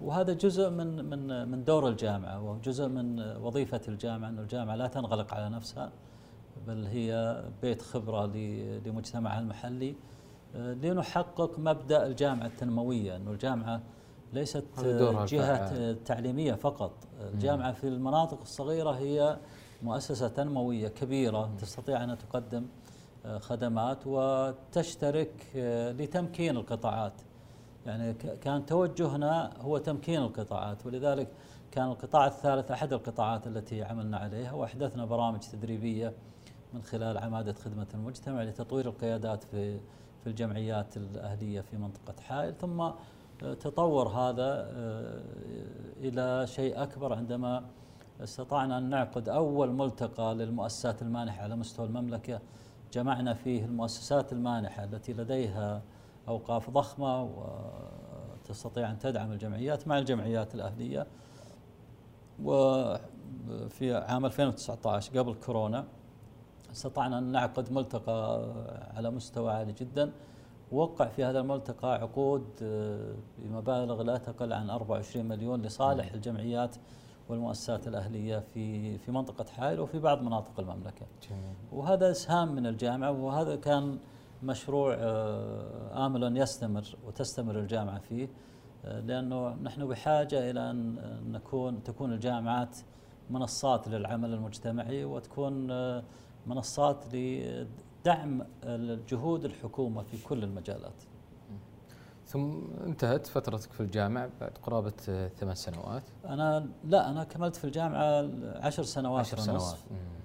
وهذا 0.00 0.32
جزء 0.32 0.70
من 0.70 1.04
من 1.04 1.48
من 1.48 1.64
دور 1.64 1.88
الجامعة 1.88 2.42
وجزء 2.42 2.88
من 2.88 3.20
وظيفة 3.36 3.80
الجامعة 3.88 4.28
أن 4.28 4.38
الجامعة 4.38 4.76
لا 4.76 4.86
تنغلق 4.86 5.34
على 5.34 5.48
نفسها 5.48 5.92
بل 6.66 6.86
هي 6.86 7.42
بيت 7.62 7.82
خبرة 7.82 8.26
لمجتمعها 8.86 9.40
المحلي 9.40 9.94
لنحقق 10.54 11.58
مبدأ 11.58 12.06
الجامعة 12.06 12.46
التنموية 12.46 13.16
أنه 13.16 13.30
الجامعة 13.30 13.80
ليست 14.32 14.64
جهة 15.26 15.92
تعليمية 16.04 16.54
فقط. 16.54 16.92
الجامعة 17.34 17.72
في 17.72 17.88
المناطق 17.88 18.40
الصغيرة 18.40 18.90
هي 18.90 19.36
مؤسسة 19.82 20.28
تنموية 20.28 20.88
كبيرة 20.88 21.50
تستطيع 21.58 22.04
أن 22.04 22.18
تقدم 22.18 22.66
آه، 23.26 23.38
خدمات 23.38 23.98
وتشترك 24.06 25.46
آه، 25.56 25.92
لتمكين 25.92 26.56
القطاعات. 26.56 27.12
يعني 27.86 28.14
كان 28.14 28.66
توجهنا 28.66 29.52
هو 29.60 29.78
تمكين 29.78 30.22
القطاعات 30.22 30.86
ولذلك 30.86 31.28
كان 31.70 31.88
القطاع 31.88 32.26
الثالث 32.26 32.70
أحد 32.70 32.92
القطاعات 32.92 33.46
التي 33.46 33.82
عملنا 33.82 34.16
عليها 34.16 34.52
وأحدثنا 34.52 35.04
برامج 35.04 35.40
تدريبية 35.40 36.12
من 36.74 36.82
خلال 36.82 37.18
عمادة 37.18 37.52
خدمة 37.52 37.86
المجتمع 37.94 38.42
لتطوير 38.42 38.86
القيادات 38.86 39.44
في 39.44 39.78
في 40.24 40.30
الجمعيات 40.30 40.96
الأهلية 40.96 41.60
في 41.60 41.76
منطقة 41.76 42.14
حائل. 42.22 42.54
ثم 42.54 42.80
آه، 42.80 42.94
تطور 43.40 44.08
هذا 44.08 44.70
آه، 44.74 45.22
إلى 46.00 46.46
شيء 46.46 46.82
أكبر 46.82 47.14
عندما 47.14 47.64
استطعنا 48.22 48.78
أن 48.78 48.90
نعقد 48.90 49.28
أول 49.28 49.70
ملتقى 49.70 50.34
للمؤسسات 50.34 51.02
المانحة 51.02 51.42
على 51.42 51.56
مستوى 51.56 51.86
المملكة. 51.86 52.40
جمعنا 52.92 53.34
فيه 53.34 53.64
المؤسسات 53.64 54.32
المانحة 54.32 54.84
التي 54.84 55.12
لديها 55.12 55.82
أوقاف 56.28 56.70
ضخمة 56.70 57.22
وتستطيع 58.44 58.90
أن 58.90 58.98
تدعم 58.98 59.32
الجمعيات 59.32 59.88
مع 59.88 59.98
الجمعيات 59.98 60.54
الأهلية. 60.54 61.06
وفي 62.42 63.94
عام 63.94 64.26
2019 64.26 65.18
قبل 65.18 65.34
كورونا 65.34 65.84
استطعنا 66.72 67.18
أن 67.18 67.32
نعقد 67.32 67.72
ملتقى 67.72 68.52
على 68.96 69.10
مستوى 69.10 69.52
عالي 69.52 69.72
جدا. 69.72 70.12
وقع 70.72 71.08
في 71.08 71.24
هذا 71.24 71.40
الملتقى 71.40 71.94
عقود 71.94 72.44
آه، 72.62 73.14
بمبالغ 73.38 74.02
لا 74.02 74.16
تقل 74.16 74.52
عن 74.52 74.70
24 74.70 75.26
مليون 75.26 75.62
لصالح 75.62 76.12
الجمعيات 76.12 76.76
والمؤسسات 77.28 77.88
الأهلية 77.88 78.38
في 78.38 78.98
في 78.98 79.12
منطقة 79.12 79.44
حائل 79.50 79.80
وفي 79.80 79.98
بعض 79.98 80.22
مناطق 80.22 80.60
المملكة. 80.60 81.06
جميل. 81.30 81.54
وهذا 81.72 82.10
إسهام 82.10 82.54
من 82.54 82.66
الجامعة 82.66 83.10
وهذا 83.10 83.56
كان 83.56 83.98
مشروع 84.42 84.94
آه، 84.98 86.06
آمل 86.06 86.36
يستمر 86.36 86.84
وتستمر 87.06 87.58
الجامعة 87.58 87.98
فيه 87.98 88.28
آه، 88.84 89.00
لأنه 89.00 89.54
نحن 89.54 89.88
بحاجة 89.88 90.50
إلى 90.50 90.70
أن 90.70 90.96
نكون 91.32 91.82
تكون 91.82 92.12
الجامعات 92.12 92.76
منصات 93.30 93.88
للعمل 93.88 94.34
المجتمعي 94.34 95.04
وتكون 95.04 95.66
منصات 96.46 97.04
لدعم 97.14 98.46
الجهود 98.64 99.44
الحكومة 99.44 100.02
في 100.02 100.24
كل 100.24 100.44
المجالات. 100.44 101.02
ثم 102.26 102.60
انتهت 102.86 103.26
فترتك 103.26 103.72
في 103.72 103.80
الجامعة 103.80 104.30
بعد 104.40 104.50
قرابة 104.62 105.28
ثمان 105.36 105.54
سنوات. 105.54 106.02
أنا 106.24 106.68
لا 106.84 107.10
أنا 107.10 107.24
كملت 107.24 107.56
في 107.56 107.64
الجامعة 107.64 108.30
عشر 108.66 108.82
سنوات 108.82 109.20
عشر 109.20 109.38
سنوات. 109.38 109.76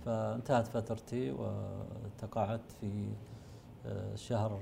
فانتهت 0.05 0.67
فترتي 0.67 1.31
وتقاعدت 1.31 2.71
في 2.71 2.87
آه، 2.87 3.28
شهر 4.15 4.59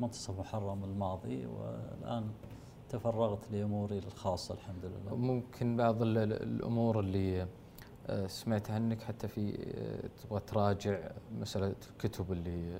منتصف 0.00 0.38
محرم 0.40 0.84
الماضي 0.84 1.46
والآن 1.46 2.30
تفرغت 2.88 3.50
لأموري 3.52 3.98
الخاصة 3.98 4.54
الحمد 4.54 4.84
لله. 4.84 5.16
ممكن 5.16 5.76
بعض 5.76 6.02
الأمور 6.02 7.00
اللي 7.00 7.46
آه، 8.06 8.26
سمعت 8.26 8.70
عنك 8.70 9.02
حتى 9.02 9.28
في 9.28 9.58
آه، 9.74 10.08
تبغى 10.22 10.40
تراجع 10.40 11.10
مسألة 11.40 11.74
الكتب 11.90 12.32
اللي 12.32 12.74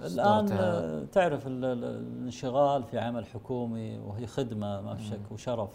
آه، 0.00 0.06
الآن 0.06 1.10
تعرف 1.10 1.46
الانشغال 1.46 2.84
في 2.84 2.98
عمل 2.98 3.26
حكومي 3.26 3.98
وهي 3.98 4.26
خدمة 4.26 4.80
ما 4.80 4.94
في 4.94 5.04
شك 5.04 5.32
وشرف 5.32 5.70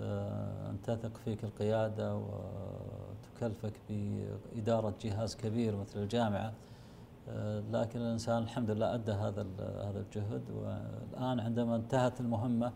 أن 0.00 0.76
تثق 0.82 1.16
فيك 1.16 1.44
القيادة 1.44 2.16
وتكلفك 2.16 3.72
بإدارة 3.88 4.94
جهاز 5.00 5.36
كبير 5.36 5.76
مثل 5.76 6.02
الجامعة. 6.02 6.52
لكن 7.72 8.00
الإنسان 8.00 8.42
الحمد 8.42 8.70
لله 8.70 8.94
أدى 8.94 9.12
هذا 9.12 9.46
هذا 9.58 10.00
الجهد 10.06 10.50
والآن 10.50 11.40
عندما 11.40 11.76
انتهت 11.76 12.20
المهمة 12.20 12.72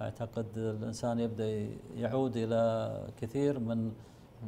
أعتقد 0.00 0.46
الإنسان 0.56 1.20
يبدأ 1.20 1.68
يعود 1.94 2.36
إلى 2.36 3.00
كثير 3.16 3.58
من 3.58 3.92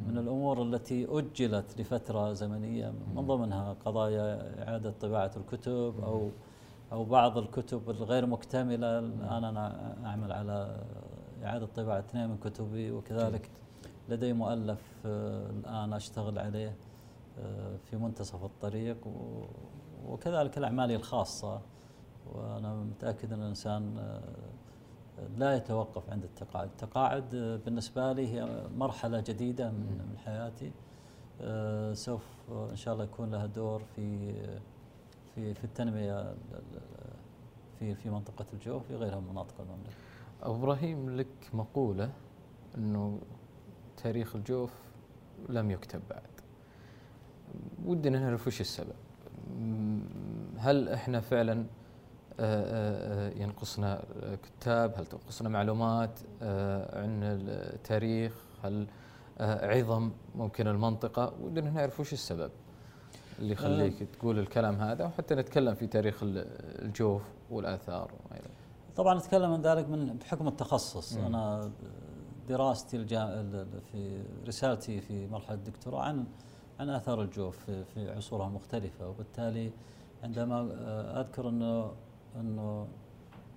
من 0.09 0.18
الأمور 0.18 0.62
التي 0.62 1.07
أجلت 1.11 1.80
لفترة 1.80 2.32
زمنية 2.32 2.92
من 3.14 3.26
ضمنها 3.26 3.76
قضايا 3.84 4.55
إعادة 4.62 4.90
طباعة 4.90 5.30
الكتب 5.36 5.94
أو 6.05 6.30
أو 6.92 7.05
بعض 7.05 7.38
الكتب 7.38 7.90
الغير 7.90 8.26
مكتملة. 8.26 8.99
الآن 8.99 9.44
أنا 9.44 9.94
أعمل 10.05 10.32
على 10.32 10.76
إعادة 11.44 11.66
طباعة 11.66 11.99
اثنين 11.99 12.28
من 12.28 12.36
كتبي 12.36 12.90
وكذلك 12.90 13.51
لدي 14.09 14.32
مؤلف 14.32 14.80
آه، 15.07 15.51
الآن 15.51 15.92
أشتغل 15.92 16.38
عليه. 16.38 16.68
آه، 16.68 16.95
في 17.91 17.97
منتصف 17.97 18.45
الطريق 18.45 18.97
وكذلك 20.07 20.59
الأعمال 20.59 20.91
الخاصة. 20.91 21.61
وأنا 22.34 22.74
متأكد 22.74 23.32
أن 23.32 23.43
الإنسان 23.43 23.99
آه، 23.99 24.22
لا 25.37 25.57
يتوقف 25.57 26.11
عند 26.11 26.24
التقاعد. 26.24 26.68
التقاعد 26.68 27.37
بالنسبة 27.64 28.12
لي 28.12 28.28
هي 28.28 28.66
مرحلة 28.76 29.20
جديدة 29.20 29.70
من 29.70 30.16
حياتي. 30.24 30.72
آه، 31.41 31.93
سوف 31.93 32.24
إن 32.70 32.76
شاء 32.76 32.95
الله 32.95 33.05
يكون 33.05 33.30
لها 33.30 33.47
دور 33.47 33.82
في 33.97 34.32
في 35.34 35.55
في 35.55 35.64
التنمية 35.64 36.34
في 37.78 37.95
في 37.95 38.11
منطقة 38.11 38.47
الجوف 38.53 38.87
في 38.87 38.97
غيرها 38.97 39.20
من 39.20 39.28
مناطق 39.28 39.61
المملكة. 39.61 39.97
أبو 40.43 40.55
إبراهيم 40.55 41.16
لك 41.16 41.51
مقولة 41.55 42.12
أنه 42.78 43.18
تاريخ 43.97 44.37
الجوف 44.37 44.72
لم 45.49 45.70
يكتب 45.70 46.03
بعد. 46.11 46.36
ودنا 47.84 48.18
نعرف 48.18 48.47
وش 48.47 48.61
السبب. 48.61 48.94
هل 50.59 50.88
إحنا 50.88 51.20
فعلا 51.20 51.53
آه، 51.53 51.64
آه، 52.40 53.30
آه، 53.30 53.42
ينقصنا 53.42 54.05
كتاب؟ 54.42 54.94
هل 54.97 55.07
تنقصنا 55.07 55.49
معلومات 55.49 56.20
عن 56.92 57.20
التاريخ؟ 57.22 58.32
هل 58.64 58.86
عظم 59.40 60.11
ممكن 60.34 60.68
المنطقة؟ 60.68 61.32
ودنا 61.40 61.70
نعرف 61.70 62.01
وش 62.01 62.12
السبب 62.12 62.51
اللي 63.38 63.53
يخليك 63.53 64.03
تقول 64.03 64.38
الكلام 64.38 64.74
هذا 64.74 65.05
وحتى 65.05 65.34
نتكلم 65.34 65.74
في 65.74 65.86
تاريخ 65.86 66.18
الجوف 66.22 67.22
والآثار 67.51 68.11
وما 68.12 68.40
إلى 68.40 68.49
طبعا 68.97 69.14
نتكلم 69.14 69.51
من 69.51 69.62
ذلك 69.62 69.88
من 69.88 70.16
بحكم 70.16 70.49
التخصص. 70.49 71.12
مم. 71.12 71.24
أنا 71.26 71.70
دراستي 72.49 73.07
في 73.92 74.22
رسالتي 74.47 75.01
في 75.01 75.26
مرحلة 75.26 75.55
الدكتوراه 75.55 76.03
عن 76.03 76.24
عن 76.81 76.89
آثار 76.89 77.22
الجوف 77.22 77.70
في, 77.70 78.11
عصورها 78.11 78.47
المختلفة 78.47 79.09
وبالتالي 79.09 79.70
عندما 80.22 80.61
أذكر 81.20 81.49
أنه 81.49 81.93
أنه 82.41 82.87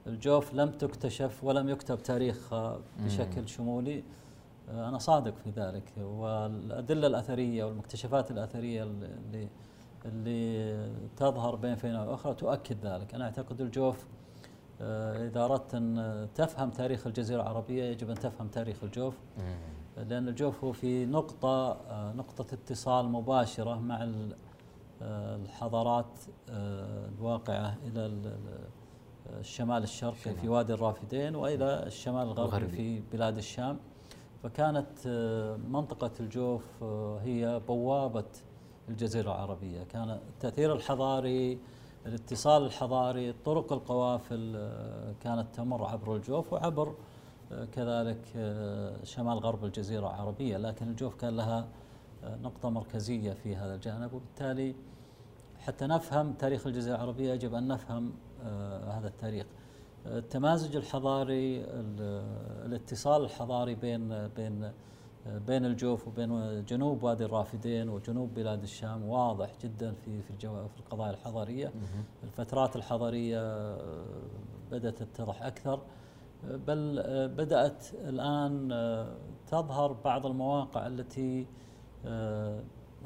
الجوف 0.07 0.53
لم 0.53 0.71
تكتشف 0.71 1.43
ولم 1.43 1.69
يكتب 1.69 2.03
تاريخها 2.03 2.79
بشكل 2.99 3.47
شمولي 3.47 4.03
أنا 4.69 4.97
صادق 4.97 5.33
في 5.43 5.49
ذلك. 5.49 5.83
والأدلة 5.97 7.07
الأثرية 7.07 7.63
والمكتشفات 7.63 8.31
الأثرية 8.31 8.83
اللي 8.83 9.47
اللي 10.05 10.91
تظهر 11.17 11.55
بين 11.55 11.75
فينة 11.75 12.09
وأخرى 12.09 12.33
تؤكد 12.33 12.85
ذلك. 12.85 13.15
أنا 13.15 13.25
أعتقد 13.25 13.61
الجوف 13.61 14.05
آه، 14.81 15.27
إذا 15.27 15.45
أردت 15.45 15.75
أن 15.75 16.27
تفهم 16.35 16.69
تاريخ 16.69 17.07
الجزيرة 17.07 17.41
العربية 17.41 17.83
يجب 17.83 18.09
أن 18.09 18.15
تفهم 18.15 18.47
تاريخ 18.47 18.83
الجوف. 18.83 19.17
لأن 19.99 20.27
الجوف 20.27 20.63
هو 20.63 20.71
في 20.71 21.05
نقطة 21.05 21.71
آه، 21.71 22.13
نقطة 22.13 22.53
اتصال 22.53 23.09
مباشرة 23.09 23.79
مع 23.79 24.09
الحضارات 25.01 26.19
آه، 26.49 27.09
الواقعة 27.17 27.77
إلى 27.85 28.35
الشمال 29.39 29.83
الشرقي 29.83 30.35
في 30.35 30.49
وادي 30.49 30.73
الرافدين 30.73 31.35
وإلى 31.35 31.83
الشمال 31.85 32.21
الغربي 32.27 32.67
في 32.67 33.01
بلاد 33.11 33.37
الشام. 33.37 33.77
فكانت 34.43 35.07
آه، 35.07 35.55
منطقة 35.55 36.11
الجوف 36.19 36.63
آه، 36.83 37.19
هي 37.19 37.61
بوابة 37.67 38.25
الجزيرة 38.89 39.31
العربية. 39.31 39.83
كان 39.83 40.09
التأثير 40.09 40.73
الحضاري 40.73 41.59
الاتصال 42.05 42.65
الحضاري 42.65 43.33
طرق 43.45 43.73
القوافل 43.73 44.69
كانت 45.21 45.55
تمر 45.55 45.85
عبر 45.85 46.15
الجوف 46.15 46.53
وعبر 46.53 46.95
كذلك 47.71 48.21
شمال 49.03 49.37
غرب 49.39 49.65
الجزيرة 49.65 49.99
العربية 49.99 50.57
لكن 50.57 50.87
الجوف 50.87 51.15
كان 51.15 51.37
لها 51.37 51.67
نقطة 52.23 52.69
مركزية 52.69 53.33
في 53.33 53.55
هذا 53.55 53.75
الجانب. 53.75 54.13
وبالتالي 54.13 54.75
حتى 55.59 55.87
نفهم 55.87 56.33
تاريخ 56.33 56.67
الجزيرة 56.67 56.95
العربية 56.95 57.33
يجب 57.33 57.53
أن 57.53 57.67
نفهم 57.67 58.13
هذا 58.87 59.07
التاريخ. 59.07 59.45
التمازج 60.05 60.75
الحضاري 60.75 61.65
الاتصال 62.65 63.23
الحضاري 63.23 63.75
بين 63.75 64.27
بين 64.27 64.71
بين 65.25 65.65
الجوف 65.65 66.07
وبين 66.07 66.65
جنوب 66.65 67.03
وادي 67.03 67.25
الرافدين 67.25 67.89
وجنوب 67.89 68.33
بلاد 68.33 68.63
الشام 68.63 69.09
واضح 69.09 69.49
جدا 69.63 69.93
في 70.05 70.21
في 70.21 70.33
في 70.39 70.79
القضايا 70.79 71.11
الحضارية. 71.11 71.71
الفترات 72.23 72.75
الحضارية 72.75 73.75
بدأت 74.71 75.03
تتضح 75.03 75.43
أكثر. 75.43 75.81
بل 76.43 77.03
بدأت 77.27 77.85
الآن 77.93 78.69
تظهر 79.47 79.93
بعض 79.93 80.25
المواقع 80.25 80.87
التي 80.87 81.47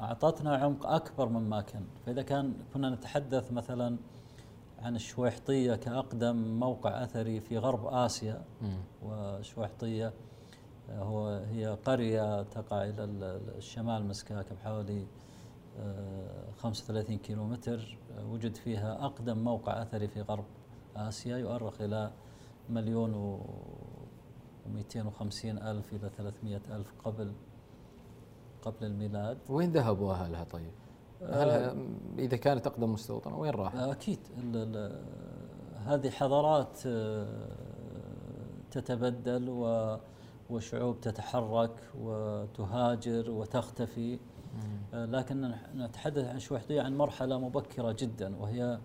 أعطتنا 0.00 0.56
عمق 0.56 0.86
أكبر 0.86 1.28
مما 1.28 1.60
كان. 1.60 1.84
فإذا 2.06 2.22
كان 2.22 2.54
كنا 2.74 2.90
نتحدث 2.90 3.52
مثلا 3.52 3.98
عن 4.78 4.96
الشويحطية 4.96 5.74
كأقدم 5.74 6.36
موقع 6.60 7.04
أثري 7.04 7.40
في 7.40 7.58
غرب 7.58 7.86
آسيا. 7.86 8.44
وشويحطية 9.02 10.12
آه، 10.90 11.02
هو 11.02 11.28
هي 11.28 11.66
قرية 11.66 12.42
تقع 12.42 12.84
إلى 12.84 13.04
الشمال 13.56 14.06
مسكاك 14.06 14.52
بحوالي 14.52 15.06
35 16.56 17.18
كيلو 17.18 17.44
متر 17.44 17.98
وجد 18.30 18.54
فيها 18.56 19.04
أقدم 19.04 19.38
موقع 19.38 19.82
أثري 19.82 20.08
في 20.08 20.20
غرب 20.20 20.44
آسيا 20.96 21.36
يؤرخ 21.36 21.80
إلى 21.80 22.10
مليون 22.68 23.14
و 23.14 23.40
250 24.74 25.58
ألف 25.58 25.92
إلى 25.92 26.10
300 26.16 26.60
ألف 26.70 26.92
قبل 27.04 27.32
قبل 28.62 28.86
الميلاد 28.86 29.38
وين 29.48 29.72
ذهبوا 29.72 30.12
أهلها 30.12 30.44
طيب؟ 30.44 30.72
هل 31.22 31.50
آه، 31.50 31.76
إذا 32.18 32.36
كانت 32.36 32.66
اقدم 32.66 32.92
مستوطنة 32.92 33.38
وين 33.38 33.50
راح؟ 33.50 33.74
أكيد 33.76 34.18
هذه 35.86 36.10
حضارات 36.10 36.78
آه، 36.86 37.48
تتبدل 38.70 39.48
وشعوب 40.50 41.00
تتحرك 41.00 41.76
وتهاجر 42.00 43.30
وتختفي 43.30 44.18
آه، 44.94 45.04
لكن 45.06 45.54
نتحدث 45.76 46.24
عن 46.28 46.38
شويحطية 46.38 46.82
عن 46.82 46.96
مرحلة 46.96 47.38
مبكرة 47.38 47.92
جدا 47.92 48.36
وهي 48.36 48.78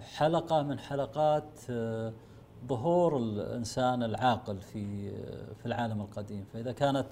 حلقة 0.00 0.62
من 0.62 0.78
حلقات 0.78 1.60
ظهور 2.66 3.16
الإنسان 3.16 4.02
العاقل 4.02 4.60
في 4.60 5.10
في 5.54 5.66
العالم 5.66 6.00
القديم 6.00 6.44
فإذا 6.52 6.72
كانت 6.72 7.08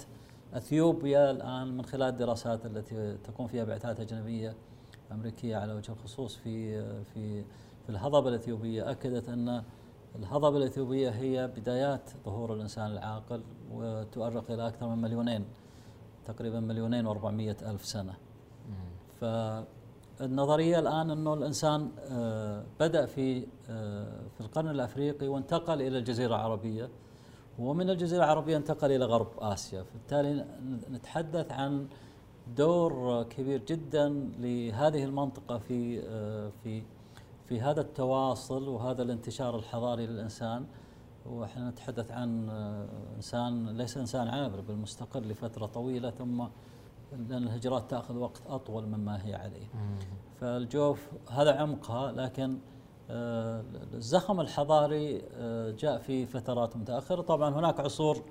أثيوبيا 0.54 1.30
الآن 1.30 1.76
من 1.76 1.84
خلال 1.84 2.08
الدراسات 2.08 2.66
التي 2.66 3.16
تقوم 3.16 3.46
فيها 3.46 3.64
بعثات 3.64 4.00
اجنبيه 4.00 4.56
امريكيه 5.12 5.56
على 5.56 5.72
وجه 5.72 5.92
الخصوص 5.92 6.36
في 6.36 6.82
في 7.04 7.44
في 7.84 7.90
الهضبة 7.90 8.28
الأثيوبية 8.28 8.90
أكدت 8.90 9.28
أن 9.28 9.62
الهضبة 10.16 10.56
الأثيوبية 10.56 11.10
هي 11.10 11.46
بدايات 11.46 12.10
ظهور 12.24 12.54
الإنسان 12.54 12.86
العاقل 12.86 13.42
وتؤرق 13.72 14.50
إلى 14.50 14.68
أكثر 14.68 14.88
من 14.88 15.02
مليونين 15.02 15.44
تقريبا 16.24 16.60
مليونين 16.60 17.14
و400 17.14 17.62
ألف 17.62 17.84
سنة. 17.84 18.14
فالنظريه 20.18 20.78
الآن 20.78 21.10
أنه 21.10 21.34
الإنسان 21.34 21.88
آه، 21.98 22.64
بدأ 22.80 23.06
في 23.06 23.46
آه، 23.70 24.20
في 24.34 24.40
القرن 24.40 24.68
الأفريقي 24.68 25.28
وانتقل 25.28 25.82
إلى 25.82 25.98
الجزيرة 25.98 26.34
العربية. 26.36 26.88
ومن 27.58 27.90
الجزيرة 27.90 28.24
العربية 28.24 28.56
انتقل 28.56 28.92
إلى 28.92 29.04
غرب 29.04 29.28
آسيا. 29.38 29.82
فبالتالي 29.82 30.44
نتحدث 30.90 31.52
عن 31.52 31.86
دور 32.56 33.22
كبير 33.22 33.62
جدا 33.64 34.08
لهذه 34.38 35.04
المنطقة 35.04 35.58
في 35.58 36.02
في 36.62 36.82
في 37.48 37.60
هذا 37.60 37.80
التواصل 37.80 38.68
وهذا 38.68 39.02
الانتشار 39.02 39.56
الحضاري 39.56 40.06
للإنسان. 40.06 40.66
وإحنا 41.26 41.70
نتحدث 41.70 42.10
عن 42.10 42.50
إنسان 43.16 43.76
ليس 43.76 43.96
إنسان 43.96 44.28
عابر 44.28 44.60
بل 44.60 44.74
مستقر 44.74 45.20
لفترة 45.20 45.66
طويلة. 45.66 46.10
ثم 46.10 46.44
لأن 47.12 47.42
الهجرات 47.42 47.90
تأخذ 47.90 48.16
وقت 48.16 48.42
أطول 48.46 48.86
مما 48.86 49.26
هي 49.26 49.34
عليه. 49.34 49.66
فالجوف 50.40 51.10
هذا 51.30 51.52
عمقها 51.60 52.12
لكن 52.12 52.58
آه، 53.10 53.64
الزخم 53.94 54.40
الحضاري 54.40 55.22
آه، 55.34 55.70
جاء 55.70 55.98
في 55.98 56.26
فترات 56.26 56.76
متأخرة. 56.76 57.22
طبعا 57.22 57.54
هناك 57.54 57.80
عصور 57.80 58.22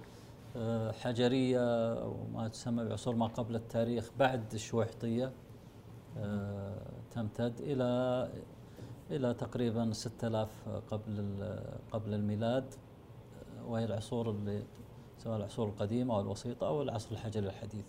آه، 0.56 0.92
حجرية 0.92 1.94
أو 1.94 2.16
ما 2.34 2.48
تسمى 2.48 2.86
بعصور 2.86 3.16
ما 3.16 3.28
قبل 3.28 3.56
التاريخ 3.56 4.10
بعد 4.20 4.54
الشويحطية 4.54 5.32
تمتد 7.12 7.54
إلى 7.60 8.30
إلى 9.12 9.34
تقريبا 9.34 9.94
6000 9.94 10.70
قبل 10.92 11.46
قبل 11.92 12.14
الميلاد. 12.14 12.74
وهي 13.68 13.86
العصور 13.86 14.30
اللي 14.30 14.64
سواء 15.18 15.38
العصور 15.38 15.68
القديمة 15.68 16.16
أو 16.16 16.22
الوسيطة 16.22 16.68
أو 16.68 16.82
العصر 16.82 17.12
الحجري 17.12 17.48
الحديث. 17.48 17.86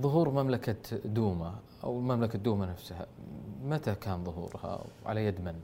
ظهور 0.00 0.30
مملكة 0.30 0.96
دوما 1.04 1.54
أو 1.84 2.00
مملكة 2.00 2.38
دوما 2.38 2.66
نفسها 2.66 3.06
متى 3.64 3.94
كان 3.94 4.24
ظهورها؟ 4.24 4.84
وعلى 5.04 5.24
يد 5.24 5.40
من؟ 5.40 5.54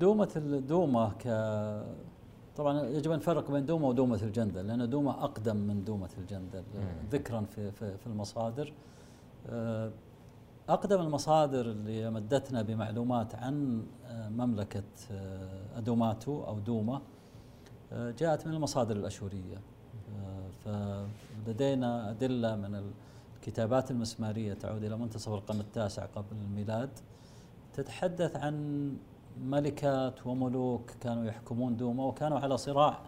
دومة 0.00 0.30
الدومة 0.36 1.12
ك 1.12 1.26
طبعا 2.56 2.82
يجب 2.82 3.10
أن 3.10 3.16
نفرق 3.18 3.50
بين 3.50 3.66
دومه 3.66 3.88
ودومة 3.88 4.22
الجندل 4.22 4.66
لأن 4.66 4.90
دومه 4.90 5.24
أقدم 5.24 5.56
من 5.56 5.84
دومة 5.84 6.08
الجندل 6.18 6.64
ذكرا 7.10 7.40
في 7.40 7.70
في, 7.72 7.98
في 7.98 8.06
المصادر. 8.06 8.72
آه، 9.48 9.90
أقدم 10.68 11.00
المصادر 11.00 11.66
اللي 11.66 12.10
مدتنا 12.10 12.62
بمعلومات 12.62 13.34
عن 13.34 13.82
آه، 14.06 14.28
مملكة 14.28 14.82
آه، 15.12 15.78
أدوماتو 15.78 16.44
أو 16.44 16.58
دومه 16.58 17.00
جاءت 17.92 18.46
من 18.46 18.54
المصادر 18.54 18.96
الأشورية. 18.96 19.60
فلدينا 20.64 22.10
أدلة 22.10 22.56
من 22.56 22.74
الكتابات 23.40 23.90
المسمارية 23.90 24.54
تعود 24.54 24.84
إلى 24.84 24.96
منتصف 24.96 25.32
القرن 25.32 25.60
التاسع 25.60 26.06
قبل 26.06 26.36
الميلاد 26.36 26.90
تتحدث 27.72 28.36
عن 28.36 28.96
ملكات 29.40 30.26
وملوك 30.26 30.90
كانوا 31.00 31.24
يحكمون 31.24 31.76
دوما 31.76 32.04
وكانوا 32.04 32.38
على 32.38 32.56
صراع 32.56 32.98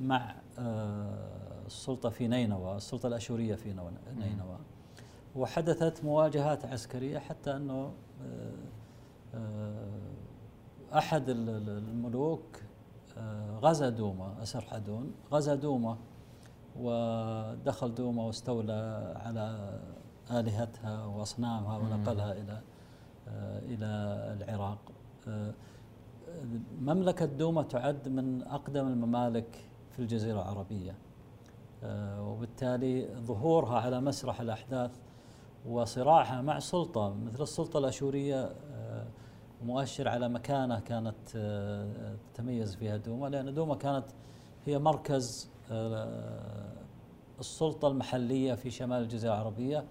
مع 0.00 0.34
آه، 0.58 1.66
السلطة 1.66 2.08
في 2.08 2.28
نينوى 2.28 2.76
السلطة 2.76 3.06
الأشورية 3.06 3.54
في 3.54 3.68
نينوى. 4.16 4.58
وحدثت 5.36 6.04
مواجهات 6.04 6.64
عسكرية 6.64 7.18
حتى 7.18 7.56
أنه 7.56 7.92
آه، 8.22 8.52
آه، 9.34 10.98
أحد 10.98 11.24
الملوك 11.28 12.60
غزا 13.60 13.88
دوما 13.88 14.42
أسرحدون 14.42 15.12
غزا 15.32 15.54
دوما 15.54 15.98
ودخل 16.80 17.94
دوما 17.94 18.22
واستولى 18.22 19.12
على 19.16 19.78
آلهتها 20.30 21.04
وأصنامها 21.04 21.78
ونقلها 21.78 22.32
إلى 22.32 22.60
إلى 23.62 23.86
العراق. 24.40 24.78
مملكة 26.80 27.26
دوما 27.26 27.62
تعد 27.62 28.08
من 28.08 28.42
أقدم 28.42 28.86
الممالك 28.86 29.68
في 29.90 29.98
الجزيرة 29.98 30.42
العربية. 30.42 30.94
وبالتالي 32.18 33.08
ظهورها 33.16 33.80
على 33.80 34.00
مسرح 34.00 34.40
الأحداث 34.40 34.90
وصراعها 35.66 36.42
مع 36.42 36.58
سلطة 36.58 37.14
مثل 37.14 37.42
السلطة 37.42 37.78
الأشورية 37.78 38.52
مؤشر 39.62 40.08
على 40.08 40.28
مكانة 40.28 40.80
كانت 40.80 41.28
تتميز 42.34 42.74
فيها 42.74 42.96
دوما 42.96 43.26
لأن 43.28 43.54
دوما 43.54 43.74
كانت 43.74 44.04
هي 44.66 44.78
مركز 44.78 45.50
السلطة 47.40 47.88
المحلية 47.88 48.54
في 48.54 48.70
شمال 48.70 49.02
الجزيرة 49.02 49.32
العربية 49.34 49.84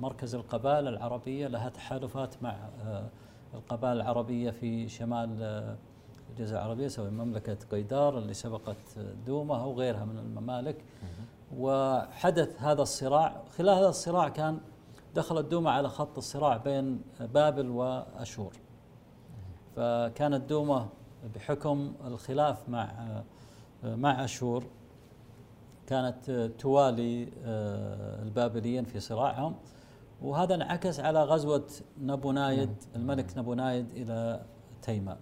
مركز 0.00 0.34
القبائل 0.34 0.88
العربية 0.88 1.46
لها 1.46 1.68
تحالفات 1.68 2.42
مع 2.42 2.56
آه، 2.84 3.08
القبائل 3.54 3.96
العربية 3.96 4.50
في 4.50 4.88
شمال 4.88 5.42
آه، 5.42 5.76
الجزيرة 6.30 6.58
العربية 6.58 6.88
سواء 6.88 7.10
مملكة 7.10 7.56
قيدار 7.72 8.18
اللي 8.18 8.34
سبقت 8.34 8.76
دومة 9.26 9.62
أو 9.62 9.72
غيرها 9.78 10.04
من 10.04 10.18
الممالك. 10.18 10.84
وحدث 11.56 12.62
هذا 12.62 12.82
الصراع. 12.82 13.42
خلال 13.56 13.78
هذا 13.78 13.88
الصراع 13.88 14.28
كان 14.28 14.60
دخلت 15.14 15.46
دومة 15.46 15.70
على 15.70 15.88
خط 15.88 16.16
الصراع 16.18 16.56
بين 16.56 17.02
بابل 17.20 17.70
وأشور. 17.70 18.52
فكانت 19.76 20.48
دومة 20.48 20.88
بحكم 21.34 21.92
الخلاف 22.06 22.68
مع 22.68 22.92
مع 23.84 24.24
أشور. 24.24 24.64
كانت 25.88 26.50
توالي 26.58 27.28
آه، 27.44 28.22
البابليين 28.22 28.84
في 28.84 29.00
صراعهم. 29.00 29.54
وهذا 30.22 30.54
انعكس 30.54 31.00
على 31.00 31.24
غزوة 31.24 31.66
نبو 32.00 32.32
نايد 32.32 32.70
الملك 32.96 33.38
نبو 33.38 33.54
نايد 33.54 33.86
إلى 33.92 34.44
تيماء 34.82 35.18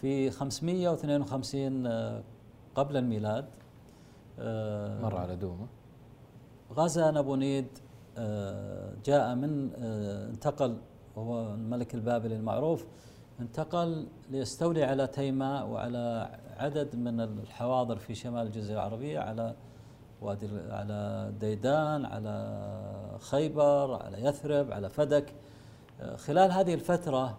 في 0.00 0.30
552 0.30 1.86
آه، 1.86 2.22
قبل 2.74 2.96
الميلاد 2.96 3.44
آه، 4.38 5.02
مر 5.02 5.16
على 5.16 5.36
دومة. 5.36 5.66
غزا 6.72 7.10
نبونيد 7.10 7.66
آه، 8.18 8.94
جاء 9.04 9.34
من 9.34 9.70
انتقل 10.30 10.76
وهو 11.16 11.54
الملك 11.54 11.94
البابلي 11.94 12.36
المعروف 12.36 12.86
انتقل 13.40 14.06
ليستولي 14.30 14.84
على 14.84 15.06
تيماء 15.06 15.66
وعلى 15.66 16.38
عدد 16.56 16.96
من 16.96 17.20
الحواضر 17.20 17.96
في 17.98 18.14
شمال 18.14 18.46
الجزيرة 18.46 18.78
العربية 18.78 19.18
على 19.18 19.54
وادي 20.22 20.48
على 20.70 21.32
ديدان 21.40 22.04
على 22.04 23.18
خيبر 23.20 24.02
على 24.02 24.24
يثرب 24.24 24.72
على 24.72 24.88
فدك. 24.88 25.34
خلال 26.16 26.52
هذه 26.52 26.74
الفترة 26.74 27.38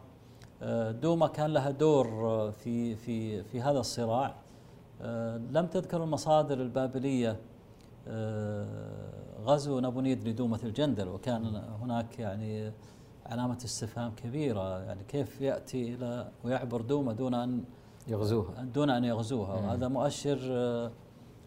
دوما 0.92 1.28
كان 1.28 1.54
لها 1.54 1.72
دور 1.72 2.08
في 2.52 2.96
في 2.96 3.44
في 3.44 3.62
هذا 3.62 3.80
الصراع. 3.80 4.36
لم 5.52 5.68
تذكر 5.72 6.04
المصادر 6.04 6.62
البابلية 6.62 7.40
غزو 9.44 9.80
نبونيد 9.80 10.28
لدومة 10.28 10.60
الجندل 10.64 11.08
وكان 11.08 11.62
هناك 11.82 12.20
يعني 12.20 12.72
علامة 13.26 13.58
استفهام 13.66 14.16
كبيرة. 14.16 14.80
يعني 14.80 15.04
كيف 15.04 15.42
يأتي 15.42 15.94
إلى 15.94 16.32
ويعبر 16.44 16.82
دومة 16.82 17.14
دون 17.14 17.34
أن 17.34 17.64
يغزوها. 18.08 18.64
دون 18.74 18.90
أن 18.90 19.04
يغزوها. 19.04 19.54
وهذا 19.54 19.88
مؤشر 19.88 20.38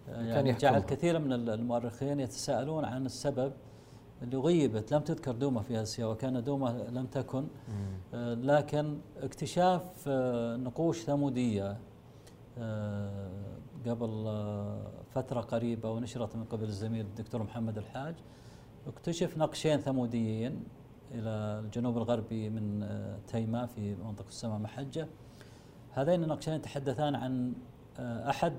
يعني 0.09 0.53
جعل 0.53 0.81
كثير 0.81 1.19
من 1.19 1.33
المؤرخين 1.33 2.21
يتساءلون 2.21 2.85
عن 2.85 3.07
السبب 3.07 3.53
اللي 4.23 4.37
غيبت 4.37 4.93
لم 4.95 5.01
تذكر 5.01 5.33
دوما 5.33 5.63
في 5.63 5.83
اسيا 5.83 6.07
وكان 6.07 6.45
دوما 6.45 6.87
لم 6.91 7.07
تكن. 7.07 7.47
آه 8.15 8.35
لكن 8.35 8.99
اكتشاف 9.23 9.83
آه 10.09 10.57
نقوش 10.57 11.03
ثمودية 11.03 11.77
آه 12.59 13.29
قبل 13.87 14.25
آه، 14.27 14.91
فترة 15.15 15.41
قريبة 15.41 15.91
ونشرت 15.91 16.37
من 16.37 16.45
قبل 16.45 16.65
الزميل 16.65 17.07
الدكتور 17.07 17.43
محمد 17.43 17.79
الحاج 17.79 18.15
اكتشف 18.87 19.39
نقشين 19.39 19.79
ثموديين 19.79 20.65
إلى 21.15 21.31
الجنوب 21.65 21.97
الغربي 21.97 22.51
من 22.51 22.83
آه، 22.83 23.19
تيماء 23.27 23.67
في 23.67 23.95
منطقة 23.95 24.29
السماء 24.29 24.59
محجة. 24.59 25.09
هذين 25.93 26.23
النقشين 26.23 26.55
يتحدثان 26.55 27.15
عن 27.15 27.53
آه، 27.99 28.31
أحد 28.31 28.53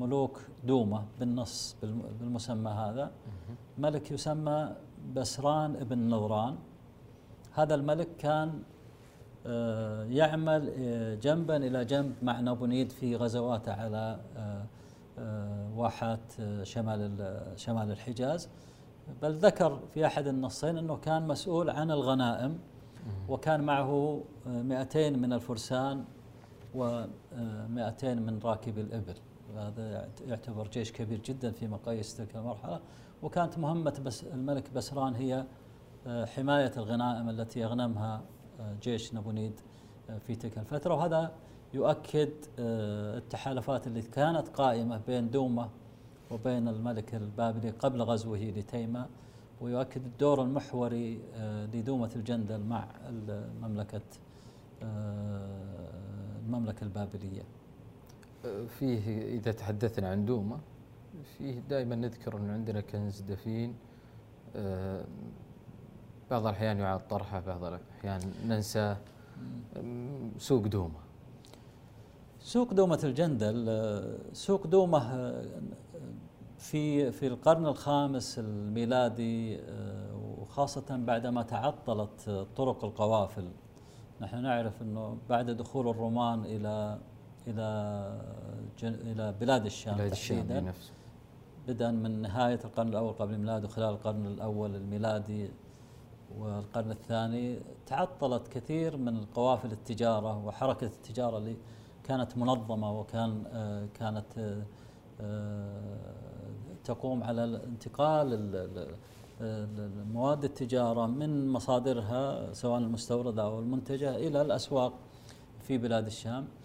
ملوك 0.00 0.40
دومة 0.64 1.04
بالنص 1.20 1.76
بالمسمى 2.20 2.70
هذا. 2.70 3.10
ملك 3.78 4.10
يسمى 4.10 4.76
بسران 5.14 5.76
ابن 5.76 6.08
نظران 6.08 6.56
هذا 7.52 7.74
الملك 7.74 8.08
كان 8.18 8.62
آه، 9.46 10.04
يعمل 10.04 10.72
آه، 10.78 11.14
جنبا 11.14 11.56
إلى 11.56 11.84
جنب 11.84 12.14
مع 12.22 12.40
نابونيد 12.40 12.92
في 12.92 13.16
غزواته 13.16 13.72
على 13.72 14.20
آه، 14.36 14.66
واحات 15.76 16.20
شمال 16.62 17.40
شمال 17.56 17.90
الحجاز. 17.90 18.48
بل 19.22 19.34
ذكر 19.34 19.80
في 19.94 20.06
أحد 20.06 20.26
النصين 20.26 20.78
أنه 20.78 20.96
كان 20.96 21.28
مسؤول 21.28 21.70
عن 21.70 21.90
الغنائم. 21.90 22.58
وكان 23.28 23.60
معه 23.60 24.20
200 24.46 25.10
من 25.10 25.32
الفرسان 25.32 26.04
و200 26.74 28.04
من 28.04 28.40
راكبي 28.44 28.80
الإبل. 28.80 29.14
هذا 29.56 30.08
يعتبر 30.26 30.68
جيش 30.68 30.92
كبير 30.92 31.18
جدا 31.18 31.50
في 31.50 31.66
مقاييس 31.66 32.16
تلك 32.16 32.36
المرحلة. 32.36 32.80
وكانت 33.22 33.58
مهمة 33.58 34.00
بس 34.04 34.24
الملك 34.24 34.70
بسران 34.70 35.14
هي 35.14 35.46
آه، 36.06 36.24
حماية 36.24 36.72
الغنائم 36.76 37.28
التي 37.28 37.60
يغنمها 37.60 38.22
آه، 38.60 38.76
جيش 38.82 39.14
نبونيد 39.14 39.60
آه، 40.10 40.18
في 40.18 40.34
تلك 40.34 40.58
الفترة. 40.58 40.94
وهذا 40.94 41.32
يؤكد 41.74 42.30
التحالفات 42.58 43.86
التي 43.86 44.10
كانت 44.10 44.48
قائمة 44.48 45.00
بين 45.06 45.30
دومة 45.30 45.68
وبين 46.30 46.68
الملك 46.68 47.14
البابلي 47.14 47.70
قبل 47.70 48.02
غزوه 48.02 48.38
لتيمة 48.38 49.06
ويؤكد 49.60 50.04
الدور 50.04 50.42
المحوري 50.42 51.20
لدومة 51.74 52.10
الجندل 52.16 52.60
مع 52.60 52.88
المملكة 53.08 54.00
المملكة 56.42 56.84
البابلية. 56.84 57.42
فيه 58.68 59.36
إذا 59.38 59.52
تحدثنا 59.52 60.10
عن 60.10 60.24
دومة 60.24 60.58
فيه 61.38 61.60
دائما 61.60 61.96
نذكر 61.96 62.36
أن 62.36 62.50
عندنا 62.50 62.80
كنز 62.80 63.20
دفين 63.20 63.74
آه، 64.56 65.04
بعض 66.30 66.46
الأحيان 66.46 66.78
يعاد 66.78 67.08
طرحه 67.08 67.40
بعض 67.40 67.64
الأحيان 67.64 68.20
ننسى 68.46 68.96
سوق 70.38 70.66
دومة 70.66 71.00
سوق 72.40 72.72
دومة 72.72 73.00
الجندل 73.04 73.66
آه، 73.68 74.18
سوق 74.32 74.66
دومة 74.66 74.98
آه، 74.98 75.44
في 76.58 77.12
في 77.12 77.26
القرن 77.26 77.66
الخامس 77.66 78.38
الميلادي 78.38 79.60
وخاصة 80.38 80.96
بعدما 80.96 81.42
تعطلت 81.42 82.46
طرق 82.56 82.84
القوافل. 82.84 83.48
نحن 84.20 84.42
نعرف 84.42 84.82
أنه 84.82 85.18
بعد 85.28 85.50
دخول 85.50 85.88
الرومان 85.88 86.44
إلى 86.44 86.98
إلى 87.46 88.20
إلى 88.82 89.34
بلاد 89.40 89.66
الشام 89.66 89.96
بلاد 89.96 90.10
الشام 90.10 90.72
بدءا 91.68 91.90
من 91.90 92.22
نهاية 92.22 92.60
القرن 92.64 92.88
الأول 92.88 93.12
قبل 93.12 93.34
الميلاد 93.34 93.64
وخلال 93.64 93.88
القرن 93.88 94.26
الأول 94.26 94.76
الميلادي 94.76 95.50
والقرن 96.38 96.90
الثاني 96.90 97.58
تعطلت 97.86 98.48
كثير 98.48 98.96
من 98.96 99.16
القوافل 99.16 99.72
التجارة 99.72 100.44
وحركة 100.44 100.86
التجارة 100.86 101.38
اللي 101.38 101.56
كانت 102.04 102.38
منظمة 102.38 103.00
وكان 103.00 103.44
آه، 103.52 103.86
كانت 103.94 104.62
آه، 105.20 105.96
تقوم 106.84 107.22
على 107.22 107.44
انتقال 107.44 108.28
مواد 110.12 110.44
التجارة 110.44 111.06
من 111.06 111.48
مصادرها 111.48 112.52
سواء 112.52 112.78
المستوردة 112.78 113.42
أو 113.42 113.58
المنتجة 113.58 114.16
إلى 114.16 114.42
الأسواق 114.42 114.92
في 115.60 115.78
بلاد 115.78 116.06
الشام. 116.06 116.44
آه، 116.44 116.59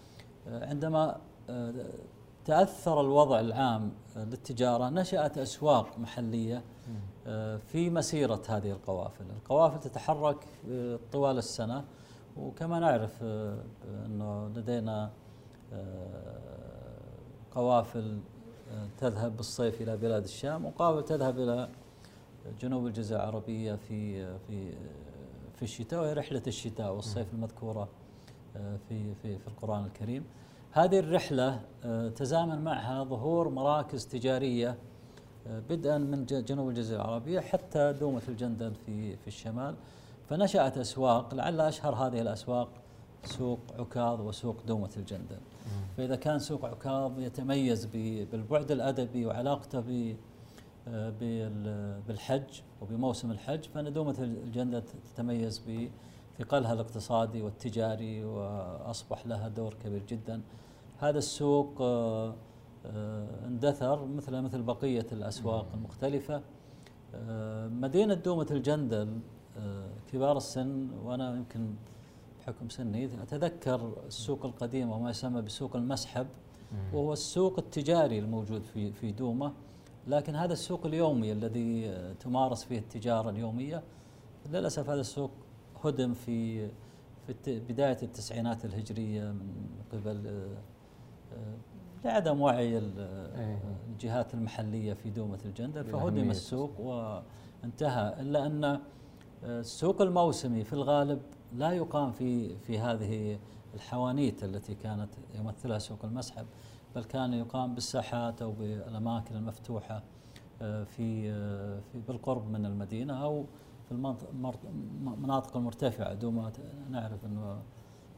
عندما 0.46 1.20
تأثر 2.44 3.00
الوضع 3.00 3.40
العام 3.40 3.92
للتجارة 4.16 4.88
نشأت 4.88 5.38
أسواق 5.38 5.98
محلية 5.98 6.62
آه، 7.26 7.56
في 7.56 7.90
مسيرة 7.90 8.42
هذه 8.48 8.70
القوافل. 8.70 9.24
القوافل 9.36 9.80
تتحرك 9.80 10.36
آه، 10.70 10.98
طوال 11.12 11.38
السنة 11.38 11.84
وكما 12.36 12.78
نعرف 12.78 13.18
آه، 13.22 13.58
أنه 14.06 14.48
لدينا 14.48 15.10
قوافل 17.54 18.18
تذهب 18.98 19.36
بالصيف 19.36 19.82
إلى 19.82 19.96
بلاد 19.96 20.24
الشام 20.24 20.64
وقوافل 20.64 21.04
تذهب 21.04 21.38
إلى 21.38 21.68
جنوب 22.60 22.86
الجزيرة 22.86 23.18
العربية 23.18 23.74
في 23.74 24.26
في 24.38 24.74
في 25.56 25.62
الشتاء 25.62 26.00
وهي 26.00 26.12
رحلة 26.12 26.42
الشتاء 26.46 26.94
والصيف 26.94 27.34
المذكورة. 27.34 27.88
في 28.88 29.14
في 29.14 29.38
في 29.38 29.46
القرآن 29.46 29.84
الكريم. 29.84 30.24
هذه 30.72 30.98
الرحلة 30.98 31.60
آه، 31.84 32.08
تزامن 32.08 32.64
معها 32.64 33.04
ظهور 33.04 33.48
مراكز 33.48 34.06
تجارية 34.06 34.78
آه، 35.46 35.62
بدءا 35.70 35.98
من 35.98 36.26
جنوب 36.26 36.68
الجزيرة 36.68 37.02
العربية 37.02 37.40
حتى 37.40 37.92
دومة 37.92 38.22
الجندل 38.28 38.74
في 38.86 39.16
في 39.16 39.26
الشمال. 39.26 39.74
فنشأت 40.28 40.78
أسواق 40.78 41.34
لعل 41.34 41.60
أشهر 41.60 41.94
هذه 41.94 42.20
الأسواق 42.20 42.68
سوق 43.24 43.60
عكاظ 43.78 44.20
وسوق 44.20 44.56
دومة 44.66 44.90
الجندل. 44.96 45.38
فإذا 45.96 46.16
كان 46.16 46.38
سوق 46.38 46.64
عكاظ 46.64 47.20
يتميز 47.20 47.86
بالبعد 48.32 48.70
الأدبي 48.70 49.26
وعلاقته 49.26 50.16
آه، 50.88 51.12
بالحج 52.08 52.60
وبموسم 52.80 53.30
الحج 53.30 53.64
فإن 53.64 53.92
دومة 53.92 54.14
الجندل 54.18 54.82
تتميز 54.82 55.62
بثقلها 56.36 56.72
الاقتصادي 56.72 57.42
والتجاري 57.42 58.24
وأصبح 58.24 59.26
لها 59.26 59.48
دور 59.48 59.74
كبير 59.74 60.02
جدا. 60.08 60.42
هذا 60.98 61.18
السوق 61.18 61.80
آه، 61.80 62.34
آه، 62.86 63.46
اندثر 63.46 64.04
مثل 64.04 64.40
مثل 64.40 64.62
بقية 64.62 65.06
الأسواق 65.12 65.66
المختلفة. 65.74 66.42
آه، 67.14 67.68
مدينة 67.68 68.14
دومة 68.14 68.46
الجندل 68.50 69.20
كبار 70.12 70.36
السن 70.36 70.90
وأنا 71.04 71.36
يمكن 71.36 71.74
بحكم 72.40 72.68
سني 72.68 73.04
أتذكر 73.04 73.92
السوق 74.06 74.44
القديم 74.44 74.90
وما 74.90 75.10
يسمى 75.10 75.42
بسوق 75.42 75.76
المسحب 75.76 76.26
وهو 76.92 77.12
السوق 77.12 77.58
التجاري 77.58 78.18
الموجود 78.18 78.62
في 78.62 78.92
في 78.92 79.12
دومة. 79.12 79.52
لكن 80.06 80.34
هذا 80.34 80.52
السوق 80.52 80.86
اليومي 80.86 81.32
الذي 81.32 81.94
تمارس 82.20 82.64
فيه 82.64 82.78
التجارة 82.78 83.30
اليومية 83.30 83.82
للأسف 84.50 84.90
هذا 84.90 85.00
السوق 85.00 85.30
هدم 85.88 86.14
في 86.14 86.68
في 87.26 87.60
بداية 87.60 87.98
التسعينات 88.02 88.64
الهجرية 88.64 89.32
من 89.32 89.66
قبل 89.92 90.46
لعدم 92.04 92.40
وعي 92.40 92.78
إيه. 92.78 93.58
الجهات 93.88 94.34
المحلية 94.34 94.92
في 94.92 95.10
دومة 95.10 95.38
الجندل 95.44 95.84
فهدم 95.84 96.30
السوق 96.30 96.80
وانتهى 96.80 98.20
إلا 98.20 98.46
أن 98.46 98.80
السوق 99.44 100.02
الموسمي 100.02 100.64
في 100.64 100.72
الغالب 100.72 101.22
لا 101.52 101.72
يقام 101.72 102.12
في 102.12 102.58
في 102.58 102.78
هذه 102.78 103.38
الحوانيت 103.74 104.44
التي 104.44 104.74
كانت 104.74 105.08
يمثلها 105.34 105.78
سوق 105.78 106.04
المسحب 106.04 106.46
بل 106.94 107.04
كان 107.04 107.32
يقام 107.32 107.74
بالساحات 107.74 108.42
أو 108.42 108.52
بالأماكن 108.52 109.36
المفتوحة 109.36 110.02
آه، 110.62 110.84
في 110.84 111.30
آه، 111.30 111.80
في 111.92 112.00
بالقرب 112.08 112.50
من 112.50 112.66
المدينة 112.66 113.22
أو 113.22 113.44
في 113.88 113.92
المناطق 113.92 115.56
المرتفعه 115.56 116.14
دون 116.14 116.34
ما 116.34 116.52
نعرف 116.90 117.24
إنه 117.24 117.58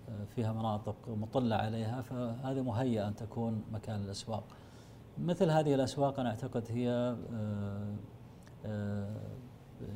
آه، 0.09 0.25
فيها 0.35 0.53
مناطق 0.53 0.97
مطلة 1.09 1.57
عليها 1.57 2.03
فهذه 2.03 2.63
مهيئة 2.63 3.09
أن 3.09 3.17
تكون 3.17 3.63
مكان 3.73 4.01
الأسواق. 4.01 4.45
مثل 5.19 5.51
هذه 5.51 5.75
الأسواق 5.75 6.21
أنا 6.21 6.29
أعتقد 6.29 6.65
هي 6.69 7.17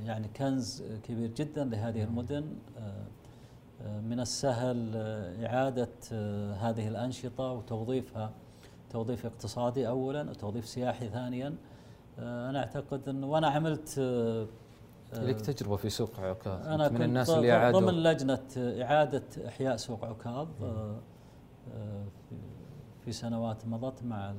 يعني 0.05 0.29
كنز 0.29 0.83
كبير 1.03 1.31
جدا 1.31 1.65
لهذه 1.65 2.03
المدن 2.05 2.45
من 4.05 4.21
السهل 4.21 4.97
إعادة 5.45 5.89
هذه 6.53 6.89
الأنشطة 6.89 7.53
وتوظيفها 7.53 8.31
توظيف 8.91 9.27
اقتصادي 9.27 9.89
أولا 9.89 10.31
وتوظيف 10.31 10.67
سياحي 10.67 11.09
ثانيا 11.09 11.55
أنا 12.19 12.59
أعتقد 12.59 13.09
أنه 13.09 13.27
وأنا 13.27 13.47
عملت 13.47 14.01
لك 15.15 15.41
تجربة 15.41 15.77
في 15.77 15.91
سوق 15.91 16.21
عكاظ 16.21 16.67
أنا 16.67 16.89
من 16.89 17.03
الناس 17.03 17.31
اللي 17.31 17.53
أعادوا 17.53 17.81
ضمن 17.81 18.03
لجنة 18.03 18.47
إعادة 18.57 19.23
إحياء 19.49 19.77
سوق 19.77 20.05
عكاظ 20.05 20.49
في 23.05 23.13
سنوات 23.13 23.67
مضت 23.67 24.03
مع 24.03 24.35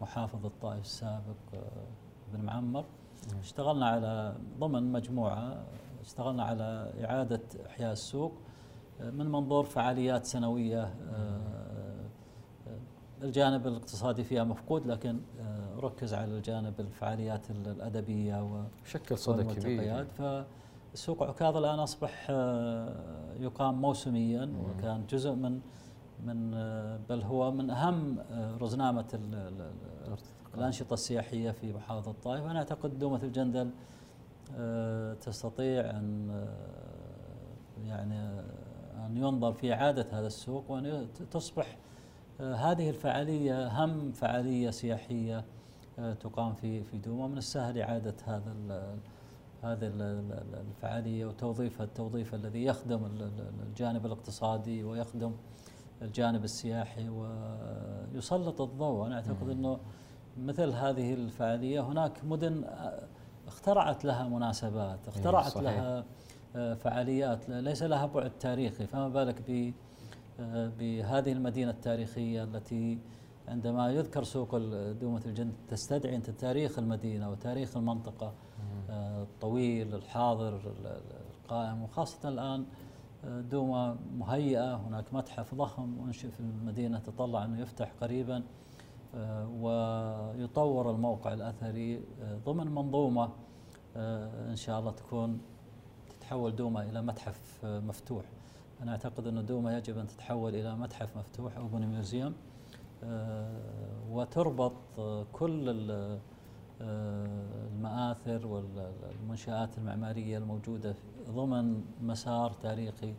محافظ 0.00 0.46
الطائف 0.46 0.80
السابق 0.84 1.36
بن 2.32 2.40
معمر. 2.44 2.84
اشتغلنا 3.40 3.86
على 3.86 4.36
ضمن 4.58 4.92
مجموعة 4.92 5.64
اشتغلنا 6.00 6.44
على 6.44 6.92
إعادة 7.04 7.40
إحياء 7.66 7.92
السوق 7.92 8.32
آه، 9.00 9.10
من 9.10 9.26
منظور 9.26 9.64
فعاليات 9.64 10.24
سنوية 10.24 10.82
آه، 10.82 10.90
آه، 11.10 11.63
الجانب 13.24 13.66
الاقتصادي 13.66 14.24
فيها 14.24 14.44
مفقود 14.44 14.86
لكن 14.86 15.20
ركز 15.76 16.14
على 16.14 16.36
الجانب 16.36 16.80
الفعاليات 16.80 17.50
الأدبية 17.50 18.64
وشكل 18.84 19.18
صدى 19.18 19.54
كبير. 19.54 20.04
فالسوق 20.04 21.22
عكاظ 21.22 21.56
الآن 21.56 21.78
أصبح 21.78 22.30
يقام 23.40 23.80
موسميا 23.80 24.52
وكان 24.64 25.06
جزء 25.06 25.32
من 25.32 25.60
من 26.24 26.50
بل 27.08 27.22
هو 27.22 27.50
من 27.50 27.70
أهم 27.70 28.18
رزنامة 28.60 29.18
الأنشطة 30.54 30.94
السياحية 30.94 31.50
في 31.50 31.72
محافظة 31.72 32.10
الطائف. 32.10 32.44
وأنا 32.44 32.58
أعتقد 32.58 32.98
دومة 32.98 33.22
الجندل 33.22 33.70
آه، 34.58 35.14
تستطيع 35.14 35.90
أن 35.90 36.30
آه، 36.30 37.88
يعني 37.88 38.14
أن 39.06 39.16
ينظر 39.16 39.52
في 39.52 39.72
إعادة 39.72 40.06
هذا 40.12 40.26
السوق 40.26 40.70
وأن 40.70 41.08
تصبح 41.30 41.66
آه، 41.66 41.83
هذه 42.40 42.90
الفعالية 42.90 43.66
أهم 43.66 44.12
فعالية 44.12 44.70
سياحية 44.70 45.44
تقام 45.96 46.54
في 46.54 46.82
في 46.82 46.98
دوما. 46.98 47.26
من 47.28 47.38
السهل 47.38 47.78
إعادة 47.78 48.14
هذا 48.26 48.54
هذه 49.62 49.92
الفعالية 50.54 51.26
وتوظيفها 51.26 51.84
التوظيف 51.84 52.34
الذي 52.34 52.64
يخدم 52.64 53.30
الجانب 53.68 54.06
الاقتصادي 54.06 54.84
ويخدم 54.84 55.32
الجانب 56.02 56.44
السياحي 56.44 57.08
ويسلط 57.08 58.60
الضوء. 58.60 59.06
أنا 59.06 59.14
أعتقد 59.14 59.48
أنه 59.48 59.78
مثل 60.38 60.70
هذه 60.70 61.14
الفعالية 61.14 61.80
هناك 61.80 62.24
مدن 62.24 62.64
اخترعت 63.46 64.04
لها 64.04 64.28
مناسبات 64.28 65.08
اخترعت 65.08 65.48
صحيح. 65.48 65.62
لها 65.62 66.04
آه، 66.56 66.74
فعاليات. 66.74 67.48
ليس 67.48 67.82
لها 67.82 68.06
بعد 68.06 68.30
تاريخي 68.30 68.86
فما 68.86 69.08
بالك 69.08 69.42
ب 69.48 69.50
آه، 69.50 69.72
بهذه 70.78 71.32
المدينة 71.32 71.70
التاريخية 71.70 72.44
التي 72.44 72.98
عندما 73.48 73.90
يذكر 73.92 74.24
سوق 74.24 74.56
دومة 74.92 75.22
الجند 75.26 75.52
تستدعي 75.68 76.16
أنت 76.16 76.30
تاريخ 76.30 76.78
المدينة 76.78 77.30
وتاريخ 77.30 77.76
المنطقة 77.76 78.32
آه، 78.90 79.22
الطويل 79.22 79.94
الحاضر 79.94 80.60
القائم 81.44 81.82
وخاصة 81.82 82.28
الآن 82.28 82.66
دومة 83.24 83.96
مهيئة 84.16 84.76
هناك 84.76 85.14
متحف 85.14 85.54
ضخم 85.54 85.96
أنشئ 86.06 86.28
في 86.28 86.40
المدينة 86.40 86.98
تطلع 86.98 87.44
أنه 87.44 87.60
يفتح 87.60 87.92
قريبا 88.00 88.42
ويطور 89.60 90.90
الموقع 90.90 91.32
الأثري 91.32 92.00
ضمن 92.46 92.66
منظومة 92.74 93.30
آه، 93.96 94.50
إن 94.50 94.56
شاء 94.56 94.80
الله 94.80 94.90
تكون 94.90 95.40
تتحول 96.10 96.56
دوما 96.56 96.82
إلى 96.82 97.02
متحف 97.02 97.64
آه، 97.64 97.80
مفتوح. 97.80 98.24
أنا 98.82 98.92
أعتقد 98.92 99.26
أن 99.26 99.46
دوما 99.46 99.78
يجب 99.78 99.98
أن 99.98 100.06
تتحول 100.06 100.54
إلى 100.54 100.76
متحف 100.76 101.16
مفتوح 101.16 101.56
أو 101.56 101.66
بني 101.66 101.86
ميوزيوم 101.86 102.34
آه، 103.04 103.60
وتربط 104.10 104.72
كل 105.32 105.64
المآثر 106.80 108.46
والمنشآت 108.46 109.78
المعمارية 109.78 110.38
الموجودة 110.38 110.94
ضمن 111.30 111.84
مسار 112.02 112.52
تاريخي 112.52 113.14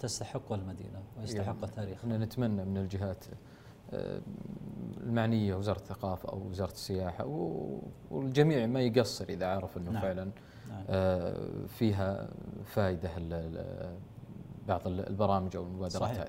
تستحقه 0.00 0.54
المدينة 0.54 1.02
ويستحقه 1.18 1.58
يعني 1.60 1.66
تاريخها 1.66 2.18
نتمنى 2.18 2.64
من 2.64 2.76
الجهات 2.76 3.24
المعنية 5.00 5.54
وزارة 5.54 5.78
الثقافة 5.78 6.28
أو 6.28 6.48
وزارة 6.48 6.72
السياحة 6.72 7.24
والجميع 8.10 8.66
ما 8.66 8.80
يقصر 8.80 9.24
إذا 9.28 9.46
عرف 9.46 9.76
إنه 9.76 9.90
نعم. 9.90 10.02
فعلا. 10.02 10.22
آه، 10.22 10.51
فيها 11.68 12.28
فائدة 12.64 13.10
بعض 14.68 14.86
البرامج 14.86 15.56
أو 15.56 15.62
المبادرات 15.62 16.02
صحيح. 16.02 16.18
هذه. 16.18 16.28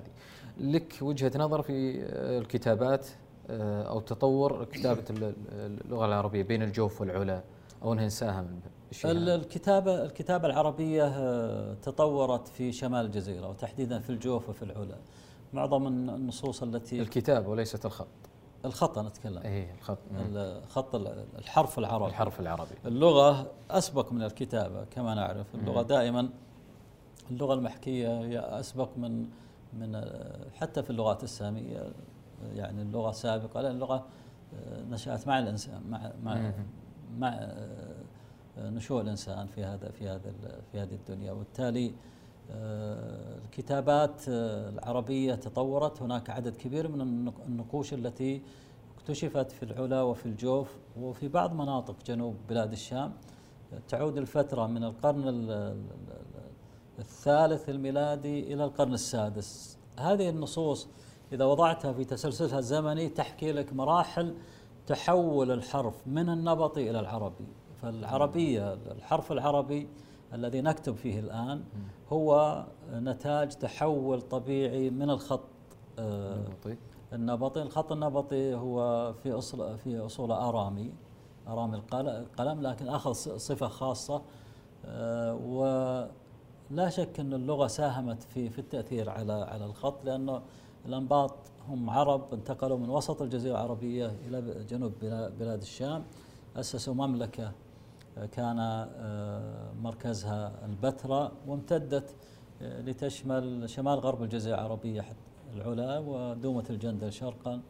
لك 0.60 0.98
وجهة 1.02 1.32
نظر 1.36 1.62
في 1.62 2.02
الكتابات 2.12 3.06
آه، 3.50 3.82
أو 3.82 4.00
تطور 4.00 4.64
كتابة 4.64 5.04
اللغة 5.52 6.06
العربية 6.06 6.42
بين 6.42 6.62
الجوف 6.62 7.00
والعلا 7.00 7.42
أو 7.82 7.92
إنها 7.92 8.06
نساهم 8.06 8.60
الكتابة 9.04 10.04
الكتابة 10.04 10.46
العربية 10.46 11.04
آه، 11.06 11.74
تطورت 11.74 12.48
في 12.48 12.72
شمال 12.72 13.06
الجزيرة 13.06 13.48
وتحديدا 13.48 13.98
في 13.98 14.10
الجوف 14.10 14.48
وفي 14.48 14.62
العلا. 14.62 14.96
معظم 15.52 15.86
النصوص 15.86 16.62
التي 16.62 17.00
الكتاب 17.00 17.46
وليست 17.46 17.86
الخط 17.86 18.08
الخط 18.64 18.98
أنا 18.98 19.08
أتكلم. 19.08 19.38
اي 19.38 19.74
الخط. 19.74 19.98
الخط 20.12 20.94
الحرف 21.38 21.78
العربي. 21.78 22.06
الحرف 22.06 22.40
العربي. 22.40 22.74
اللغة 22.86 23.50
أسبق 23.70 24.12
من 24.12 24.22
الكتابة 24.22 24.84
كما 24.84 25.14
نعرف. 25.14 25.54
اللغة 25.54 25.82
دائما 25.82 26.28
اللغة 27.30 27.54
المحكية 27.54 28.20
هي 28.20 28.38
أسبق 28.38 28.88
من 28.96 29.26
من 29.72 30.04
حتى 30.54 30.82
في 30.82 30.90
اللغات 30.90 31.24
السامية. 31.24 31.92
يعني 32.54 32.82
اللغة 32.82 33.12
سابقة 33.12 33.60
لأن 33.60 33.74
اللغة 33.74 34.06
نشأت 34.90 35.28
مع 35.28 35.38
الإنسان 35.38 35.82
مع 35.90 36.12
مع 36.22 36.52
مع 37.18 37.48
نشوء 38.58 39.00
الإنسان 39.00 39.46
في 39.46 39.64
هذا 39.64 39.90
في 39.90 40.08
هذا 40.08 40.32
في 40.72 40.80
هذه 40.80 40.94
الدنيا. 40.94 41.32
وبالتالي 41.32 41.86
آه، 41.88 41.92
الكتابات 42.50 44.22
العربية 44.28 45.34
تطورت. 45.34 46.02
هناك 46.02 46.30
عدد 46.30 46.56
كبير 46.56 46.88
من 46.88 47.00
النقوش 47.46 47.94
التي 47.94 48.42
اكتشفت 48.98 49.52
في 49.52 49.62
العلا 49.62 50.02
وفي 50.02 50.26
الجوف 50.26 50.76
وفي 51.00 51.28
بعض 51.28 51.54
مناطق 51.54 51.96
جنوب 52.06 52.36
بلاد 52.48 52.72
الشام. 52.72 53.12
تعود 53.88 54.18
الفترة 54.18 54.66
من 54.66 54.84
القرن 54.84 55.28
الثالث 56.98 57.68
الميلادي 57.68 58.54
إلى 58.54 58.64
القرن 58.64 58.94
السادس. 58.94 59.78
هذه 59.98 60.28
النصوص 60.28 60.88
إذا 61.32 61.44
وضعتها 61.44 61.92
في 61.92 62.04
تسلسلها 62.04 62.58
الزمني 62.58 63.08
تحكي 63.08 63.52
لك 63.52 63.72
مراحل 63.72 64.34
تحول 64.86 65.50
الحرف 65.50 66.06
من 66.06 66.28
النبطي 66.28 66.90
إلى 66.90 67.00
العربي. 67.00 67.46
فالعربية 67.82 68.74
الحرف 68.74 69.32
العربي 69.32 69.88
الذي 70.34 70.60
نكتب 70.60 70.94
فيه 70.96 71.20
الآن 71.20 71.64
هو 72.12 72.64
نتاج 72.92 73.48
تحول 73.48 74.22
طبيعي 74.22 74.90
من 74.90 75.10
الخط 75.10 75.40
آه، 75.98 76.34
النبطي. 76.34 76.76
النبطي. 77.12 77.62
الخط 77.62 77.92
النبطي 77.92 78.54
هو 78.54 79.12
في 79.22 79.32
أصل 79.32 79.78
في 79.78 79.98
أصول 79.98 80.32
آرامي 80.32 80.92
آرامي 81.48 81.76
القلم 81.92 82.62
لكن 82.62 82.88
أخذ 82.88 83.12
صفة 83.36 83.68
خاصة 83.68 84.22
آه، 84.86 85.34
ولا 85.34 86.88
شك 86.88 87.20
أن 87.20 87.32
اللغة 87.32 87.66
ساهمت 87.66 88.22
في 88.22 88.50
في 88.50 88.58
التأثير 88.58 89.10
على 89.10 89.32
على 89.32 89.64
الخط 89.64 90.04
لأنه 90.04 90.42
الأنباط 90.86 91.34
هم 91.68 91.90
عرب 91.90 92.34
انتقلوا 92.34 92.78
من 92.78 92.90
وسط 92.90 93.22
الجزيرة 93.22 93.52
العربية 93.54 94.06
إلى 94.28 94.64
جنوب 94.64 94.92
بلاد 95.38 95.60
الشام 95.60 96.04
أسسوا 96.56 96.94
مملكة 96.94 97.52
كان 98.14 98.58
آه، 98.58 99.72
مركزها 99.82 100.52
البتراء 100.64 101.32
وامتدت 101.46 102.16
آه، 102.62 102.80
لتشمل 102.80 103.70
شمال 103.70 103.98
غرب 103.98 104.22
الجزيرة 104.22 104.54
العربية 104.54 105.04
العلا 105.54 105.98
ودومة 105.98 106.64
الجندل 106.70 107.12
شرقا 107.12 107.60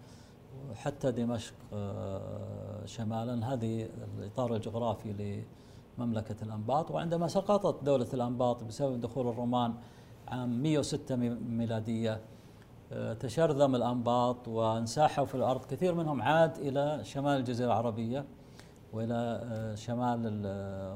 وحتى 0.71 1.13
دمشق 1.13 1.55
آه، 1.73 2.87
شمالا. 2.87 3.55
هذه 3.55 3.89
الإطار 4.19 4.57
الجغرافي 4.57 5.43
لمملكة 5.99 6.37
الأنباط. 6.43 6.91
وعندما 6.91 7.29
سقطت 7.29 7.85
دولة 7.85 8.09
الأنباط 8.15 8.65
بسبب 8.65 9.01
دخول 9.01 9.29
الرومان 9.29 9.75
عام 10.29 10.63
106 10.63 11.17
ميلادية 11.17 12.21
تشرذم 13.21 13.75
الأنباط 13.75 14.49
وانساحوا 14.49 15.25
في 15.25 15.35
الأرض 15.35 15.65
كثير 15.65 15.95
منهم 15.95 16.23
عاد 16.23 16.59
إلى 16.59 17.01
شمال 17.05 17.39
الجزيرة 17.39 17.67
العربية. 17.67 18.25
وإلى 18.95 19.73
شمال 19.77 20.47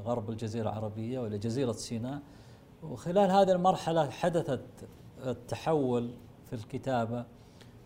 غرب 0.05 0.29
الجزيرة 0.29 0.69
العربية 0.69 1.19
وإلى 1.19 1.37
جزيرة 1.37 1.71
سيناء. 1.71 2.21
وخلال 2.83 3.31
هذه 3.31 3.51
المرحلة 3.51 4.09
حدثت 4.09 4.61
التحول 5.25 6.13
في 6.45 6.53
الكتابة 6.53 7.25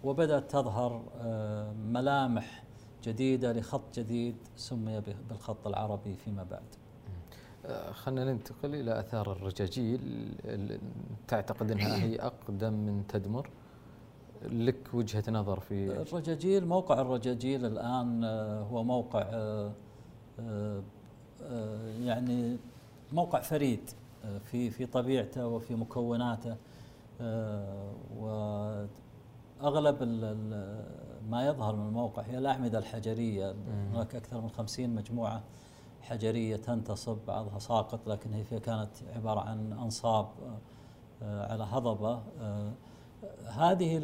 وبدأت 0.04 0.52
تظهر 0.52 1.02
آه، 1.18 1.74
ملامح 1.74 2.64
جديدة 3.04 3.54
لخط 3.54 4.00
جديد 4.00 4.36
سمي 4.56 5.02
بالخط 5.30 5.68
العربي 5.68 6.16
فيما 6.16 6.44
بعد. 6.44 6.64
آه، 7.66 7.92
خلينا 7.92 8.34
ننتقل 8.34 8.76
إلى 8.76 9.00
أثار 9.00 9.32
الرجاجيل 9.32 10.00
تعتقد 11.28 11.72
أنها 11.72 12.04
هي 12.04 12.16
أقدم 12.32 12.74
من 12.74 13.04
تدمر. 13.08 13.50
لك 14.44 14.94
وجهة 14.94 15.24
نظر 15.32 15.60
في 15.60 16.02
الرجاجيل 16.02 16.68
موقع 16.68 17.02
الرجاجيل 17.02 17.66
الآن 17.66 18.24
آه، 18.24 18.62
هو 18.62 18.84
موقع 18.84 19.24
يعني 22.02 22.58
موقع 23.12 23.42
فريد 23.42 23.90
في 24.44 24.70
في 24.70 24.86
طبيعته 24.86 25.48
وفي 25.48 25.76
مكوناته 25.76 26.56
وأغلب 28.18 30.04
ما 31.30 31.48
يظهر 31.48 31.76
من 31.76 31.88
الموقع 31.88 32.22
هي 32.22 32.38
الأعمدة 32.38 32.78
الحجرية. 32.80 33.56
هناك 33.94 34.16
أكثر 34.16 34.42
من 34.42 34.50
خمسين 34.50 34.96
مجموعة 34.96 35.44
حجرية 36.04 36.56
تنتصب 36.56 37.18
بعضها 37.28 37.60
ساقط 37.60 38.08
لكن 38.08 38.34
هي 38.34 38.60
كانت 38.60 38.90
عبارة 39.16 39.40
عن 39.40 39.74
أنصاب 39.74 40.28
آه، 41.22 41.52
على 41.52 41.64
هضبة 41.64 42.22
آه، 42.42 42.72
هذه 43.46 43.98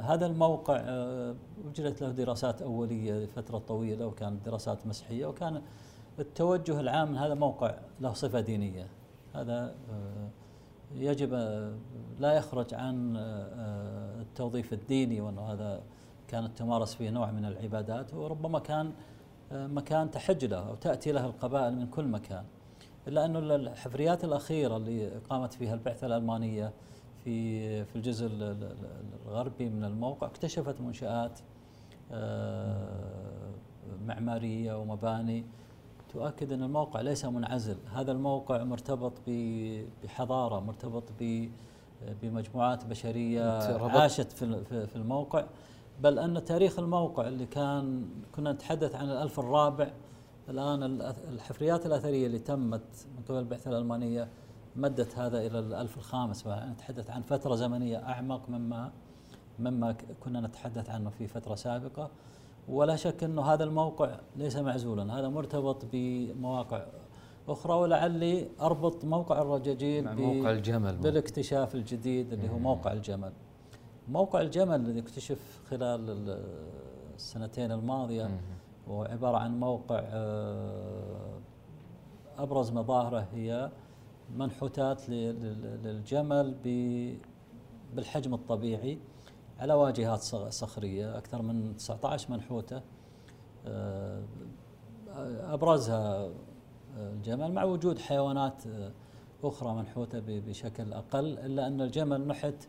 هذا 0.00 0.26
الموقع 0.26 0.76
آه، 0.76 1.34
اجرت 1.70 2.02
له 2.02 2.10
دراسات 2.10 2.62
أولية 2.62 3.24
لفترة 3.24 3.58
طويلة 3.58 4.06
وكانت 4.06 4.46
دراسات 4.46 4.86
مسحيه 4.86 5.26
وكان 5.26 5.62
التوجه 6.18 6.80
العام 6.80 7.10
من 7.10 7.16
هذا 7.16 7.32
الموقع 7.32 7.74
له 8.00 8.12
صفة 8.12 8.40
دينية. 8.40 8.86
هذا 9.34 9.74
يجب 10.94 11.34
لا 12.18 12.32
يخرج 12.32 12.74
عن 12.74 13.16
آه، 13.16 14.20
التوظيف 14.20 14.72
الديني 14.72 15.20
وأنه 15.20 15.42
هذا 15.42 15.82
كانت 16.28 16.58
تمارس 16.58 16.94
فيه 16.94 17.10
نوع 17.10 17.30
من 17.30 17.44
العبادات 17.44 18.14
وربما 18.14 18.58
كان 18.58 18.92
آه، 19.52 19.66
مكان 19.66 20.10
تحج 20.10 20.44
له 20.44 20.68
أو 20.68 20.74
تأتي 20.74 21.12
له 21.12 21.26
القبائل 21.26 21.76
من 21.76 21.86
كل 21.86 22.04
مكان. 22.04 22.44
إلا 23.08 23.24
أنه 23.24 23.38
الحفريات 23.38 24.24
الأخيرة 24.24 24.76
اللي 24.76 25.08
قامت 25.08 25.54
فيها 25.54 25.74
البعثة 25.74 26.06
الألمانية 26.06 26.72
في 27.24 27.84
في 27.84 27.96
الجزء 27.96 28.28
الغربي 29.26 29.68
من 29.68 29.84
الموقع 29.84 30.26
اكتشفت 30.26 30.80
منشآت 30.80 31.38
آه، 32.12 33.50
معمارية 34.06 34.78
ومباني 34.78 35.44
تؤكد 36.12 36.52
أن 36.52 36.62
الموقع 36.62 37.00
ليس 37.00 37.24
منعزل. 37.24 37.76
هذا 37.94 38.12
الموقع 38.12 38.64
مرتبط 38.64 39.12
بحضارة 40.04 40.60
مرتبط 40.60 41.04
بمجموعات 42.22 42.84
بشرية 42.84 43.42
عاشت 44.00 44.32
في 44.32 44.96
الموقع. 44.96 45.44
بل 46.02 46.18
أن 46.18 46.44
تاريخ 46.44 46.78
الموقع 46.78 47.28
اللي 47.28 47.46
كان 47.46 48.08
كنا 48.36 48.52
نتحدث 48.52 48.94
عن 48.94 49.10
الألف 49.10 49.40
الرابع 49.40 49.90
الآن 50.48 50.82
الحفريات 51.32 51.86
الأثرية 51.86 52.26
اللي 52.26 52.38
تمت 52.38 53.06
من 53.16 53.24
قبل 53.28 53.38
البعثة 53.38 53.70
الألمانية 53.70 54.28
مدت 54.76 55.18
هذا 55.18 55.46
إلى 55.46 55.58
الألف 55.58 55.96
الخامس 55.96 56.46
نتحدث 56.46 57.10
عن 57.10 57.22
فترة 57.22 57.54
زمنية 57.54 57.98
أعمق 57.98 58.48
مما 58.48 58.92
مما 59.58 59.96
كنا 60.20 60.40
نتحدث 60.40 60.90
عنه 60.90 61.10
في 61.10 61.26
فترة 61.26 61.54
سابقة. 61.54 62.10
ولا 62.68 62.96
شك 62.96 63.24
إنه 63.24 63.42
هذا 63.42 63.64
الموقع 63.64 64.20
ليس 64.36 64.56
معزولا 64.56 65.18
هذا 65.18 65.28
مرتبط 65.28 65.84
بمواقع 65.92 66.86
أخرى 67.48 67.74
ولعلي 67.74 68.48
أربط 68.60 69.04
موقع 69.04 69.42
الرجاجيل 69.42 70.16
موقع 70.16 70.50
الجمل. 70.50 70.96
بالاكتشاف 70.96 71.74
الجديد 71.74 72.32
اللي 72.32 72.50
هو 72.50 72.58
موقع 72.58 72.92
الجمل. 72.92 73.32
موقع 74.08 74.40
الجمل 74.40 74.74
الذي 74.74 75.00
اكتشف 75.00 75.60
خلال 75.70 76.38
السنتين 77.14 77.72
الماضية 77.72 78.40
هو 78.88 79.04
عبارة 79.04 79.36
عن 79.36 79.60
موقع 79.60 80.02
آه، 80.04 81.40
أبرز 82.38 82.72
مظاهره 82.72 83.26
هي 83.34 83.70
منحوتات 84.36 85.08
للجمل 85.08 86.54
بالحجم 87.94 88.34
الطبيعي 88.34 88.98
على 89.58 89.74
واجهات 89.74 90.20
صخرية 90.52 91.18
أكثر 91.18 91.42
من 91.42 91.76
19 91.76 92.30
منحوتة. 92.30 92.82
آه، 93.66 94.22
أبرزها 95.54 96.24
آه، 96.24 96.32
الجمل 96.96 97.52
مع 97.52 97.64
وجود 97.64 97.98
حيوانات 97.98 98.66
آه، 98.66 98.92
أخرى 99.44 99.74
منحوتة 99.74 100.20
بشكل 100.26 100.92
أقل 100.92 101.38
إلا 101.38 101.66
أن 101.66 101.80
الجمل 101.80 102.26
نحت 102.26 102.68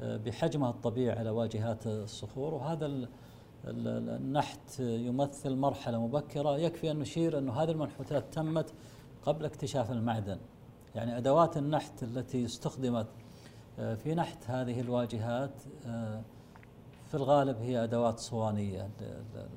بحجمها 0.00 0.70
الطبيعي 0.70 1.18
على 1.18 1.30
واجهات 1.30 1.86
الصخور. 1.86 2.54
وهذا 2.54 3.08
النحت 3.64 4.80
يمثل 4.80 5.56
مرحلة 5.56 6.06
مبكرة. 6.06 6.58
يكفي 6.58 6.90
أن 6.90 6.98
نشير 6.98 7.38
أن 7.38 7.50
هذه 7.50 7.70
المنحوتات 7.70 8.24
تمت 8.34 8.72
قبل 9.22 9.44
اكتشاف 9.44 9.90
المعدن. 9.90 10.38
يعني 10.94 11.18
أدوات 11.18 11.56
النحت 11.56 12.02
التي 12.02 12.44
استخدمت 12.44 13.06
آه، 13.78 13.94
في 13.94 14.14
نحت 14.14 14.50
هذه 14.50 14.80
الواجهات 14.80 15.62
آه، 15.86 16.22
في 17.08 17.14
الغالب 17.14 17.56
هي 17.58 17.84
أدوات 17.84 18.18
صوانية 18.18 18.90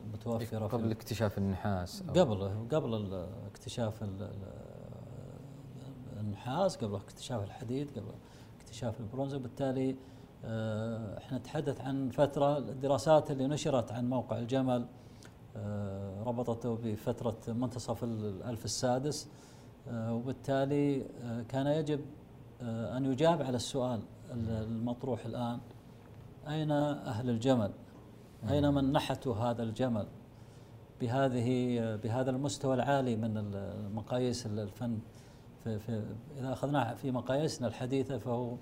المتوفره 0.05 0.68
قبل 0.68 0.91
اكتشاف 0.91 1.38
النحاس 1.38 2.03
قبل 2.03 2.68
قبل 2.72 3.26
اكتشاف 3.47 4.03
النحاس 6.19 6.76
قبل 6.76 6.95
اكتشاف 6.95 7.43
الحديد 7.43 7.91
قبل 7.91 8.11
اكتشاف 8.61 8.99
البرونز. 8.99 9.34
وبالتالي 9.35 9.95
آه، 10.45 11.18
إحنا 11.18 11.38
نتحدث 11.38 11.81
عن 11.81 12.10
فترة 12.10 12.57
الدراسات 12.57 13.31
اللي 13.31 13.47
نشرت 13.47 13.91
عن 13.91 14.10
موقع 14.10 14.39
الجمل 14.39 14.88
ربطته 16.26 16.76
بفترة 16.84 17.38
منتصف 17.47 18.03
الألف 18.03 18.65
السادس. 18.65 19.27
وبالتالي 19.91 21.05
كان 21.49 21.68
يجب 21.68 21.99
أن 22.61 23.05
يجاب 23.05 23.41
على 23.41 23.55
السؤال 23.55 24.01
المطروح 24.31 25.26
الآن 25.26 25.60
أين 26.47 26.72
أهل 26.72 27.30
الجمل؟ 27.30 27.72
أين 28.49 28.73
من 28.73 28.91
نحتوا 28.91 29.35
هذا 29.35 29.64
الجمل؟ 29.64 30.07
بهذه 31.01 31.77
بهذا 31.95 32.31
المستوى 32.31 32.73
العالي 32.73 33.15
من 33.15 33.51
مقاييس 33.95 34.45
الفن. 34.45 34.99
في 35.64 35.80
في 35.80 36.03
إذا 36.38 36.53
أخذناه 36.53 36.93
في 36.93 37.11
مقاييسنا 37.11 37.68
الحديثة 37.68 38.18
فهو 38.18 38.57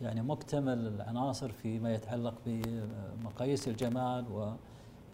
يعني 0.00 0.22
مكتمل 0.22 0.86
العناصر 0.86 1.52
فيما 1.52 1.94
يتعلق 1.94 2.34
بمقاييس 2.46 3.68
الجمال 3.68 4.52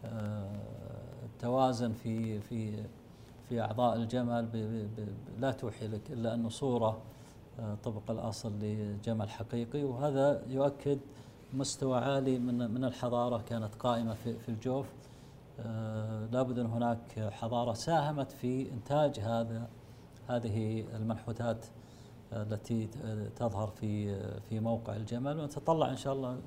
والتوازن 0.03 1.91
في 1.93 2.39
في 2.39 2.83
في 3.55 3.61
أعضاء 3.61 3.95
الجمل 3.95 4.47
لا 5.39 5.51
توحي 5.51 5.87
لك 5.87 6.11
إلا 6.11 6.33
أنه 6.33 6.49
صورة 6.49 7.01
طبق 7.83 8.11
الأصل 8.11 8.53
لجمل 8.61 9.29
حقيقي 9.29 9.83
وهذا 9.83 10.41
يؤكد 10.47 10.99
مستوى 11.53 11.97
عالي 11.97 12.39
من 12.39 12.71
من 12.71 12.85
الحضارة 12.85 13.43
كانت 13.49 13.75
قائمة 13.75 14.13
في 14.13 14.39
في 14.39 14.49
الجوف. 14.49 14.85
آه، 15.59 16.25
لابد 16.25 16.59
أن 16.59 16.65
هناك 16.65 17.29
حضارة 17.31 17.73
ساهمت 17.73 18.31
في 18.31 18.71
إنتاج 18.71 19.19
هذا 19.19 19.67
هذه 20.27 20.85
المنحوتات 20.95 21.65
التي 22.33 22.87
تظهر 23.35 23.67
في 23.67 24.19
في 24.39 24.59
موقع 24.59 24.95
الجمل. 24.95 25.39
ونتطلع 25.39 25.89
إن 25.89 25.97
شاء 25.97 26.13
الله 26.13 26.37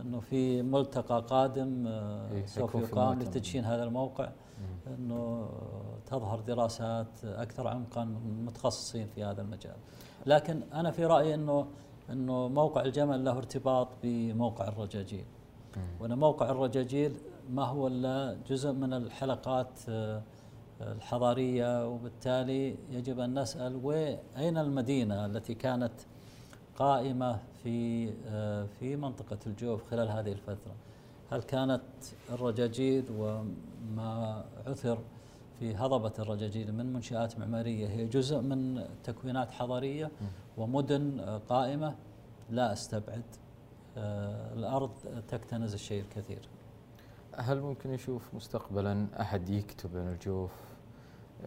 أنه 0.00 0.20
في 0.20 0.62
ملتقى 0.62 1.24
قادم 1.28 1.86
آه، 1.86 2.32
إيه، 2.32 2.46
سوف 2.46 2.74
يقام 2.74 3.22
لتدشين 3.22 3.64
هذا 3.64 3.84
الموقع. 3.84 4.28
أنه 4.86 5.48
تظهر 6.06 6.40
دراسات 6.40 7.24
أكثر 7.24 7.68
عمقا 7.68 8.04
متخصصين 8.46 9.06
في 9.14 9.24
هذا 9.24 9.42
المجال. 9.42 9.76
لكن 10.26 10.62
أنا 10.72 10.90
في 10.90 11.04
رأيي 11.04 11.34
إنه 11.34 11.66
إنه 12.10 12.48
موقع 12.48 12.80
الجمل 12.80 13.24
له 13.24 13.38
ارتباط 13.38 13.88
بموقع 14.02 14.68
الرجاجيل. 14.68 15.24
وإن 16.00 16.18
موقع 16.18 16.50
الرجاجيل 16.50 17.16
ما 17.50 17.64
هو 17.64 17.86
إلا 17.86 18.36
جزء 18.48 18.72
من 18.72 18.92
الحلقات 18.92 19.80
آه، 19.88 20.22
الحضارية 20.80 21.88
وبالتالي 21.88 22.76
يجب 22.90 23.20
أن 23.20 23.38
نسأل 23.38 23.76
وأين 23.84 24.58
المدينة 24.58 25.26
التي 25.26 25.54
كانت 25.54 25.92
قائمة 26.76 27.38
في 27.62 28.10
آه، 28.26 28.66
في 28.80 28.96
منطقة 28.96 29.38
الجوف 29.46 29.90
خلال 29.90 30.08
هذه 30.08 30.32
الفترة؟ 30.32 30.74
هل 31.30 31.42
كانت 31.42 31.82
الرجاجيل 32.32 33.04
وما 33.18 34.44
عثر 34.66 34.98
في 35.58 35.74
هضبة 35.74 36.12
الرجاجيل 36.18 36.72
من 36.72 36.92
منشآت 36.92 37.38
معمارية 37.38 37.88
هي 37.88 38.06
جزء 38.06 38.40
من 38.40 38.84
تكوينات 39.04 39.50
حضارية 39.50 40.10
ومدن 40.56 41.20
قائمة؟ 41.48 41.94
لا 42.50 42.72
أستبعد. 42.72 43.22
آه، 43.98 44.54
الأرض 44.54 44.90
تكتنز 45.28 45.74
الشيء 45.74 46.02
الكثير. 46.02 46.48
هل 47.36 47.60
ممكن 47.60 47.90
نشوف 47.90 48.34
مستقبلا 48.34 49.06
أحد 49.20 49.50
يكتب 49.50 49.96
عن 49.96 50.08
الجوف 50.08 50.50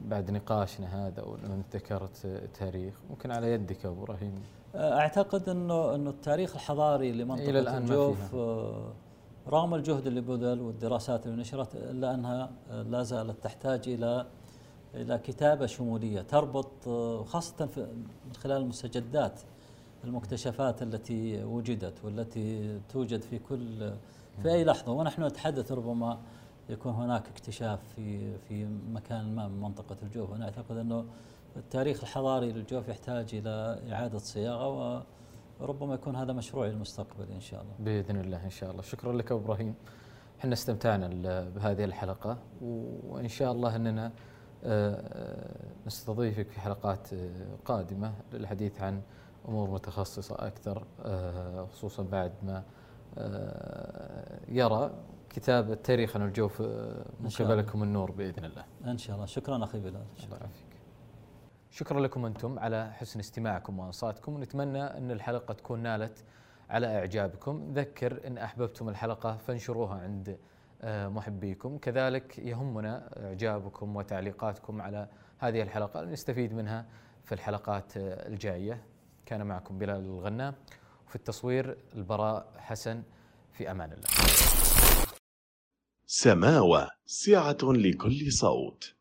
بعد 0.02 0.32
نقاشنا 0.32 1.08
هذا 1.08 1.24
وأن 1.24 1.64
ذكرت 1.74 2.28
تاريخ؟ 2.60 2.94
ممكن 3.10 3.32
على 3.32 3.52
يدك 3.52 3.86
أبو 3.86 4.04
إبراهيم. 4.04 4.36
آه، 4.76 5.00
أعتقد 5.00 5.50
أنه 5.50 5.96
أنه 5.96 6.10
التاريخ 6.10 6.56
الحضاري 6.56 7.12
لمنطقة 7.12 7.50
إلى 7.50 7.60
الآن 7.60 7.82
الجوف 7.82 8.36
آه، 8.36 8.94
رغم 9.50 9.76
الجهد 9.76 10.08
اللي 10.08 10.22
بذل 10.22 10.62
والدراسات 10.62 11.26
اللي 11.26 11.42
نشرت 11.42 11.76
الا 11.76 12.14
انها 12.14 12.52
لا 12.70 13.04
زالت 13.04 13.44
تحتاج 13.44 13.90
إلى 13.90 14.26
إلى 14.94 15.18
كتابة 15.18 15.66
شمولية 15.66 16.22
تربط 16.22 16.90
خاصة 17.26 17.70
من 18.28 18.34
خلال 18.44 18.58
المستجدات 18.58 19.42
المكتشفات 20.04 20.82
التي 20.82 21.44
وجدت 21.44 22.06
والتي 22.06 22.80
توجد 22.90 23.22
في 23.22 23.40
كل 23.40 23.94
في 24.42 24.52
أي 24.52 24.64
لحظة. 24.64 24.92
ونحن 24.92 25.24
نتحدث 25.24 25.72
ربما 25.72 26.20
يكون 26.70 26.92
هناك 26.94 27.28
اكتشاف 27.28 27.80
في 27.96 28.38
في 28.38 28.66
مكان 28.66 29.36
ما 29.36 29.48
من 29.48 29.62
منطقة 29.62 29.98
الجوف. 30.04 30.30
وأنا 30.30 30.46
أعتقد 30.46 30.78
أنه 30.78 31.06
التاريخ 31.58 32.02
الحضاري 32.02 32.52
للجوف 32.52 32.88
يحتاج 32.88 33.36
إلى 33.36 33.80
إعادة 33.92 34.18
صياغة 34.18 35.06
وربما 35.60 35.94
يكون 35.94 36.16
هذا 36.16 36.34
مشروعي 36.34 36.70
المستقبلي 36.70 37.34
إن 37.36 37.40
شاء 37.42 37.62
الله. 37.62 37.74
بإذن 37.80 38.20
الله 38.20 38.46
إن 38.46 38.50
شاء 38.50 38.72
الله، 38.72 38.82
شكرا 38.82 39.14
لك 39.14 39.32
أبو 39.32 39.42
إبراهيم. 39.42 39.76
إحنا 40.40 40.54
استمتعنا 40.54 41.08
بهذه 41.50 41.84
الحلقة 41.84 42.38
وإن 42.62 43.28
شاء 43.28 43.52
الله 43.52 43.76
إننا 43.76 44.12
آه، 44.64 45.56
نستضيفك 45.88 46.50
في 46.50 46.60
حلقات 46.60 47.14
آه، 47.14 47.30
قادمة 47.66 48.14
للحديث 48.34 48.82
عن 48.82 49.02
أمور 49.48 49.70
متخصصة 49.70 50.36
أكثر 50.40 50.84
آه، 51.06 51.66
خصوصا 51.66 52.04
بعد 52.04 52.32
ما 52.44 52.64
يرى 54.48 54.92
كتاب 55.30 55.72
التاريخ 55.72 56.16
عن 56.16 56.28
الجوف 56.28 56.62
من 57.22 57.30
قبلكم 57.40 57.84
النور 57.84 58.12
بإذن 58.12 58.46
الله. 58.46 58.64
إن 58.86 58.98
شاء 58.98 59.16
الله، 59.16 59.26
شكرا 59.26 59.64
أخي 59.64 59.80
بلال. 59.80 60.04
الله 60.26 60.38
يعافيك. 60.38 60.69
شكرا 61.72 62.00
لكم 62.00 62.26
أنتم 62.26 62.60
على 62.60 62.94
حسن 62.94 63.20
استماعكم 63.20 63.80
وأنصاتكم 63.80 64.34
ونتمنى 64.34 64.84
أن 64.84 65.12
الحلقة 65.12 65.54
تكون 65.54 65.80
نالت 65.80 66.24
على 66.70 66.88
إعجابكم. 66.98 67.72
نذكر 67.72 68.28
إن 68.28 68.38
أحببتم 68.38 68.90
الحلقة 68.90 69.38
فانشروها 69.38 70.02
عند 70.02 70.40
آه، 70.82 71.08
محبيكم. 71.08 71.78
كذلك 71.78 72.40
يهمنا 72.40 73.26
إعجابكم 73.26 73.96
وتعليقاتكم 73.96 74.82
على 74.82 75.08
هذه 75.38 75.62
الحلقة. 75.62 76.06
نستفيد 76.06 76.54
منها 76.54 76.86
في 77.24 77.32
الحلقات 77.32 77.98
آه، 77.98 78.28
الجاية. 78.28 78.84
كان 79.26 79.46
معكم 79.46 79.78
بلال 79.78 80.06
الغنام. 80.06 80.56
وفي 81.08 81.16
التصوير 81.16 81.78
البراء 81.96 82.54
حسن. 82.58 83.04
في 83.52 83.72
أمان 83.72 83.92
الله. 83.92 84.08
سماوة 86.06 86.90
سعة 87.06 87.58
لكل 87.64 88.32
صوت. 88.32 88.99